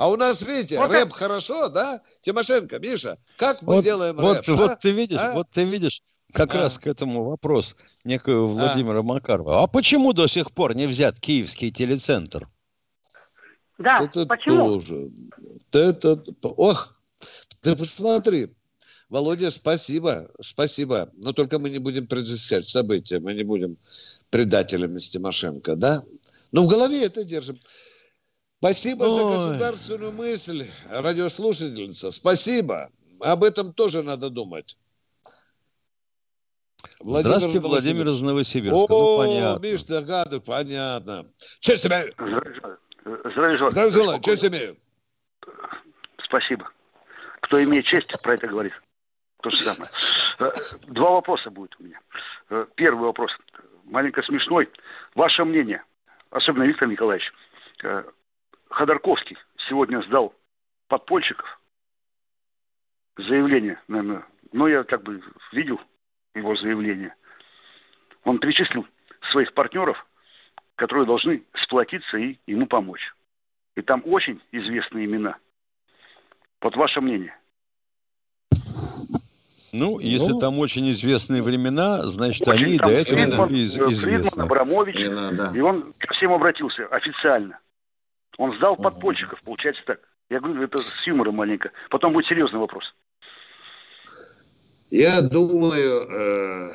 А 0.01 0.09
у 0.09 0.15
нас, 0.15 0.41
видите, 0.41 0.79
вот 0.79 0.89
рэп 0.89 1.09
это... 1.09 1.15
хорошо, 1.15 1.69
да? 1.69 2.01
Тимошенко, 2.21 2.79
Миша, 2.79 3.19
как 3.37 3.61
мы 3.61 3.75
вот, 3.75 3.83
делаем 3.83 4.15
вот, 4.15 4.37
рэп? 4.37 4.57
Вот 4.57 4.71
а? 4.71 4.75
ты 4.75 4.89
видишь, 4.89 5.19
а? 5.19 5.33
вот 5.33 5.47
ты 5.51 5.63
видишь, 5.63 6.01
как 6.33 6.55
а. 6.55 6.61
раз 6.61 6.79
к 6.79 6.87
этому 6.87 7.23
вопрос 7.23 7.75
некого 8.03 8.47
Владимира 8.47 9.01
а. 9.01 9.03
Макарова. 9.03 9.61
А 9.61 9.67
почему 9.67 10.13
до 10.13 10.25
сих 10.25 10.53
пор 10.53 10.75
не 10.75 10.87
взят 10.87 11.19
киевский 11.19 11.69
телецентр? 11.69 12.49
Да, 13.77 13.97
это 14.03 14.25
почему? 14.25 14.79
Тоже. 14.79 15.11
Это, 15.71 16.23
ох, 16.41 16.99
ты 17.61 17.75
посмотри. 17.75 18.49
Володя, 19.07 19.51
спасибо, 19.51 20.31
спасибо. 20.41 21.11
Но 21.13 21.31
только 21.31 21.59
мы 21.59 21.69
не 21.69 21.77
будем 21.77 22.07
предвещать 22.07 22.65
события, 22.65 23.19
мы 23.19 23.35
не 23.35 23.43
будем 23.43 23.77
предателями 24.31 24.97
с 24.97 25.11
Тимошенко, 25.11 25.75
да? 25.75 26.03
Но 26.51 26.63
в 26.63 26.67
голове 26.67 27.05
это 27.05 27.23
держим. 27.23 27.59
Спасибо 28.61 29.05
Ой. 29.05 29.09
за 29.09 29.23
государственную 29.23 30.11
мысль, 30.11 30.67
радиослушательница. 30.91 32.11
Спасибо. 32.11 32.91
Об 33.19 33.43
этом 33.43 33.73
тоже 33.73 34.03
надо 34.03 34.29
думать. 34.29 34.77
Владимир 36.99 37.37
Здравствуйте, 37.37 37.67
Владимир 37.67 38.07
из 38.07 38.21
Новосибирска. 38.21 38.75
Ну, 38.75 38.85
О, 38.87 38.87
ну, 38.87 39.17
понятно. 39.17 39.67
Миш, 39.67 39.83
догадывай, 39.85 40.45
понятно. 40.45 41.25
Честь 41.59 41.87
имею. 41.87 42.13
Здравия 42.13 43.57
желаю. 43.57 43.71
Здравия 43.71 43.91
желаю. 43.91 44.21
Честь 44.21 44.45
имею. 44.45 44.77
Спасибо. 46.23 46.69
Кто 47.41 47.63
имеет 47.63 47.85
честь, 47.85 48.11
про 48.21 48.35
это 48.35 48.45
говорит. 48.45 48.73
То 49.41 49.49
же 49.49 49.57
самое. 49.57 49.89
Э, 50.37 50.51
два 50.89 51.09
вопроса 51.13 51.49
будет 51.49 51.75
у 51.79 51.83
меня. 51.83 51.99
Э, 52.51 52.67
первый 52.75 53.05
вопрос, 53.07 53.31
маленько 53.85 54.21
смешной. 54.21 54.69
Ваше 55.15 55.43
мнение, 55.45 55.83
особенно 56.29 56.65
Виктор 56.65 56.87
Николаевич, 56.87 57.25
э, 57.83 58.03
Ходорковский 58.71 59.37
сегодня 59.67 60.01
сдал 60.03 60.33
подпольщиков 60.87 61.59
заявление, 63.17 63.79
наверное, 63.87 64.25
но 64.53 64.67
я 64.67 64.83
как 64.83 65.03
бы 65.03 65.21
видел 65.51 65.79
его 66.33 66.55
заявление. 66.55 67.13
Он 68.23 68.39
перечислил 68.39 68.85
своих 69.31 69.53
партнеров, 69.53 69.97
которые 70.75 71.05
должны 71.05 71.43
сплотиться 71.63 72.17
и 72.17 72.37
ему 72.47 72.65
помочь. 72.65 73.13
И 73.75 73.81
там 73.81 74.01
очень 74.05 74.41
известные 74.51 75.05
имена. 75.05 75.37
Вот 76.61 76.75
ваше 76.75 77.01
мнение. 77.01 77.35
Ну, 79.73 79.99
если 79.99 80.33
ну, 80.33 80.39
там 80.39 80.59
очень 80.59 80.89
известные 80.91 81.41
времена, 81.41 82.03
значит, 82.03 82.45
очень 82.47 82.65
они 82.65 82.77
до 82.77 82.89
этого 82.89 83.17
Фридман, 83.19 83.47
были 83.47 83.63
известны. 83.63 83.95
Фридман, 83.95 84.45
Абрамович, 84.45 85.55
и 85.55 85.61
он 85.61 85.93
ко 85.97 86.13
всем 86.13 86.33
обратился 86.33 86.87
официально. 86.87 87.59
Он 88.41 88.57
сдал 88.57 88.75
подпольщиков, 88.75 89.39
получается 89.43 89.83
так. 89.85 89.99
Я 90.31 90.39
говорю, 90.39 90.63
это 90.63 90.79
с 90.79 91.05
юмором 91.05 91.35
маленько. 91.35 91.71
Потом 91.91 92.11
будет 92.11 92.25
серьезный 92.25 92.57
вопрос. 92.57 92.83
Я 94.89 95.21
думаю, 95.21 96.01
э, 96.09 96.73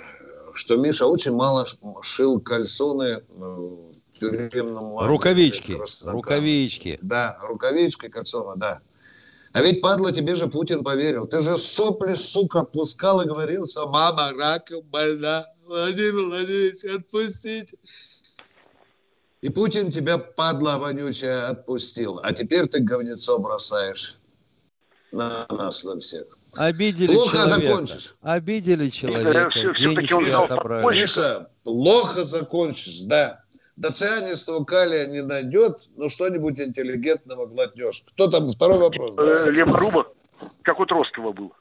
что 0.55 0.77
Миша 0.77 1.07
очень 1.07 1.35
мало 1.35 1.67
шил 2.03 2.41
кальсоны 2.41 3.25
в 3.31 3.91
тюремном 4.13 4.93
лагере. 4.93 5.13
Рукавички, 5.13 5.77
рукавички. 6.07 7.01
Да, 7.03 7.37
рукавички, 7.43 8.07
кальсоны, 8.11 8.55
да. 8.55 8.81
А 9.53 9.61
ведь, 9.61 9.81
падла, 9.81 10.13
тебе 10.13 10.37
же 10.37 10.47
Путин 10.47 10.85
поверил. 10.85 11.27
Ты 11.27 11.41
же 11.41 11.57
сопли, 11.57 12.13
сука, 12.13 12.63
пускал 12.63 13.23
и 13.23 13.27
говорил, 13.27 13.67
что 13.67 13.91
мама 13.91 14.31
раком 14.39 14.83
больна. 14.83 15.47
Владимир 15.65 16.29
Владимирович, 16.29 16.85
отпустите. 16.85 17.77
И 19.43 19.51
Путин 19.51 19.91
тебя, 19.91 20.19
падла 20.19 20.79
вонючая, 20.79 21.49
отпустил. 21.49 22.21
А 22.23 22.33
теперь 22.33 22.67
ты 22.67 22.81
говнецо 22.81 23.39
бросаешь 23.39 24.19
на 25.13 25.47
нас, 25.51 25.85
на 25.85 25.99
всех. 25.99 26.39
Обидели 26.57 27.13
плохо 27.13 27.37
человека. 27.37 27.69
закончишь. 27.69 28.15
Обидели 28.23 28.89
человека. 28.89 29.51
Все, 29.51 29.75
Денежки 29.75 30.45
отобрали. 30.45 31.01
Миша, 31.01 31.51
плохо 31.65 32.25
закончишь, 32.25 33.01
да. 33.01 33.43
До 33.77 33.91
цианистого 33.91 34.65
калия 34.65 35.07
не 35.07 35.23
найдет, 35.23 35.77
но 35.97 36.09
что-нибудь 36.09 36.59
интеллигентного 36.59 37.45
глотнешь. 37.47 38.05
Кто 38.13 38.29
там? 38.29 38.49
Второй 38.49 38.79
вопрос. 38.79 39.15
Э, 39.19 39.51
Леборуба, 39.51 40.11
как 40.63 40.81
у 40.81 40.87
Троцкого 40.87 41.33
был. 41.33 41.53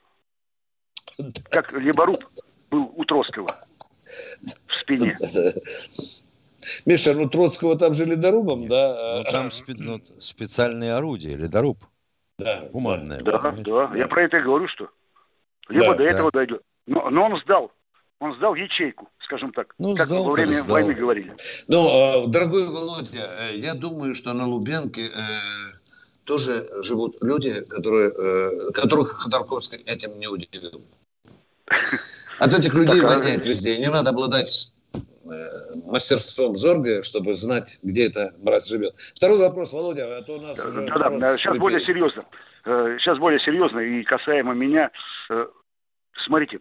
Как 1.50 1.72
Леборуб 1.74 2.18
был 2.70 2.92
у 2.96 3.06
Троцкого 3.06 3.48
в 4.68 4.74
спине. 4.74 5.16
Миша, 6.86 7.14
ну 7.14 7.30
Троцкого 7.30 7.78
там 7.78 7.94
же 7.94 8.06
ледорубом, 8.06 8.68
да? 8.68 9.24
Ну 9.26 9.32
там 9.32 9.48
спе- 9.48 9.76
ну, 9.78 10.02
специальные 10.20 10.94
орудия, 10.94 11.36
ледоруб. 11.36 11.78
Да. 12.38 12.68
Гуманное. 12.72 13.22
Да, 13.22 13.56
да. 13.58 13.92
Я 13.96 14.08
про 14.08 14.24
это 14.24 14.38
и 14.38 14.42
говорю, 14.42 14.68
что 14.68 14.90
либо 15.70 15.92
да, 15.92 15.96
до 15.96 16.04
этого 16.04 16.32
да. 16.32 16.40
дойдет. 16.40 16.62
Но, 16.86 17.10
но 17.10 17.26
он 17.26 17.40
сдал. 17.42 17.72
Он 18.20 18.34
сдал 18.38 18.56
ячейку, 18.56 19.10
скажем 19.20 19.52
так, 19.52 19.76
ну, 19.78 19.94
как 19.94 20.08
сдал, 20.08 20.24
во 20.24 20.32
время 20.32 20.60
сдал. 20.60 20.68
войны 20.68 20.94
говорили. 20.94 21.36
Ну, 21.68 22.28
дорогой 22.28 22.68
Володя, 22.68 23.28
э, 23.52 23.58
я 23.58 23.74
думаю, 23.74 24.16
что 24.16 24.34
на 24.34 24.48
Лубенке 24.48 25.08
э, 25.08 25.20
тоже 26.24 26.66
живут 26.82 27.18
люди, 27.22 27.62
которые, 27.66 28.12
э, 28.16 28.72
которых 28.72 29.10
Ходорковский 29.10 29.80
этим 29.80 30.18
не 30.18 30.28
удивил. 30.28 30.82
От 32.40 32.54
этих 32.54 32.74
людей 32.74 33.02
а 33.02 33.18
воняет 33.18 33.46
везде. 33.46 33.78
Не 33.78 33.90
надо 33.90 34.12
обладать 34.12 34.74
мастерством 35.86 36.56
Зорга, 36.56 37.04
чтобы 37.04 37.34
знать, 37.34 37.80
где 37.84 38.08
эта 38.08 38.34
мразь 38.42 38.68
живет. 38.68 38.94
Второй 39.16 39.40
вопрос, 39.40 39.74
Володя, 39.74 40.18
а 40.18 40.22
то 40.22 40.34
у 40.34 40.42
нас 40.42 40.58
да, 40.58 40.70
уже... 40.70 40.86
Да, 40.86 41.10
да, 41.10 41.38
сейчас 41.38 41.58
более 41.58 41.82
серьезно. 41.82 42.26
Э, 42.66 42.98
сейчас 43.00 43.18
более 43.18 43.40
серьезно 43.40 43.80
и 43.80 44.04
касаемо 44.04 44.54
меня. 44.54 44.92
Э, 45.30 45.48
смотрите, 46.26 46.60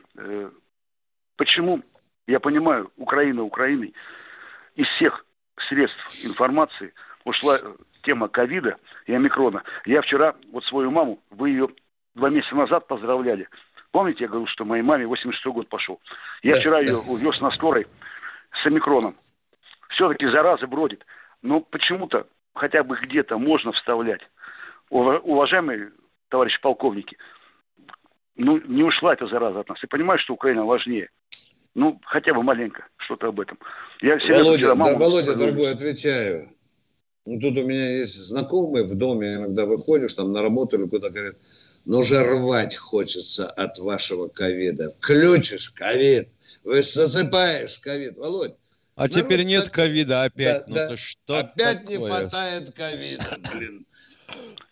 почему, 1.37 1.83
я 2.27 2.41
понимаю, 2.41 2.91
Украина 2.97 3.43
Украиной, 3.43 3.95
из 4.77 4.87
всех 4.97 5.25
средств 5.69 6.25
информации 6.25 6.93
ушла 7.25 7.59
тема 8.03 8.29
ковида 8.29 8.77
и 9.07 9.15
омикрона. 9.15 9.63
Я 9.85 10.03
вчера, 10.03 10.35
вот 10.53 10.65
свою 10.65 10.91
маму, 10.91 11.21
вы 11.31 11.51
ее 11.51 11.69
два 12.15 12.31
месяца 12.31 12.55
назад 12.55 12.87
поздравляли. 12.87 13.49
Помните, 13.93 14.25
я 14.25 14.29
говорил, 14.29 14.49
что 14.49 14.65
моей 14.65 14.83
маме 14.83 15.07
86 15.07 15.47
год 15.55 15.69
пошел. 15.69 16.01
Я 16.43 16.53
да, 16.55 16.61
вчера 16.61 16.77
да. 16.79 16.83
ее 16.83 16.97
увез 16.97 17.41
на 17.41 17.51
скорой 17.53 17.87
с 18.65 18.67
омикроном. 18.67 19.13
Все-таки 19.91 20.27
зараза 20.27 20.67
бродит. 20.67 21.05
Но 21.43 21.61
почему-то 21.61 22.27
хотя 22.55 22.83
бы 22.83 22.97
где-то 23.01 23.39
можно 23.39 23.73
вставлять. 23.73 24.23
Уважаемые 24.91 25.93
товарищи 26.31 26.61
полковники, 26.61 27.17
ну, 28.37 28.61
не 28.67 28.83
ушла 28.83 29.13
эта 29.13 29.27
зараза 29.27 29.61
от 29.61 29.69
нас. 29.69 29.83
И 29.85 29.87
понимаешь, 29.87 30.23
что 30.23 30.35
Украина 30.35 30.65
важнее. 30.65 31.11
Ну, 31.75 32.01
хотя 32.05 32.33
бы 32.33 32.43
маленько 32.43 32.87
что-то 32.97 33.29
об 33.29 33.41
этом. 33.41 33.59
Я 34.01 34.17
Володя, 34.17 34.67
да, 34.67 34.75
маму... 34.75 34.99
Володя, 34.99 35.37
дорогой, 35.37 35.73
отвечаю. 35.73 36.51
Ну, 37.27 37.41
тут 37.41 37.57
у 37.59 37.67
меня 37.67 37.99
есть 37.99 38.29
знакомые 38.29 38.85
в 38.85 38.97
доме, 38.97 39.35
иногда 39.35 39.67
выходишь 39.67 40.15
там 40.15 40.33
на 40.33 40.43
работу 40.43 40.77
или 40.77 40.89
куда-то, 40.89 41.13
говорят, 41.13 41.37
ну 41.85 42.03
же 42.03 42.23
рвать 42.23 42.77
хочется 42.77 43.49
от 43.51 43.79
вашего 43.79 44.29
ковида. 44.29 44.91
Включишь 44.91 45.71
ковид, 45.71 46.29
вы 46.63 46.83
засыпаешь 46.83 47.79
ковид. 47.79 48.17
Володь, 48.17 48.55
а 48.97 49.09
теперь 49.09 49.45
нет 49.45 49.71
ковида 49.71 50.25
опять. 50.25 50.67
Да, 50.67 50.85
ну 50.87 50.91
да. 50.91 50.97
что 50.97 51.39
Опять 51.39 51.81
такое? 51.81 51.99
не 51.99 52.07
хватает 52.07 52.71
ковида, 52.73 53.39
блин. 53.53 53.87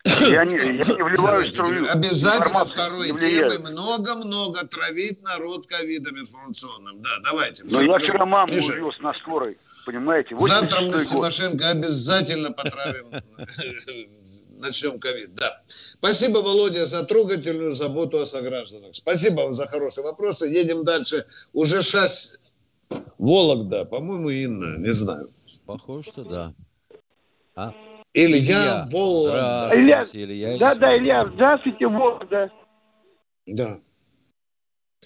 Я 0.05 0.45
не, 0.45 0.57
я 0.57 0.73
не 0.73 1.03
вливаю 1.03 1.51
струю. 1.51 1.91
Обязательно 1.91 2.65
второй 2.65 3.09
темы 3.09 3.59
много-много 3.71 4.67
травить 4.67 5.23
народ 5.23 5.67
ковидом 5.67 6.19
информационным. 6.19 7.03
Да, 7.03 7.11
давайте. 7.25 7.65
Но 7.71 7.83
я 7.83 7.99
вчера 7.99 8.25
маму 8.25 8.53
Миша. 8.53 8.73
увез 8.83 8.99
на 9.01 9.13
скорой, 9.15 9.57
понимаете? 9.87 10.37
Завтра 10.39 10.83
мы 10.83 10.99
с 10.99 11.09
Тимошенко 11.09 11.71
обязательно 11.71 12.53
потравим 12.53 13.13
начнем 14.63 14.99
ковид, 14.99 15.35
да. 15.35 15.63
Спасибо, 15.67 16.39
Володя, 16.39 16.87
за 16.87 17.05
трогательную 17.05 17.73
заботу 17.73 18.21
о 18.21 18.25
согражданах. 18.25 18.95
Спасибо 18.95 19.43
вам 19.43 19.53
за 19.53 19.67
хорошие 19.67 20.05
вопросы. 20.05 20.47
Едем 20.47 20.85
дальше. 20.85 21.27
Уже 21.53 21.83
шас... 21.83 22.41
Вологда, 23.19 23.87
по-моему, 23.87 24.29
Инна, 24.29 24.79
не 24.79 24.93
знаю. 24.93 25.31
Похоже, 25.65 26.11
что 26.11 26.25
да. 26.25 26.55
А? 27.55 27.73
Илья, 28.13 28.39
Илья 28.39 28.89
Вологда. 28.91 29.71
Илья, 29.73 30.07
Илья 30.13 30.59
да, 30.59 30.75
да, 30.75 30.99
Илья, 30.99 31.25
здравствуйте, 31.25 31.87
Вологда. 31.87 32.51
Да. 33.47 33.81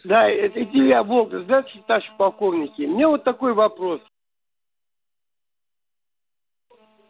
Да, 0.04 0.28
это 0.28 0.62
Илья 0.62 1.02
Волга. 1.02 1.42
Здравствуйте, 1.42 1.84
наши 1.88 2.08
полковники. 2.18 2.82
Мне 2.82 3.06
вот 3.06 3.24
такой 3.24 3.54
вопрос. 3.54 4.00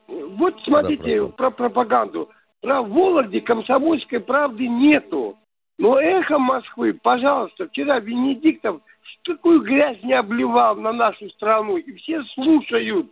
Вот 0.06 0.54
смотрите 0.64 1.22
да, 1.22 1.28
про 1.28 1.50
пропаганду. 1.50 2.30
Про 2.66 2.82
Вологде 2.82 3.40
комсомольской 3.42 4.18
правды 4.18 4.66
нету. 4.66 5.38
Но 5.78 6.00
эхо 6.00 6.36
Москвы, 6.36 6.94
пожалуйста, 6.94 7.68
вчера 7.68 8.00
Венедиктов 8.00 8.80
такую 9.22 9.60
грязь 9.60 10.02
не 10.02 10.14
обливал 10.14 10.74
на 10.74 10.92
нашу 10.92 11.30
страну. 11.30 11.76
И 11.76 11.94
все 11.94 12.24
слушают. 12.34 13.06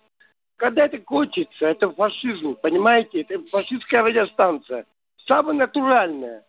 Когда 0.56 0.86
это 0.86 0.98
кончится, 0.98 1.66
это 1.66 1.88
фашизм, 1.88 2.56
понимаете? 2.60 3.20
Это 3.20 3.44
фашистская 3.48 4.02
радиостанция. 4.02 4.86
Самая 5.24 5.54
натуральная. 5.54 6.44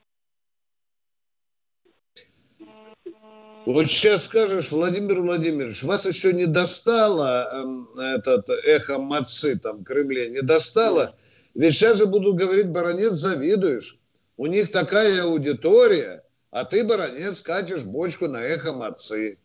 Вот 3.67 3.85
сейчас 3.91 4.23
скажешь, 4.23 4.71
Владимир 4.71 5.21
Владимирович, 5.21 5.83
вас 5.83 6.07
еще 6.07 6.33
не 6.33 6.47
достало 6.47 7.85
э, 7.99 8.15
этот 8.15 8.49
эхо 8.49 8.97
мацы 8.97 9.59
там 9.59 9.83
Кремле, 9.83 10.31
не 10.31 10.41
достало? 10.41 11.15
Ведь 11.55 11.73
сейчас 11.73 11.97
же 11.97 12.05
будут 12.05 12.35
говорить, 12.35 12.69
баронец, 12.69 13.13
завидуешь. 13.13 13.97
У 14.37 14.45
них 14.45 14.71
такая 14.71 15.23
аудитория, 15.23 16.23
а 16.51 16.65
ты, 16.65 16.83
баронец, 16.83 17.41
катишь 17.41 17.85
бочку 17.85 18.27
на 18.27 18.43
эхо 18.43 18.73
мацы, 18.73 19.37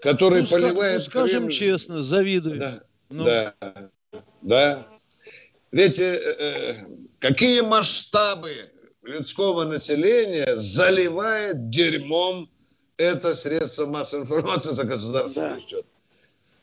который 0.00 0.42
ну, 0.42 0.48
поливает... 0.48 0.98
Ну, 0.98 1.04
скажем 1.04 1.46
Кремль. 1.46 1.52
честно, 1.52 2.02
завидую. 2.02 2.58
Да, 2.58 2.80
ну. 3.08 3.24
да, 3.24 3.54
да. 4.42 4.86
Ведь 5.70 6.00
э, 6.00 6.14
э, 6.14 6.84
какие 7.20 7.60
масштабы 7.60 8.70
людского 9.02 9.64
населения 9.64 10.56
заливает 10.56 11.70
дерьмом 11.70 12.50
это 12.96 13.32
средство 13.32 13.86
массовой 13.86 14.22
информации 14.22 14.72
за 14.72 14.84
государственный 14.84 15.60
да. 15.60 15.60
счет. 15.60 15.86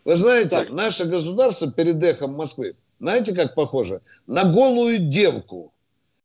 Вы 0.04 0.16
знаете, 0.16 0.50
так. 0.50 0.70
наше 0.70 1.06
государство 1.06 1.72
перед 1.72 2.04
эхом 2.04 2.34
Москвы, 2.34 2.76
знаете, 3.00 3.34
как 3.34 3.56
похоже? 3.56 4.02
На 4.28 4.46
голую 4.46 5.00
девку, 5.00 5.74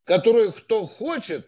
которую 0.04 0.52
кто 0.52 0.86
хочет, 0.86 1.46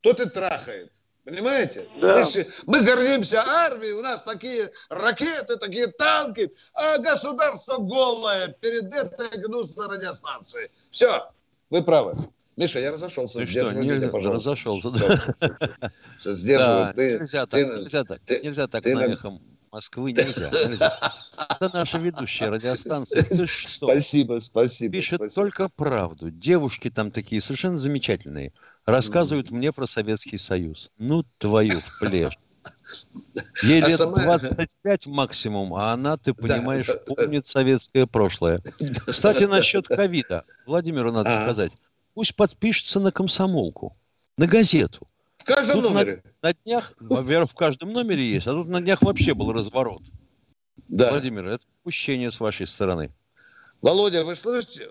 тот 0.00 0.20
и 0.20 0.28
трахает. 0.28 0.92
Понимаете? 1.24 1.88
Да. 2.00 2.14
Мы, 2.14 2.24
мы 2.66 2.84
гордимся 2.84 3.42
армией, 3.42 3.92
у 3.92 4.00
нас 4.00 4.22
такие 4.22 4.70
ракеты, 4.88 5.56
такие 5.56 5.88
танки, 5.88 6.52
а 6.72 6.98
государство 6.98 7.78
голое 7.78 8.48
перед 8.60 8.94
этой 8.94 9.40
гнусной 9.40 9.88
радиостанцией. 9.88 10.70
Все, 10.92 11.28
вы 11.68 11.82
правы. 11.82 12.12
Миша, 12.56 12.78
я 12.78 12.92
разошелся. 12.92 13.40
Ты 13.40 13.46
что, 13.46 13.72
нельзя, 13.72 14.08
пожалуйста. 14.08 14.50
Разошелся, 14.50 14.90
да. 14.90 15.90
Все, 16.20 16.34
сдерживай. 16.34 16.94
Да, 16.94 17.02
нельзя, 17.02 17.46
так, 17.46 17.60
нельзя 17.60 18.04
так, 18.04 18.20
ты, 18.24 18.40
нельзя 18.40 18.66
так 18.68 18.82
ты, 18.84 18.94
Москвы 19.72 20.12
нельзя, 20.12 20.50
нельзя. 20.50 20.98
Это 21.50 21.70
наша 21.72 21.98
ведущая 21.98 22.48
радиостанция. 22.48 23.22
Ты 23.22 23.46
что? 23.46 23.86
Спасибо, 23.86 24.38
спасибо. 24.40 24.92
Пишет 24.92 25.18
спасибо. 25.18 25.34
только 25.34 25.68
правду. 25.68 26.30
Девушки 26.30 26.90
там 26.90 27.10
такие 27.10 27.40
совершенно 27.40 27.76
замечательные. 27.76 28.52
Рассказывают 28.84 29.50
mm. 29.50 29.54
мне 29.54 29.72
про 29.72 29.86
Советский 29.86 30.38
Союз. 30.38 30.90
Ну, 30.98 31.24
твою 31.38 31.80
плешь. 32.00 32.38
Ей 33.62 33.82
а 33.82 33.88
лет 33.88 33.98
сама... 33.98 34.38
25 34.38 35.06
максимум, 35.06 35.74
а 35.74 35.92
она, 35.92 36.16
ты 36.16 36.34
понимаешь, 36.34 36.86
да, 36.86 36.94
помнит 36.94 37.46
советское 37.46 38.06
прошлое. 38.06 38.62
Кстати, 39.06 39.44
насчет 39.44 39.88
ковида. 39.88 40.44
Владимиру 40.66 41.12
надо 41.12 41.36
а. 41.36 41.42
сказать 41.42 41.72
пусть 42.16 42.34
подпишется 42.34 42.98
на 42.98 43.12
комсомолку, 43.12 43.92
на 44.38 44.46
газету. 44.46 45.06
В 45.38 45.44
каждом 45.44 45.82
тут 45.82 45.92
номере. 45.92 46.22
На, 46.42 46.48
на 46.48 46.54
днях, 46.54 46.92
во-первых, 46.98 47.50
в 47.50 47.54
каждом 47.54 47.92
номере 47.92 48.24
есть, 48.24 48.46
а 48.46 48.52
тут 48.52 48.68
на 48.68 48.80
днях 48.80 49.02
вообще 49.02 49.34
был 49.34 49.52
разворот. 49.52 50.02
Да. 50.88 51.10
Владимир, 51.10 51.46
это 51.46 51.64
упущение 51.80 52.30
с 52.30 52.40
вашей 52.40 52.66
стороны. 52.66 53.12
Володя, 53.82 54.24
вы 54.24 54.34
слышите? 54.34 54.90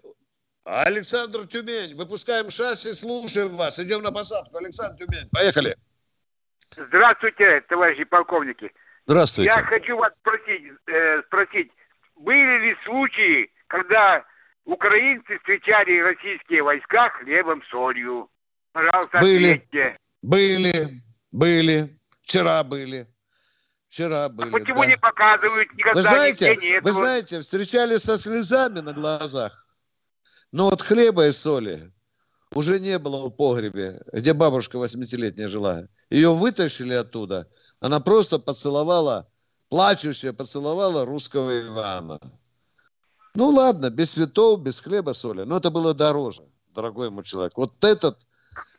Александр 0.63 1.45
Тюмень, 1.47 1.95
выпускаем 1.95 2.49
шасси, 2.49 2.93
слушаем 2.93 3.49
вас. 3.49 3.79
Идем 3.79 4.01
на 4.01 4.11
посадку. 4.11 4.57
Александр 4.57 5.05
Тюмень, 5.05 5.29
поехали. 5.31 5.77
Здравствуйте, 6.75 7.61
товарищи 7.69 8.03
полковники. 8.03 8.71
Здравствуйте. 9.05 9.51
Я 9.55 9.63
хочу 9.63 9.95
вас 9.97 10.11
спросить, 10.19 10.63
э, 10.87 11.21
спросить, 11.27 11.71
были 12.15 12.69
ли 12.69 12.75
случаи, 12.83 13.51
когда 13.67 14.25
Украинцы 14.65 15.37
встречали 15.37 15.99
российские 15.99 16.63
войска 16.63 17.09
хлебом, 17.09 17.61
солью. 17.69 18.29
Пожалуйста, 18.71 19.19
были, 19.19 19.53
ответьте. 19.53 19.97
Были, 20.25 21.03
были. 21.31 21.99
Вчера 22.23 22.63
были. 22.63 23.07
Вчера 23.89 24.27
были. 24.27 24.49
А 24.49 24.51
почему 24.51 24.79
да. 24.79 24.85
не 24.87 24.97
показывают 24.97 25.71
никогда 25.73 25.93
вы 25.93 26.01
знаете? 26.01 26.81
Вы 26.81 26.91
знаете, 26.91 27.41
встречали 27.41 27.97
со 27.97 28.17
слезами 28.17 28.79
на 28.79 28.93
глазах. 28.93 29.67
Но 30.51 30.71
вот 30.71 30.81
хлеба 30.81 31.27
и 31.27 31.31
соли 31.31 31.93
уже 32.55 32.79
не 32.79 32.97
было 32.97 33.27
в 33.27 33.29
погребе, 33.29 34.01
где 34.11 34.33
бабушка 34.33 34.79
80-летняя 34.79 35.47
жила. 35.47 35.83
Ее 36.09 36.33
вытащили 36.33 36.93
оттуда. 36.93 37.47
Она 37.79 37.99
просто 37.99 38.39
поцеловала, 38.39 39.29
плачущая 39.69 40.33
поцеловала 40.33 41.05
русского 41.05 41.67
Ивана. 41.67 42.19
Ну 43.35 43.49
ладно, 43.49 43.91
без 43.91 44.13
цветов, 44.13 44.59
без 44.61 44.79
хлеба, 44.79 45.11
соли. 45.11 45.43
Но 45.43 45.57
это 45.57 45.69
было 45.69 45.93
дороже, 45.93 46.41
дорогой 46.73 47.11
мой 47.11 47.23
человек. 47.23 47.55
Вот 47.57 47.83
этот, 47.83 48.25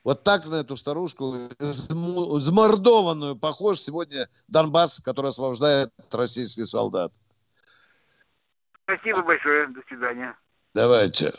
вот 0.07 0.23
так 0.23 0.47
на 0.47 0.61
эту 0.61 0.77
старушку, 0.77 1.35
замордованную, 1.59 3.35
похож 3.35 3.79
сегодня 3.79 4.29
Донбасс, 4.47 5.01
который 5.05 5.31
освобождает 5.31 5.91
российский 6.13 6.65
солдат. 6.65 7.11
Спасибо 8.85 9.25
большое. 9.25 9.67
До 9.67 9.81
свидания. 9.89 10.39
Давайте. 10.75 11.33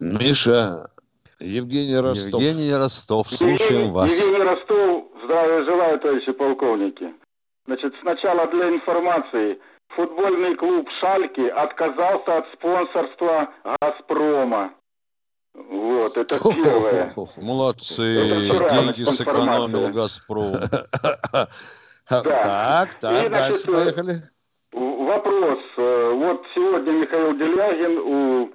Миша, 0.00 0.90
Евгений 1.38 1.96
Ростов. 1.96 2.42
Евгений 2.42 2.74
Ростов, 2.74 3.28
слушаем 3.28 3.92
вас. 3.92 4.10
Евгений 4.10 4.42
Ростов, 4.42 5.04
здравия 5.22 5.64
желаю, 5.64 6.00
товарищи 6.00 6.32
полковники. 6.32 7.14
Значит, 7.66 7.94
сначала 8.02 8.48
для 8.48 8.70
информации– 8.70 9.60
футбольный 9.94 10.56
клуб 10.56 10.88
«Шальки» 11.00 11.46
отказался 11.48 12.38
от 12.38 12.46
спонсорства 12.54 13.50
«Газпрома». 13.80 14.74
Вот, 15.54 16.16
это 16.16 16.36
первое. 16.42 17.12
Молодцы, 17.36 18.50
деньги 18.50 19.04
сэкономил 19.04 19.92
«Газпром». 19.92 20.56
Так, 22.06 22.94
так, 23.00 23.30
дальше 23.30 23.66
поехали. 23.72 24.22
Вопрос. 24.72 25.58
Э, 25.78 26.12
вот 26.12 26.44
сегодня 26.54 26.92
Михаил 26.92 27.34
Делягин 27.34 27.98
у 27.98 28.50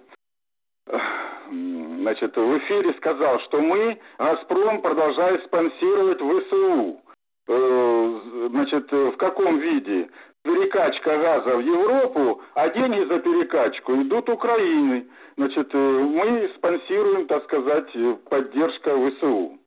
значит, 2.02 2.36
в 2.36 2.58
эфире 2.60 2.94
сказал, 2.98 3.40
что 3.42 3.60
мы, 3.60 4.00
«Газпром», 4.20 4.82
продолжает 4.82 5.44
спонсировать 5.46 6.20
ВСУ. 6.20 7.02
Э, 7.48 8.48
значит, 8.52 8.92
в 8.92 9.18
каком 9.18 9.60
виде? 9.60 10.10
Перекачка 10.50 11.18
газа 11.18 11.58
в 11.58 11.62
Европу, 11.62 12.42
а 12.56 12.70
деньги 12.70 13.08
за 13.08 13.20
перекачку 13.20 13.94
идут 14.02 14.30
Украины. 14.30 15.08
Значит, 15.38 15.70
э, 15.74 15.78
мы 15.78 16.52
спонсируем, 16.58 17.28
так 17.28 17.44
сказать, 17.46 17.92
поддержка 18.30 18.90
ВСУ. 18.96 19.60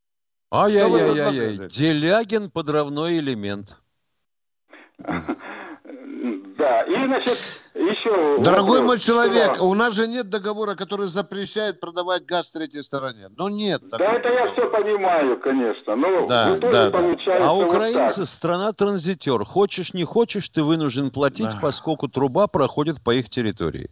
Ай-яй-яй-яй, 0.52 1.68
Делягин 1.68 2.50
подрывной 2.50 3.18
элемент. 3.18 3.78
Да, 6.22 6.82
и, 6.82 7.06
значит, 7.06 7.68
еще... 7.74 8.40
Дорогой 8.42 8.80
вопрос, 8.80 8.86
мой 8.86 8.98
человек, 9.00 9.56
что... 9.56 9.64
у 9.64 9.74
нас 9.74 9.94
же 9.94 10.06
нет 10.06 10.30
договора, 10.30 10.76
который 10.76 11.08
запрещает 11.08 11.80
продавать 11.80 12.24
газ 12.26 12.52
третьей 12.52 12.82
стороне. 12.82 13.28
Ну, 13.36 13.48
нет. 13.48 13.82
Да, 13.90 13.98
это 13.98 14.28
я 14.28 14.52
все 14.52 14.70
понимаю, 14.70 15.40
конечно. 15.40 15.96
Но 15.96 16.26
да, 16.28 16.56
да, 16.58 16.90
да. 16.90 17.08
А 17.40 17.56
украинцы 17.56 18.20
вот 18.20 18.28
страна-транзитер. 18.28 19.44
Хочешь, 19.44 19.94
не 19.94 20.04
хочешь, 20.04 20.48
ты 20.48 20.62
вынужден 20.62 21.10
платить, 21.10 21.46
да. 21.46 21.58
поскольку 21.60 22.06
труба 22.06 22.46
проходит 22.46 23.02
по 23.02 23.12
их 23.12 23.28
территории. 23.28 23.90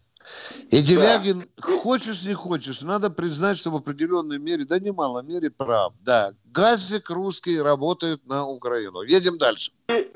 И 0.71 0.83
Делягин, 0.83 1.43
да. 1.57 1.79
хочешь, 1.79 2.25
не 2.27 2.35
хочешь, 2.35 2.83
надо 2.83 3.11
признать, 3.11 3.59
что 3.59 3.71
в 3.71 3.77
определенной 3.77 4.39
мере, 4.39 4.65
да 4.65 4.79
немало 4.79 5.23
мере 5.23 5.51
прав. 5.51 5.95
Да, 6.03 6.35
газик 6.45 7.11
русский 7.11 7.61
работает 7.61 8.25
на 8.27 8.47
Украину. 8.47 9.03
Едем 9.03 9.39
дальше. 9.39 9.73
И 9.89 10.10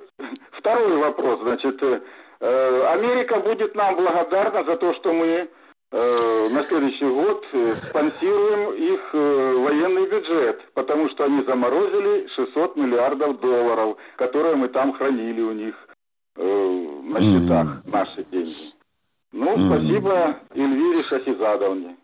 второй 0.65 0.97
вопрос, 0.97 1.41
значит, 1.43 1.83
э, 1.83 2.01
Э, 2.41 2.87
Америка 2.93 3.41
будет 3.41 3.75
нам 3.75 3.97
благодарна 3.97 4.65
за 4.65 4.77
то, 4.77 4.93
что 4.95 5.13
мы 5.13 5.49
э, 5.93 6.49
на 6.51 6.63
следующий 6.65 7.07
год 7.07 7.43
спонсируем 7.75 8.75
их 8.75 9.01
военный 9.15 10.07
бюджет, 10.11 10.61
потому 10.75 11.09
что 11.11 11.25
они 11.25 11.43
заморозили 11.45 12.27
600 12.35 12.77
миллиардов 12.77 13.41
долларов, 13.41 13.97
которые 14.17 14.57
мы 14.57 14.69
там 14.69 14.93
хранили 14.95 15.41
у 15.41 15.53
них 15.53 15.75
на 16.37 17.21
счетах, 17.21 17.87
наши 17.87 18.25
деньги. 18.25 18.75
Ну, 19.33 19.57
спасибо 19.69 20.37
Эльвире 20.55 21.03
Шахизадовне. 21.03 21.97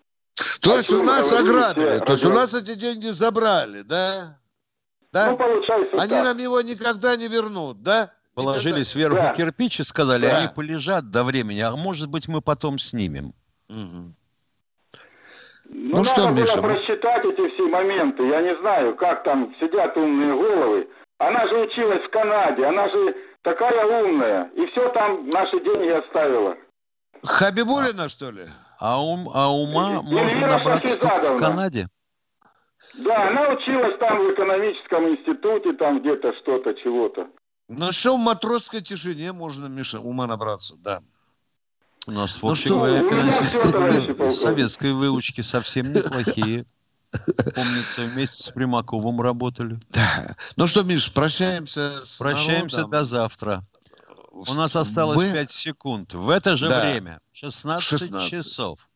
То 0.62 0.76
есть 0.76 0.92
у 0.92 1.02
нас 1.02 1.32
ограбили, 1.32 1.98
то 1.98 2.12
есть 2.12 2.24
у 2.24 2.30
нас 2.30 2.54
эти 2.54 2.78
деньги 2.78 3.08
забрали, 3.08 3.82
да? 3.82 4.38
Да? 5.12 5.32
Ну, 5.32 5.36
получается 5.36 5.96
Они 5.98 6.14
так. 6.14 6.24
нам 6.24 6.38
его 6.38 6.62
никогда 6.62 7.16
не 7.16 7.26
вернут, 7.26 7.82
да? 7.82 8.12
Положили 8.34 8.82
сверху 8.82 9.16
да. 9.16 9.34
кирпич 9.34 9.80
и 9.80 9.84
сказали, 9.84 10.26
да. 10.26 10.38
они 10.38 10.48
полежат 10.54 11.10
до 11.10 11.24
времени, 11.24 11.60
а 11.60 11.72
может 11.76 12.08
быть 12.08 12.28
мы 12.28 12.40
потом 12.40 12.78
снимем. 12.78 13.34
Угу. 13.68 14.14
Ну, 15.72 15.98
ну 15.98 16.04
что, 16.04 16.28
надо 16.28 16.40
Миша? 16.40 16.60
было 16.60 16.68
просчитать 16.68 17.24
эти 17.24 17.54
все 17.54 17.68
моменты. 17.68 18.26
Я 18.26 18.42
не 18.42 18.56
знаю, 18.60 18.96
как 18.96 19.22
там 19.24 19.54
сидят 19.60 19.96
умные 19.96 20.34
головы. 20.34 20.88
Она 21.18 21.46
же 21.48 21.60
училась 21.60 22.02
в 22.04 22.10
Канаде, 22.10 22.64
она 22.64 22.88
же 22.88 23.14
такая 23.42 24.02
умная. 24.02 24.50
И 24.54 24.66
все 24.66 24.88
там 24.90 25.28
наши 25.28 25.60
деньги 25.60 25.90
оставила. 25.90 26.56
Хабибулина, 27.22 28.08
что 28.08 28.30
ли? 28.30 28.46
А, 28.78 29.02
ум, 29.02 29.30
а 29.32 29.52
ума 29.52 30.00
и, 30.00 30.14
можно 30.14 30.46
набраться 30.46 31.00
только 31.00 31.34
в 31.34 31.38
Канаде? 31.38 31.86
Да, 32.98 33.28
она 33.28 33.50
училась 33.50 33.98
там 33.98 34.18
в 34.18 34.32
экономическом 34.32 35.08
институте, 35.10 35.74
там 35.74 36.00
где-то 36.00 36.32
что-то, 36.40 36.74
чего-то. 36.74 37.28
Ну 37.72 37.92
все, 37.92 38.16
в 38.16 38.18
матросской 38.18 38.80
тишине 38.80 39.32
можно, 39.32 39.66
Миша, 39.66 40.00
ума 40.00 40.26
набраться, 40.26 40.74
да. 40.76 41.02
У 42.08 42.10
нас, 42.10 42.38
ну, 42.42 42.48
вообще 42.48 42.68
говоря, 42.70 43.02
финансисты 43.02 44.32
советской 44.42 44.92
выучки 44.92 45.42
совсем 45.42 45.92
неплохие. 45.92 46.66
Помнится, 47.12 48.02
вместе 48.02 48.42
с 48.42 48.48
Примаковым 48.50 49.20
работали. 49.20 49.78
Да. 49.90 50.36
Ну 50.56 50.66
что, 50.66 50.82
Миш, 50.82 51.12
прощаемся 51.12 52.04
с 52.04 52.18
Прощаемся 52.18 52.78
народом. 52.78 53.00
до 53.00 53.04
завтра. 53.04 53.64
У 54.32 54.54
нас 54.54 54.74
осталось 54.74 55.16
Вы... 55.16 55.32
5 55.32 55.50
секунд. 55.52 56.14
В 56.14 56.28
это 56.28 56.56
же 56.56 56.68
да. 56.68 56.80
время, 56.80 57.20
16, 57.32 57.84
16 57.84 58.30
часов, 58.30 58.88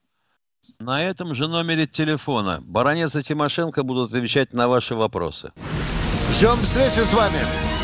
на 0.81 1.01
этом 1.01 1.35
же 1.37 1.47
номере 1.47 1.87
телефона 1.87 2.61
Баранец 2.61 3.15
и 3.15 3.23
Тимошенко 3.23 3.85
будут 3.85 4.13
отвечать 4.13 4.53
на 4.53 4.67
ваши 4.67 4.97
вопросы. 4.97 5.53
Ждем 6.33 6.61
встречи 6.63 7.05
с 7.05 7.13
вами. 7.13 7.84